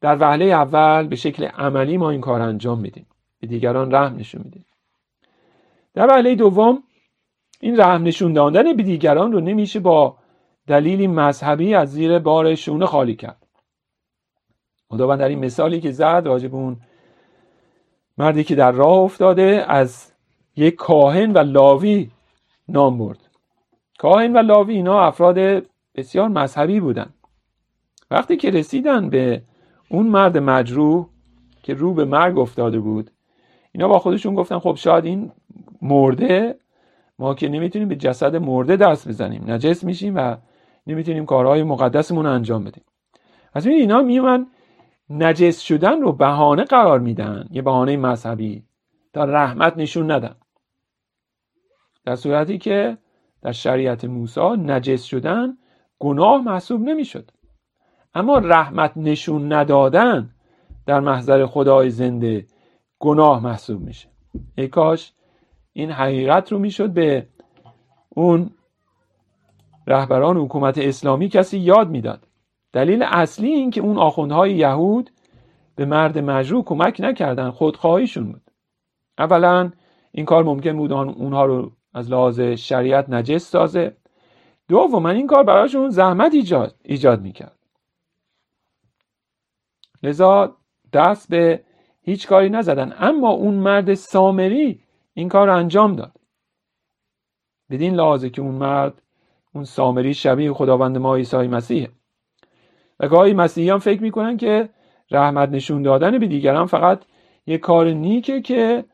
در 0.00 0.16
وهله 0.20 0.44
اول 0.44 1.06
به 1.06 1.16
شکل 1.16 1.44
عملی 1.44 1.96
ما 1.96 2.10
این 2.10 2.20
کار 2.20 2.40
انجام 2.40 2.80
میدیم. 2.80 3.06
به 3.40 3.46
دیگران 3.46 3.94
رحم 3.94 4.16
نشون 4.16 4.42
میدیم. 4.44 4.64
در 5.94 6.06
وهله 6.06 6.34
دوم 6.34 6.82
این 7.60 7.80
رحم 7.80 8.02
نشون 8.02 8.32
دادن 8.32 8.76
به 8.76 8.82
دیگران 8.82 9.32
رو 9.32 9.40
نمیشه 9.40 9.80
با 9.80 10.16
دلیلی 10.66 11.06
مذهبی 11.06 11.74
از 11.74 11.92
زیر 11.92 12.18
بار 12.18 12.54
شونه 12.54 12.86
خالی 12.86 13.16
کرد. 13.16 13.47
خداوند 14.90 15.18
در 15.18 15.28
این 15.28 15.38
مثالی 15.38 15.80
که 15.80 15.90
زد 15.90 16.22
راجب 16.24 16.54
اون 16.54 16.76
مردی 18.18 18.44
که 18.44 18.54
در 18.54 18.72
راه 18.72 18.98
افتاده 18.98 19.64
از 19.68 20.12
یک 20.56 20.74
کاهن 20.74 21.32
و 21.32 21.38
لاوی 21.38 22.10
نام 22.68 22.98
برد. 22.98 23.18
کاهن 23.98 24.32
و 24.32 24.38
لاوی 24.38 24.74
اینا 24.74 25.00
افراد 25.00 25.62
بسیار 25.94 26.28
مذهبی 26.28 26.80
بودن. 26.80 27.10
وقتی 28.10 28.36
که 28.36 28.50
رسیدن 28.50 29.10
به 29.10 29.42
اون 29.88 30.06
مرد 30.06 30.38
مجروح 30.38 31.08
که 31.62 31.74
رو 31.74 31.94
به 31.94 32.04
مرگ 32.04 32.38
افتاده 32.38 32.80
بود 32.80 33.10
اینا 33.72 33.88
با 33.88 33.98
خودشون 33.98 34.34
گفتن 34.34 34.58
خب 34.58 34.74
شاید 34.74 35.04
این 35.04 35.32
مرده 35.82 36.58
ما 37.18 37.34
که 37.34 37.48
نمی‌تونیم 37.48 37.88
به 37.88 37.96
جسد 37.96 38.36
مرده 38.36 38.76
دست 38.76 39.08
بزنیم 39.08 39.50
نجس 39.50 39.84
میشیم 39.84 40.16
و 40.16 40.36
نمی‌تونیم 40.86 41.26
کارهای 41.26 41.62
مقدسمون 41.62 42.26
انجام 42.26 42.64
بدیم. 42.64 42.84
از 43.54 43.66
این 43.66 43.76
اینا 43.76 44.02
میومن 44.02 44.46
نجس 45.10 45.60
شدن 45.60 46.00
رو 46.00 46.12
بهانه 46.12 46.64
قرار 46.64 46.98
میدن. 47.00 47.48
یه 47.50 47.62
بهانه 47.62 47.96
مذهبی. 47.96 48.64
تا 49.12 49.24
رحمت 49.24 49.76
نشون 49.76 50.10
ندن. 50.10 50.36
در 52.04 52.16
صورتی 52.16 52.58
که 52.58 52.98
در 53.42 53.52
شریعت 53.52 54.04
موسی 54.04 54.40
نجس 54.40 55.02
شدن 55.04 55.58
گناه 55.98 56.42
محسوب 56.42 56.80
نمی‌شد. 56.80 57.30
اما 58.14 58.38
رحمت 58.38 58.92
نشون 58.96 59.52
ندادن 59.52 60.30
در 60.86 61.00
محضر 61.00 61.46
خدای 61.46 61.90
زنده 61.90 62.46
گناه 62.98 63.42
محسوب 63.42 63.80
میشه. 63.80 64.08
ای 64.56 64.68
کاش 64.68 65.12
این 65.72 65.90
حقیقت 65.90 66.52
رو 66.52 66.58
می‌شد 66.58 66.90
به 66.90 67.28
اون 68.08 68.50
رهبران 69.86 70.36
حکومت 70.36 70.78
اسلامی 70.78 71.28
کسی 71.28 71.58
یاد 71.58 71.90
می‌داد. 71.90 72.27
دلیل 72.72 73.02
اصلی 73.02 73.48
این 73.48 73.70
که 73.70 73.80
اون 73.80 73.98
آخوندهای 73.98 74.54
یهود 74.54 75.10
به 75.76 75.84
مرد 75.84 76.18
مجروع 76.18 76.64
کمک 76.64 76.96
نکردن 77.00 77.50
خودخواهیشون 77.50 78.32
بود. 78.32 78.42
اولا 79.18 79.70
این 80.12 80.24
کار 80.26 80.44
ممکن 80.44 80.76
بود 80.76 80.92
اونها 80.92 81.44
رو 81.44 81.72
از 81.94 82.10
لحاظ 82.10 82.40
شریعت 82.40 83.10
نجس 83.10 83.50
سازه. 83.50 83.96
دوما 84.68 85.10
این 85.10 85.26
کار 85.26 85.44
براشون 85.44 85.90
زحمت 85.90 86.34
ایجاد, 86.34 86.74
ایجاد 86.82 87.22
می‌کرد. 87.22 87.58
لذا 90.02 90.56
دست 90.92 91.28
به 91.28 91.64
هیچ 92.02 92.28
کاری 92.28 92.50
نزدن. 92.50 92.92
اما 92.98 93.30
اون 93.30 93.54
مرد 93.54 93.94
سامری 93.94 94.80
این 95.14 95.28
کار 95.28 95.50
انجام 95.50 95.96
داد. 95.96 96.12
بدین 97.70 97.94
لحاظه 97.94 98.30
که 98.30 98.42
اون 98.42 98.54
مرد 98.54 99.02
اون 99.54 99.64
سامری 99.64 100.14
شبیه 100.14 100.52
خداوند 100.52 100.98
ما 100.98 101.16
عیسی 101.16 101.36
مسیحه. 101.36 101.97
و 103.00 103.08
گاهی 103.08 103.34
مسیحیان 103.34 103.78
فکر 103.78 104.02
می‌کنن 104.02 104.36
که 104.36 104.68
رحمت 105.10 105.48
نشون 105.48 105.82
دادن 105.82 106.18
به 106.18 106.26
دیگران 106.26 106.66
فقط 106.66 107.02
یه 107.46 107.58
کار 107.58 107.90
نیکه 107.90 108.40
که 108.40 108.84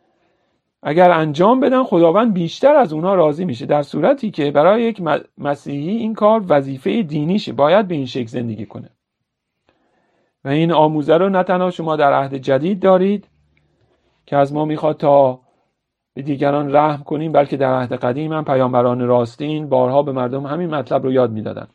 اگر 0.83 1.11
انجام 1.11 1.61
بدن 1.61 1.83
خداوند 1.83 2.33
بیشتر 2.33 2.75
از 2.75 2.93
اونها 2.93 3.15
راضی 3.15 3.45
میشه. 3.45 3.67
در 3.67 3.83
صورتی 3.83 4.31
که 4.31 4.51
برای 4.51 4.83
یک 4.83 5.03
مسیحی 5.39 5.97
این 5.97 6.15
کار 6.15 6.45
وظیفه 6.49 7.03
دینیشه. 7.03 7.53
باید 7.53 7.89
به 7.89 7.95
این 7.95 8.07
شکل 8.07 8.27
زندگی 8.27 8.67
کنه. 8.67 8.91
و 10.45 10.49
این 10.49 10.73
آموزه 10.73 11.17
رو 11.17 11.29
نه 11.29 11.43
تنها 11.43 11.71
شما 11.71 11.97
در 11.97 12.13
عهد 12.13 12.35
جدید 12.35 12.81
دارید 12.81 13.29
که 14.27 14.37
از 14.37 14.53
ما 14.53 14.65
می‌خواد 14.65 14.97
تا 14.97 15.41
به 16.15 16.23
دیگران 16.23 16.77
رحم 16.77 17.03
کنیم 17.03 17.33
بلکه 17.33 17.57
در 17.57 17.75
عهد 17.81 17.93
قدیم 17.93 18.33
هم 18.33 18.45
پیامبران 18.45 19.01
راستین 19.01 19.69
بارها 19.69 20.03
به 20.03 20.13
مردم 20.13 20.47
همین 20.47 20.75
مطلب 20.75 21.03
رو 21.03 21.13
یاد 21.13 21.31
می‌دادن. 21.31 21.67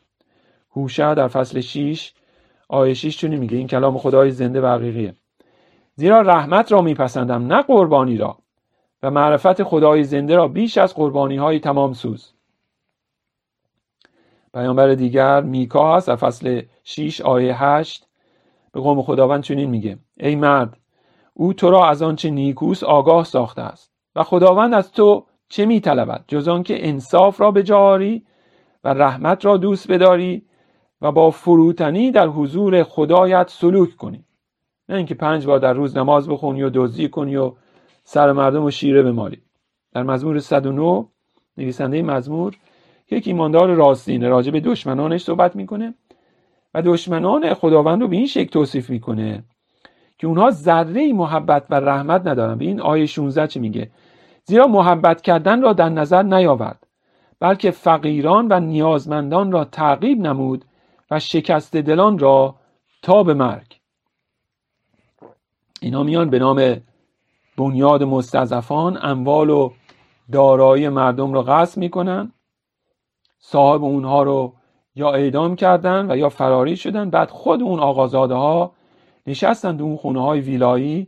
هوشه 0.70 1.14
در 1.14 1.28
فصل 1.28 1.60
6 1.60 2.12
آیه 2.70 2.94
6 2.94 3.18
چونی 3.18 3.36
میگه؟ 3.36 3.56
این 3.56 3.66
کلام 3.66 3.98
خدای 3.98 4.30
زنده 4.30 4.60
و 4.60 4.66
حقیقیه. 4.66 5.14
زیرا 5.94 6.20
رحمت 6.20 6.72
را 6.72 6.82
میپسندم 6.82 7.46
نه 7.46 7.62
قربانی 7.62 8.16
را. 8.16 8.38
و 9.02 9.10
معرفت 9.10 9.62
خدای 9.62 10.04
زنده 10.04 10.36
را 10.36 10.48
بیش 10.48 10.78
از 10.78 10.94
قربانی 10.94 11.36
های 11.36 11.60
تمام 11.60 11.92
سوز. 11.92 12.32
پیامبر 14.54 14.94
دیگر 14.94 15.40
میکا 15.40 15.96
هست 15.96 16.08
در 16.08 16.16
فصل 16.16 16.62
6 16.84 17.20
آیه 17.20 17.64
8 17.64 18.06
به 18.72 18.80
قوم 18.80 19.02
خداوند 19.02 19.42
چنین 19.42 19.70
میگه. 19.70 19.98
ای 20.16 20.36
مرد 20.36 20.76
او 21.34 21.52
تو 21.52 21.70
را 21.70 21.88
از 21.88 22.02
آنچه 22.02 22.30
نیکوس 22.30 22.82
آگاه 22.82 23.24
ساخته 23.24 23.62
است 23.62 23.92
و 24.16 24.22
خداوند 24.22 24.74
از 24.74 24.92
تو 24.92 25.26
چه 25.48 25.66
میطلبد؟ 25.66 26.24
جز 26.28 26.48
آنکه 26.48 26.88
انصاف 26.88 27.40
را 27.40 27.50
بجاری 27.50 28.26
و 28.84 28.88
رحمت 28.88 29.44
را 29.44 29.56
دوست 29.56 29.92
بداری 29.92 30.49
و 31.02 31.12
با 31.12 31.30
فروتنی 31.30 32.10
در 32.10 32.26
حضور 32.26 32.82
خدایت 32.82 33.50
سلوک 33.50 33.96
کنی. 33.96 34.24
نه 34.88 34.96
اینکه 34.96 35.14
پنج 35.14 35.46
بار 35.46 35.58
در 35.58 35.72
روز 35.72 35.96
نماز 35.96 36.28
بخونی 36.28 36.62
و 36.62 36.70
دزدی 36.74 37.08
کنی 37.08 37.36
و 37.36 37.52
سر 38.04 38.32
مردم 38.32 38.64
و 38.64 38.70
شیره 38.70 39.02
بمالی. 39.02 39.42
در 39.92 40.02
مزمور 40.02 40.38
109 40.38 41.06
نویسنده 41.56 42.02
مزمور 42.02 42.56
یک 43.10 43.26
ایماندار 43.26 43.74
راستینه 43.74 44.28
راجع 44.28 44.50
به 44.50 44.60
دشمنانش 44.60 45.22
صحبت 45.22 45.56
می‌کنه 45.56 45.94
و 46.74 46.82
دشمنان 46.82 47.54
خداوند 47.54 48.00
رو 48.00 48.08
به 48.08 48.16
این 48.16 48.26
شکل 48.26 48.50
توصیف 48.50 48.90
می‌کنه 48.90 49.44
که 50.18 50.26
اونها 50.26 50.50
ذره 50.50 51.12
محبت 51.12 51.66
و 51.70 51.74
رحمت 51.74 52.26
ندارن. 52.26 52.58
به 52.58 52.64
این 52.64 52.80
آیه 52.80 53.06
16 53.06 53.46
چی 53.46 53.60
میگه؟ 53.60 53.90
زیرا 54.44 54.66
محبت 54.66 55.20
کردن 55.20 55.62
را 55.62 55.72
در 55.72 55.88
نظر 55.88 56.22
نیاورد 56.22 56.86
بلکه 57.40 57.70
فقیران 57.70 58.46
و 58.50 58.60
نیازمندان 58.60 59.52
را 59.52 59.64
تعقیب 59.64 60.20
نمود 60.20 60.64
و 61.10 61.20
شکست 61.20 61.76
دلان 61.76 62.18
را 62.18 62.54
تا 63.02 63.22
به 63.22 63.34
مرگ. 63.34 63.80
اینا 65.80 66.02
میان 66.02 66.30
به 66.30 66.38
نام 66.38 66.80
بنیاد 67.56 68.02
مستضعفان 68.02 68.98
اموال 69.02 69.50
و 69.50 69.70
دارایی 70.32 70.88
مردم 70.88 71.32
رو 71.32 71.42
غصب 71.42 71.78
می‌کنن. 71.78 72.32
صاحب 73.38 73.84
اونها 73.84 74.22
رو 74.22 74.54
یا 74.94 75.12
اعدام 75.12 75.56
کردن 75.56 76.10
و 76.10 76.16
یا 76.16 76.28
فراری 76.28 76.76
شدن. 76.76 77.10
بعد 77.10 77.30
خود 77.30 77.62
اون 77.62 77.80
آقازاده 77.80 78.34
ها 78.34 78.72
نشستن 79.26 79.76
تو 79.76 79.84
اون 79.84 79.96
خونه 79.96 80.22
های 80.22 80.40
ویلایی 80.40 81.06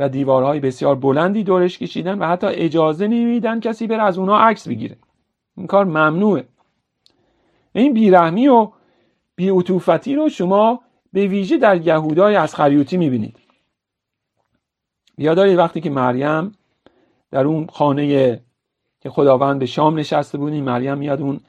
و 0.00 0.08
دیوارهای 0.08 0.60
بسیار 0.60 0.94
بلندی 0.94 1.44
دورش 1.44 1.78
کشیدن 1.78 2.18
و 2.18 2.26
حتی 2.26 2.46
اجازه 2.46 3.06
نمیدن 3.06 3.60
کسی 3.60 3.86
بره 3.86 4.02
از 4.02 4.18
اونها 4.18 4.38
عکس 4.38 4.68
بگیره. 4.68 4.96
این 5.56 5.66
کار 5.66 5.84
ممنوعه. 5.84 6.48
این 7.72 7.92
بیرحمی 7.92 8.48
و 8.48 8.68
بیعطوفتی 9.42 10.14
رو 10.14 10.28
شما 10.28 10.80
به 11.12 11.26
ویژه 11.26 11.58
در 11.58 11.86
یهودای 11.86 12.36
از 12.36 12.54
خریوتی 12.54 12.96
می‌بینید 12.96 13.36
وقتی 15.58 15.80
که 15.80 15.90
مریم 15.90 16.52
در 17.30 17.46
اون 17.46 17.66
خانه 17.66 18.40
که 19.00 19.10
خداوند 19.10 19.58
به 19.58 19.66
شام 19.66 19.98
نشسته 19.98 20.38
بود 20.38 20.52
این 20.52 20.64
مریم 20.64 20.98
میاد 20.98 21.20
اون 21.20 21.40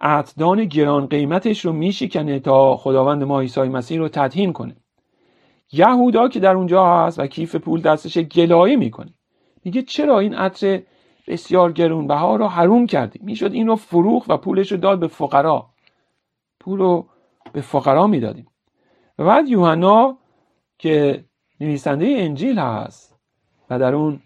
عطدان 0.00 0.64
گران 0.64 1.06
قیمتش 1.06 1.64
رو 1.64 1.72
میشکنه 1.72 2.38
تا 2.38 2.76
خداوند 2.76 3.22
ما 3.22 3.40
عیسی 3.40 3.60
مسیح 3.60 3.98
رو 3.98 4.08
تدهین 4.08 4.52
کنه. 4.52 4.76
یهودا 5.72 6.28
که 6.28 6.40
در 6.40 6.54
اونجا 6.54 6.86
هست 6.86 7.18
و 7.18 7.26
کیف 7.26 7.56
پول 7.56 7.80
دستش 7.80 8.18
گلایه 8.18 8.76
می‌کنه. 8.76 9.14
میگه 9.64 9.82
چرا 9.82 10.18
این 10.18 10.34
عطر 10.34 10.82
بسیار 11.26 11.72
گرونبها 11.72 12.36
رو 12.36 12.46
حروم 12.46 12.86
کردی؟ 12.86 13.20
می‌شد 13.22 13.52
این 13.52 13.66
رو 13.66 13.76
فروخ 13.76 14.24
و 14.28 14.36
پولش 14.36 14.72
رو 14.72 14.78
داد 14.78 15.00
به 15.00 15.06
فقرا. 15.06 15.66
پول 16.60 16.78
رو 16.78 17.06
به 17.54 17.60
فقرا 17.60 18.06
می‌دادیم. 18.06 18.46
و 19.18 19.24
بعد 19.24 19.48
یوحنا 19.48 20.18
که 20.78 21.24
نویسنده 21.60 22.06
انجیل 22.18 22.58
هست 22.58 23.16
و 23.70 23.78
در 23.78 23.94
اون 23.94 24.20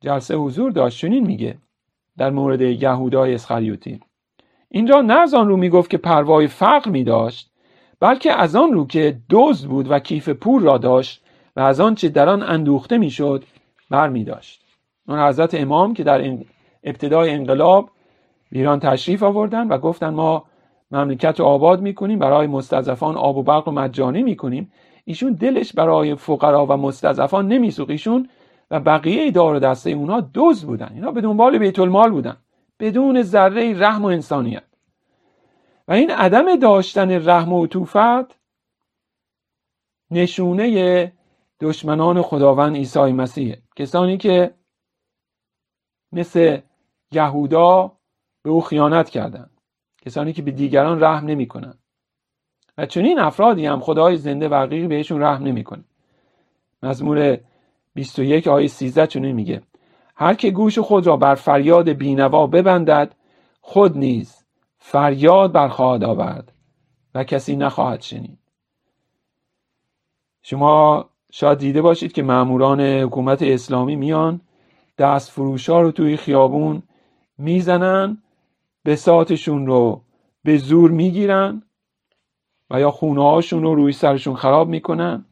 جلسه 0.00 0.36
حضور 0.36 0.70
داشت 0.70 0.98
چنین 0.98 1.26
میگه 1.26 1.58
در 2.18 2.30
مورد 2.30 2.60
یهودای 2.60 3.34
اسخریوتی 3.34 4.00
اینجا 4.68 5.00
نه 5.00 5.14
از 5.14 5.34
آن 5.34 5.48
رو 5.48 5.56
می‌گفت 5.56 5.90
که 5.90 5.98
پروای 5.98 6.46
فقر 6.46 6.90
میداشت 6.90 7.50
بلکه 8.00 8.32
از 8.32 8.56
آن 8.56 8.72
رو 8.72 8.86
که 8.86 9.20
دزد 9.30 9.68
بود 9.68 9.90
و 9.90 9.98
کیف 9.98 10.28
پول 10.28 10.62
را 10.62 10.78
داشت 10.78 11.24
و 11.56 11.60
از 11.60 11.80
آنچه 11.80 12.08
در 12.08 12.28
آن 12.28 12.42
اندوخته 12.42 12.98
می‌شد 12.98 13.44
بر 13.90 14.08
می 14.08 14.24
داشت 14.24 14.64
اون 15.08 15.18
حضرت 15.20 15.54
امام 15.54 15.94
که 15.94 16.04
در 16.04 16.38
ابتدای 16.84 17.30
انقلاب 17.30 17.90
ایران 18.52 18.80
تشریف 18.80 19.22
آوردن 19.22 19.68
و 19.68 19.78
گفتن 19.78 20.08
ما 20.08 20.44
مملکت 20.90 21.40
رو 21.40 21.46
آباد 21.46 21.80
می‌کنیم 21.80 22.18
برای 22.18 22.46
مستضعفان 22.46 23.16
آب 23.16 23.36
و 23.36 23.42
برق 23.42 23.66
رو 23.66 23.72
مجانی 23.72 24.22
می‌کنیم. 24.22 24.72
ایشون 25.04 25.32
دلش 25.32 25.72
برای 25.72 26.14
فقرا 26.14 26.66
و 26.66 26.72
مستضعفان 26.72 27.48
نمیسوخت. 27.48 27.90
ایشون 27.90 28.28
و 28.70 28.80
بقیه 28.80 29.30
دار 29.30 29.58
دسته 29.58 29.90
اونها 29.90 30.20
دوز 30.20 30.64
بودن. 30.64 30.90
اینا 30.94 31.10
به 31.10 31.20
دنبال 31.20 31.58
بیت 31.58 31.78
المال 31.78 32.10
بودن. 32.10 32.36
بدون 32.80 33.22
ذره 33.22 33.78
رحم 33.78 34.02
و 34.04 34.06
انسانیت. 34.06 34.62
و 35.88 35.92
این 35.92 36.10
عدم 36.10 36.56
داشتن 36.56 37.28
رحم 37.28 37.52
و 37.52 37.64
عطوفت 37.64 38.38
نشونه 40.10 41.12
دشمنان 41.60 42.22
خداوند 42.22 42.76
عیسی 42.76 43.12
مسیح 43.12 43.56
کسانی 43.76 44.16
که 44.16 44.54
مثل 46.12 46.58
یهودا 47.12 47.92
به 48.42 48.50
او 48.50 48.60
خیانت 48.60 49.10
کردند 49.10 49.57
کسانی 50.06 50.32
که 50.32 50.42
به 50.42 50.50
دیگران 50.50 51.04
رحم 51.04 51.26
نمی‌کنند 51.26 51.78
و 52.78 52.86
چنین 52.86 53.18
افرادی 53.18 53.66
هم 53.66 53.80
خدای 53.80 54.16
زنده 54.16 54.48
و 54.48 54.54
حقیقی 54.54 54.86
بهشون 54.86 55.22
رحم 55.22 55.42
نمی‌کنه. 55.42 55.84
مزمور 56.82 57.38
21 57.94 58.48
آیه 58.48 58.68
13 58.68 59.06
چنین 59.06 59.32
میگه. 59.32 59.62
هر 60.16 60.34
که 60.34 60.50
گوش 60.50 60.78
خود 60.78 61.06
را 61.06 61.16
بر 61.16 61.34
فریاد 61.34 61.88
بینوا 61.88 62.46
ببندد 62.46 63.14
خود 63.60 63.98
نیز 63.98 64.44
فریاد 64.78 65.52
برخواهد 65.52 66.04
آورد 66.04 66.52
و 67.14 67.24
کسی 67.24 67.56
نخواهد 67.56 68.02
شنید. 68.02 68.38
شما 70.42 71.08
شاید 71.32 71.58
دیده 71.58 71.82
باشید 71.82 72.12
که 72.12 72.22
ماموران 72.22 72.80
حکومت 72.80 73.42
اسلامی 73.42 73.96
میان 73.96 74.40
دست 74.98 75.30
فروشا 75.30 75.80
رو 75.80 75.90
توی 75.90 76.16
خیابون 76.16 76.82
می‌زنن 77.38 78.22
ساعتشون 78.94 79.66
رو 79.66 80.02
به 80.44 80.56
زور 80.56 80.90
می‌گیرن 80.90 81.62
و 82.70 82.80
یا 82.80 82.90
خونه 82.90 83.40
رو 83.50 83.74
روی 83.74 83.92
سرشون 83.92 84.36
خراب 84.36 84.68
می‌کنن. 84.68 85.24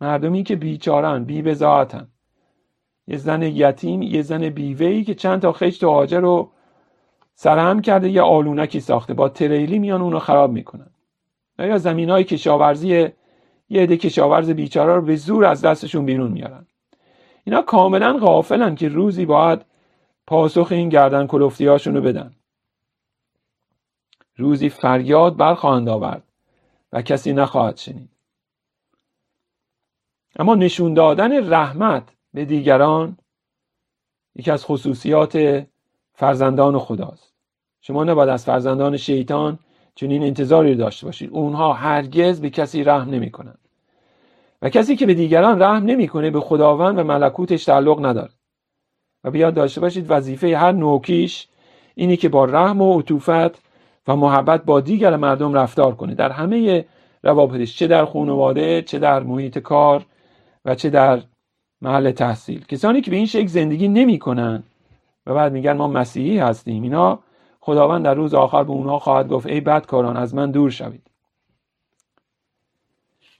مردمی 0.00 0.42
که 0.42 0.56
بیچارن 0.56 1.24
بی 1.24 1.42
بزاعتن 1.42 2.08
یه 3.06 3.16
زن 3.16 3.42
یتیم 3.42 4.02
یه 4.02 4.22
زن 4.22 4.48
بیوهی 4.48 5.04
که 5.04 5.14
چند 5.14 5.42
تا 5.42 5.52
خشت 5.52 5.84
و 5.84 5.90
حاجه 5.90 6.20
رو 6.20 6.50
سرهم 7.34 7.80
کرده 7.80 8.10
یه 8.10 8.22
آلونکی 8.22 8.80
ساخته. 8.80 9.14
با 9.14 9.28
تریلی 9.28 9.78
میان 9.78 10.02
اونو 10.02 10.18
خراب 10.18 10.52
می‌کنن. 10.52 10.90
یا 11.58 11.78
زمین 11.78 12.10
های 12.10 12.24
کشاورزی 12.24 12.88
یه 13.68 13.82
عده 13.82 13.96
کشاورز 13.96 14.50
بیچاره 14.50 14.94
رو 14.94 15.02
به 15.02 15.16
زور 15.16 15.44
از 15.44 15.62
دستشون 15.62 16.04
بیرون 16.04 16.32
میارن. 16.32 16.66
اینا 17.44 17.62
کاملا 17.62 18.18
غافلن 18.18 18.74
که 18.74 18.88
روزی 18.88 19.26
باید 19.26 19.64
پاسخ 20.26 20.68
این 20.70 20.88
گردن 20.88 21.26
کلفتی 21.26 21.66
رو 21.66 22.00
بدن. 22.00 22.32
روزی 24.36 24.68
فریاد 24.68 25.36
برخواهند 25.36 25.88
آورد 25.88 26.22
و 26.92 27.02
کسی 27.02 27.32
نخواهد 27.32 27.76
شنید. 27.76 28.10
اما 30.38 30.54
نشون 30.54 30.94
دادن 30.94 31.52
رحمت 31.52 32.02
به 32.34 32.44
دیگران 32.44 33.16
یکی 34.34 34.50
از 34.50 34.64
خصوصیات 34.64 35.64
فرزندان 36.14 36.78
خداست. 36.78 37.32
شما 37.80 38.04
نباید 38.04 38.28
از 38.28 38.44
فرزندان 38.44 38.96
شیطان 38.96 39.58
چنین 39.94 40.22
انتظاری 40.22 40.74
داشته 40.74 41.06
باشید. 41.06 41.30
اونها 41.30 41.72
هرگز 41.72 42.40
به 42.40 42.50
کسی 42.50 42.84
رحم 42.84 43.10
نمی‌کنند 43.10 43.58
و 44.62 44.68
کسی 44.70 44.96
که 44.96 45.06
به 45.06 45.14
دیگران 45.14 45.62
رحم 45.62 45.84
نمی‌کنه 45.84 46.30
به 46.30 46.40
خداوند 46.40 46.98
و 46.98 47.04
ملکوتش 47.04 47.64
تعلق 47.64 48.06
نداره. 48.06 48.32
و 49.24 49.30
بیاد 49.30 49.54
داشته 49.54 49.80
باشید 49.80 50.06
وظیفه 50.08 50.58
هر 50.58 50.72
نوکیش 50.72 51.48
اینی 51.94 52.16
که 52.16 52.28
با 52.28 52.44
رحم 52.44 52.80
و 52.82 52.98
عطوفت 52.98 53.65
و 54.08 54.16
محبت 54.16 54.64
با 54.64 54.80
دیگر 54.80 55.16
مردم 55.16 55.54
رفتار 55.54 55.94
کنه. 55.94 56.14
در 56.14 56.30
همه 56.30 56.84
روابطش 57.22 57.78
چه 57.78 57.86
در 57.86 58.04
خانواده 58.04 58.82
چه 58.82 58.98
در 58.98 59.22
محیط 59.22 59.58
کار 59.58 60.06
و 60.64 60.74
چه 60.74 60.90
در 60.90 61.22
محل 61.82 62.10
تحصیل. 62.10 62.64
کسانی 62.64 63.00
که 63.00 63.10
به 63.10 63.16
این 63.16 63.26
شکل 63.26 63.46
زندگی 63.46 63.88
نمی‌کنن 63.88 64.62
و 65.26 65.34
بعد 65.34 65.52
میگن 65.52 65.72
ما 65.72 65.88
مسیحی 65.88 66.38
هستیم 66.38 66.82
اینا 66.82 67.18
خداوند 67.60 68.04
در 68.04 68.14
روز 68.14 68.34
آخر 68.34 68.64
به 68.64 68.70
اونها 68.70 68.98
خواهد 68.98 69.28
گفت 69.28 69.46
ای 69.46 69.60
بدکاران 69.60 70.16
از 70.16 70.34
من 70.34 70.50
دور 70.50 70.70
شوید. 70.70 71.10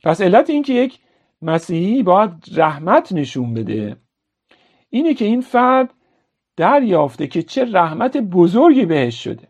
پس 0.04 0.20
علت 0.20 0.50
اینکه 0.50 0.72
یک 0.72 1.00
مسیحی 1.42 2.02
باید 2.02 2.30
رحمت 2.56 3.12
نشون 3.12 3.54
بده 3.54 3.96
اینه 4.90 5.14
که 5.14 5.24
این 5.24 5.40
فرد 5.40 5.94
دریافته 6.56 7.26
که 7.26 7.42
چه 7.42 7.64
رحمت 7.64 8.16
بزرگی 8.16 8.84
بهش 8.84 9.24
شده. 9.24 9.48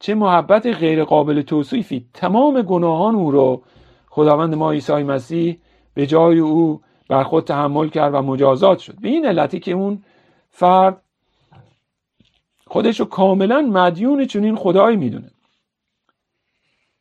چه 0.00 0.14
محبت 0.14 0.66
غیر 0.66 1.04
قابل 1.04 1.42
توصیفی. 1.42 2.06
تمام 2.14 2.62
گناهان 2.62 3.14
او 3.14 3.30
رو 3.30 3.62
خداوند 4.08 4.54
ما 4.54 4.72
عیسی 4.72 4.92
مسیح 4.92 5.58
به 5.94 6.06
جای 6.06 6.38
او 6.38 6.80
بر 7.08 7.22
خود 7.22 7.44
تحمل 7.44 7.88
کرد 7.88 8.14
و 8.14 8.22
مجازات 8.22 8.78
شد. 8.78 9.00
به 9.00 9.08
این 9.08 9.26
علتی 9.26 9.60
که 9.60 9.72
اون 9.72 10.02
فرد 10.50 11.02
خودش 12.66 13.00
رو 13.00 13.06
کاملا 13.06 13.60
مدیون 13.60 14.24
چنین 14.24 14.56
خدایی 14.56 14.96
می‌دونه 14.96 15.30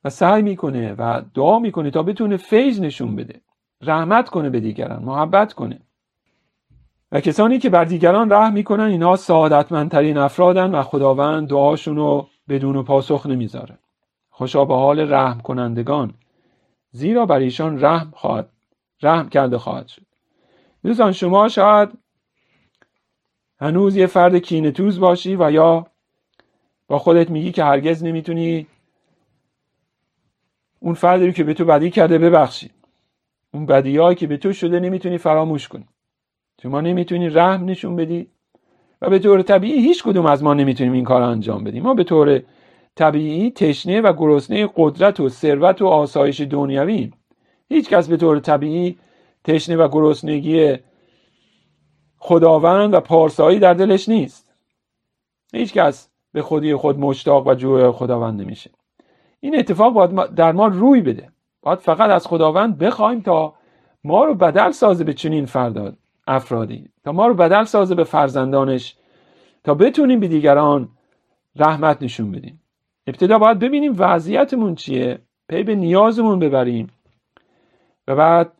و 0.03 0.09
سعی 0.09 0.41
می‌کنه 0.41 0.93
و 0.93 1.21
دعا 1.33 1.59
می‌کنه 1.59 1.91
تا 1.91 2.03
بتونه 2.03 2.37
فیض 2.37 2.81
نشون 2.81 3.15
بده 3.15 3.41
رحمت 3.81 4.29
کنه 4.29 4.49
به 4.49 4.59
دیگران 4.59 5.03
محبت 5.03 5.53
کنه. 5.53 5.79
و 7.11 7.21
کسانی 7.21 7.59
که 7.59 7.69
بر 7.69 7.83
دیگران 7.83 8.31
رحم 8.31 8.53
می‌کنن 8.53 8.83
اینها 8.83 9.15
سعادتمندترین 9.15 10.17
افرادن 10.17 10.75
و 10.75 10.83
خداوند 10.83 11.47
دعاشون 11.47 11.95
رو 11.95 12.27
بدون 12.49 12.83
پاسخ 12.83 13.25
نمی‌ذاره. 13.25 13.77
خوشا 14.29 14.65
به 14.65 14.75
حال 14.75 15.13
رحم 15.13 15.39
کنندگان 15.39 16.13
زیرا 16.91 17.25
بر 17.25 17.39
ایشان 17.39 17.81
رحم 17.85 18.11
خواهد 18.15 18.49
رحم 19.01 19.29
کرده 19.29 19.57
خواهد 19.57 19.87
شد. 19.87 20.05
دوستان 20.83 21.11
شما 21.11 21.47
شاید 21.47 21.89
هنوز 23.59 23.95
یه 23.95 24.07
فرد 24.07 24.35
کینتوز 24.35 24.99
باشی 24.99 25.35
و 25.35 25.51
یا 25.51 25.87
با 26.87 26.99
خودت 26.99 27.29
میگی 27.29 27.51
که 27.51 27.63
هرگز 27.63 28.03
نمی‌تونی 28.03 28.67
اون 30.79 30.93
فردی 30.93 31.25
رو 31.25 31.31
که 31.31 31.43
به 31.43 31.53
تو 31.53 31.65
بدی 31.65 31.89
کرده 31.89 32.17
ببخشی. 32.17 32.71
اون 33.53 33.65
بدیهایی 33.65 34.15
که 34.15 34.27
به 34.27 34.37
تو 34.37 34.53
شده 34.53 34.79
نمی‌تونی 34.79 35.17
فراموش 35.17 35.67
کنی. 35.67 35.87
شما 36.61 36.81
نمی‌تونی 36.81 37.29
رحم 37.29 37.65
نشون 37.65 37.95
بدی. 37.95 38.27
و 39.01 39.09
به 39.09 39.19
طور 39.19 39.41
طبیعی 39.41 39.79
هیچ 39.79 40.03
کدوم 40.03 40.25
از 40.25 40.43
ما 40.43 40.53
نمی‌تونیم 40.53 40.93
این 40.93 41.03
کار 41.03 41.21
انجام 41.21 41.63
بدیم. 41.63 41.83
ما 41.83 41.93
به 41.93 42.03
طور 42.03 42.41
طبیعی 42.95 43.51
تشنه 43.51 44.01
و 44.01 44.13
گرسنه 44.13 44.69
قدرت 44.75 45.19
و 45.19 45.29
ثروت 45.29 45.81
و 45.81 45.87
آسایش 45.87 46.41
دنیوی 46.41 47.11
هیچ 47.69 47.89
کس 47.89 48.07
به 48.07 48.17
طور 48.17 48.39
طبیعی 48.39 48.97
تشنه 49.43 49.75
و 49.75 49.87
گرسنگی 49.87 50.77
خداوند 52.17 52.93
و 52.93 52.99
پارسایی 52.99 53.59
در 53.59 53.73
دلش 53.73 54.09
نیست. 54.09 54.49
هیچ 55.53 55.73
کس 55.73 56.09
به 56.33 56.41
خودی 56.41 56.75
خود 56.75 56.99
مشتاق 56.99 57.47
و 57.47 57.53
جوی 57.53 57.91
خداوند 57.91 58.41
نمیشه. 58.41 58.71
این 59.39 59.59
اتفاق 59.59 59.93
باید 59.93 60.35
در 60.35 60.51
ما 60.51 60.67
روی 60.67 61.01
بده. 61.01 61.29
باید 61.61 61.79
فقط 61.79 62.09
از 62.09 62.27
خداوند 62.27 62.77
بخوایم 62.77 63.21
تا 63.21 63.53
ما 64.03 64.23
رو 64.23 64.35
بدل 64.35 64.71
سازه 64.71 65.03
به 65.03 65.13
چنین 65.13 65.45
فرداد 65.45 65.97
افرادی. 66.29 66.89
تا 67.03 67.11
ما 67.11 67.27
رو 67.27 67.33
بدل 67.33 67.63
سازه 67.63 67.95
به 67.95 68.03
فرزندانش. 68.03 68.95
تا 69.63 69.73
بتونیم 69.73 70.19
به 70.19 70.27
دیگران 70.27 70.89
رحمت 71.55 72.03
نشون 72.03 72.31
بدیم. 72.31 72.61
ابتدا 73.07 73.39
باید 73.39 73.59
ببینیم 73.59 73.95
وضعیتمون 73.97 74.75
چیه. 74.75 75.19
پی 75.49 75.63
به 75.63 75.75
نیازمون 75.75 76.39
ببریم. 76.39 76.87
و 78.07 78.15
بعد 78.15 78.51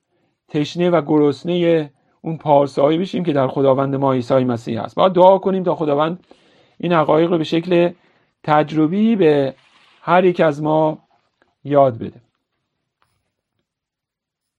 تشنه 0.47 0.89
و 0.89 1.01
گرسنه 1.01 1.91
اون 2.21 2.37
پارسایی 2.37 2.97
بشیم 2.97 3.23
که 3.23 3.33
در 3.33 3.47
خداوند 3.47 3.95
ما 3.95 4.13
عیسی 4.13 4.43
مسیح 4.43 4.81
هست. 4.81 4.95
باید 4.95 5.13
دعا 5.13 5.37
کنیم 5.37 5.63
تا 5.63 5.75
خداوند 5.75 6.27
این 6.77 6.93
حقایق 6.93 7.31
رو 7.31 7.37
به 7.37 7.43
شکل 7.43 7.91
تجربی 8.43 9.15
به 9.15 9.55
هر 10.01 10.25
یک 10.25 10.39
از 10.39 10.63
ما 10.63 10.97
یاد 11.63 11.97
بده. 11.97 12.21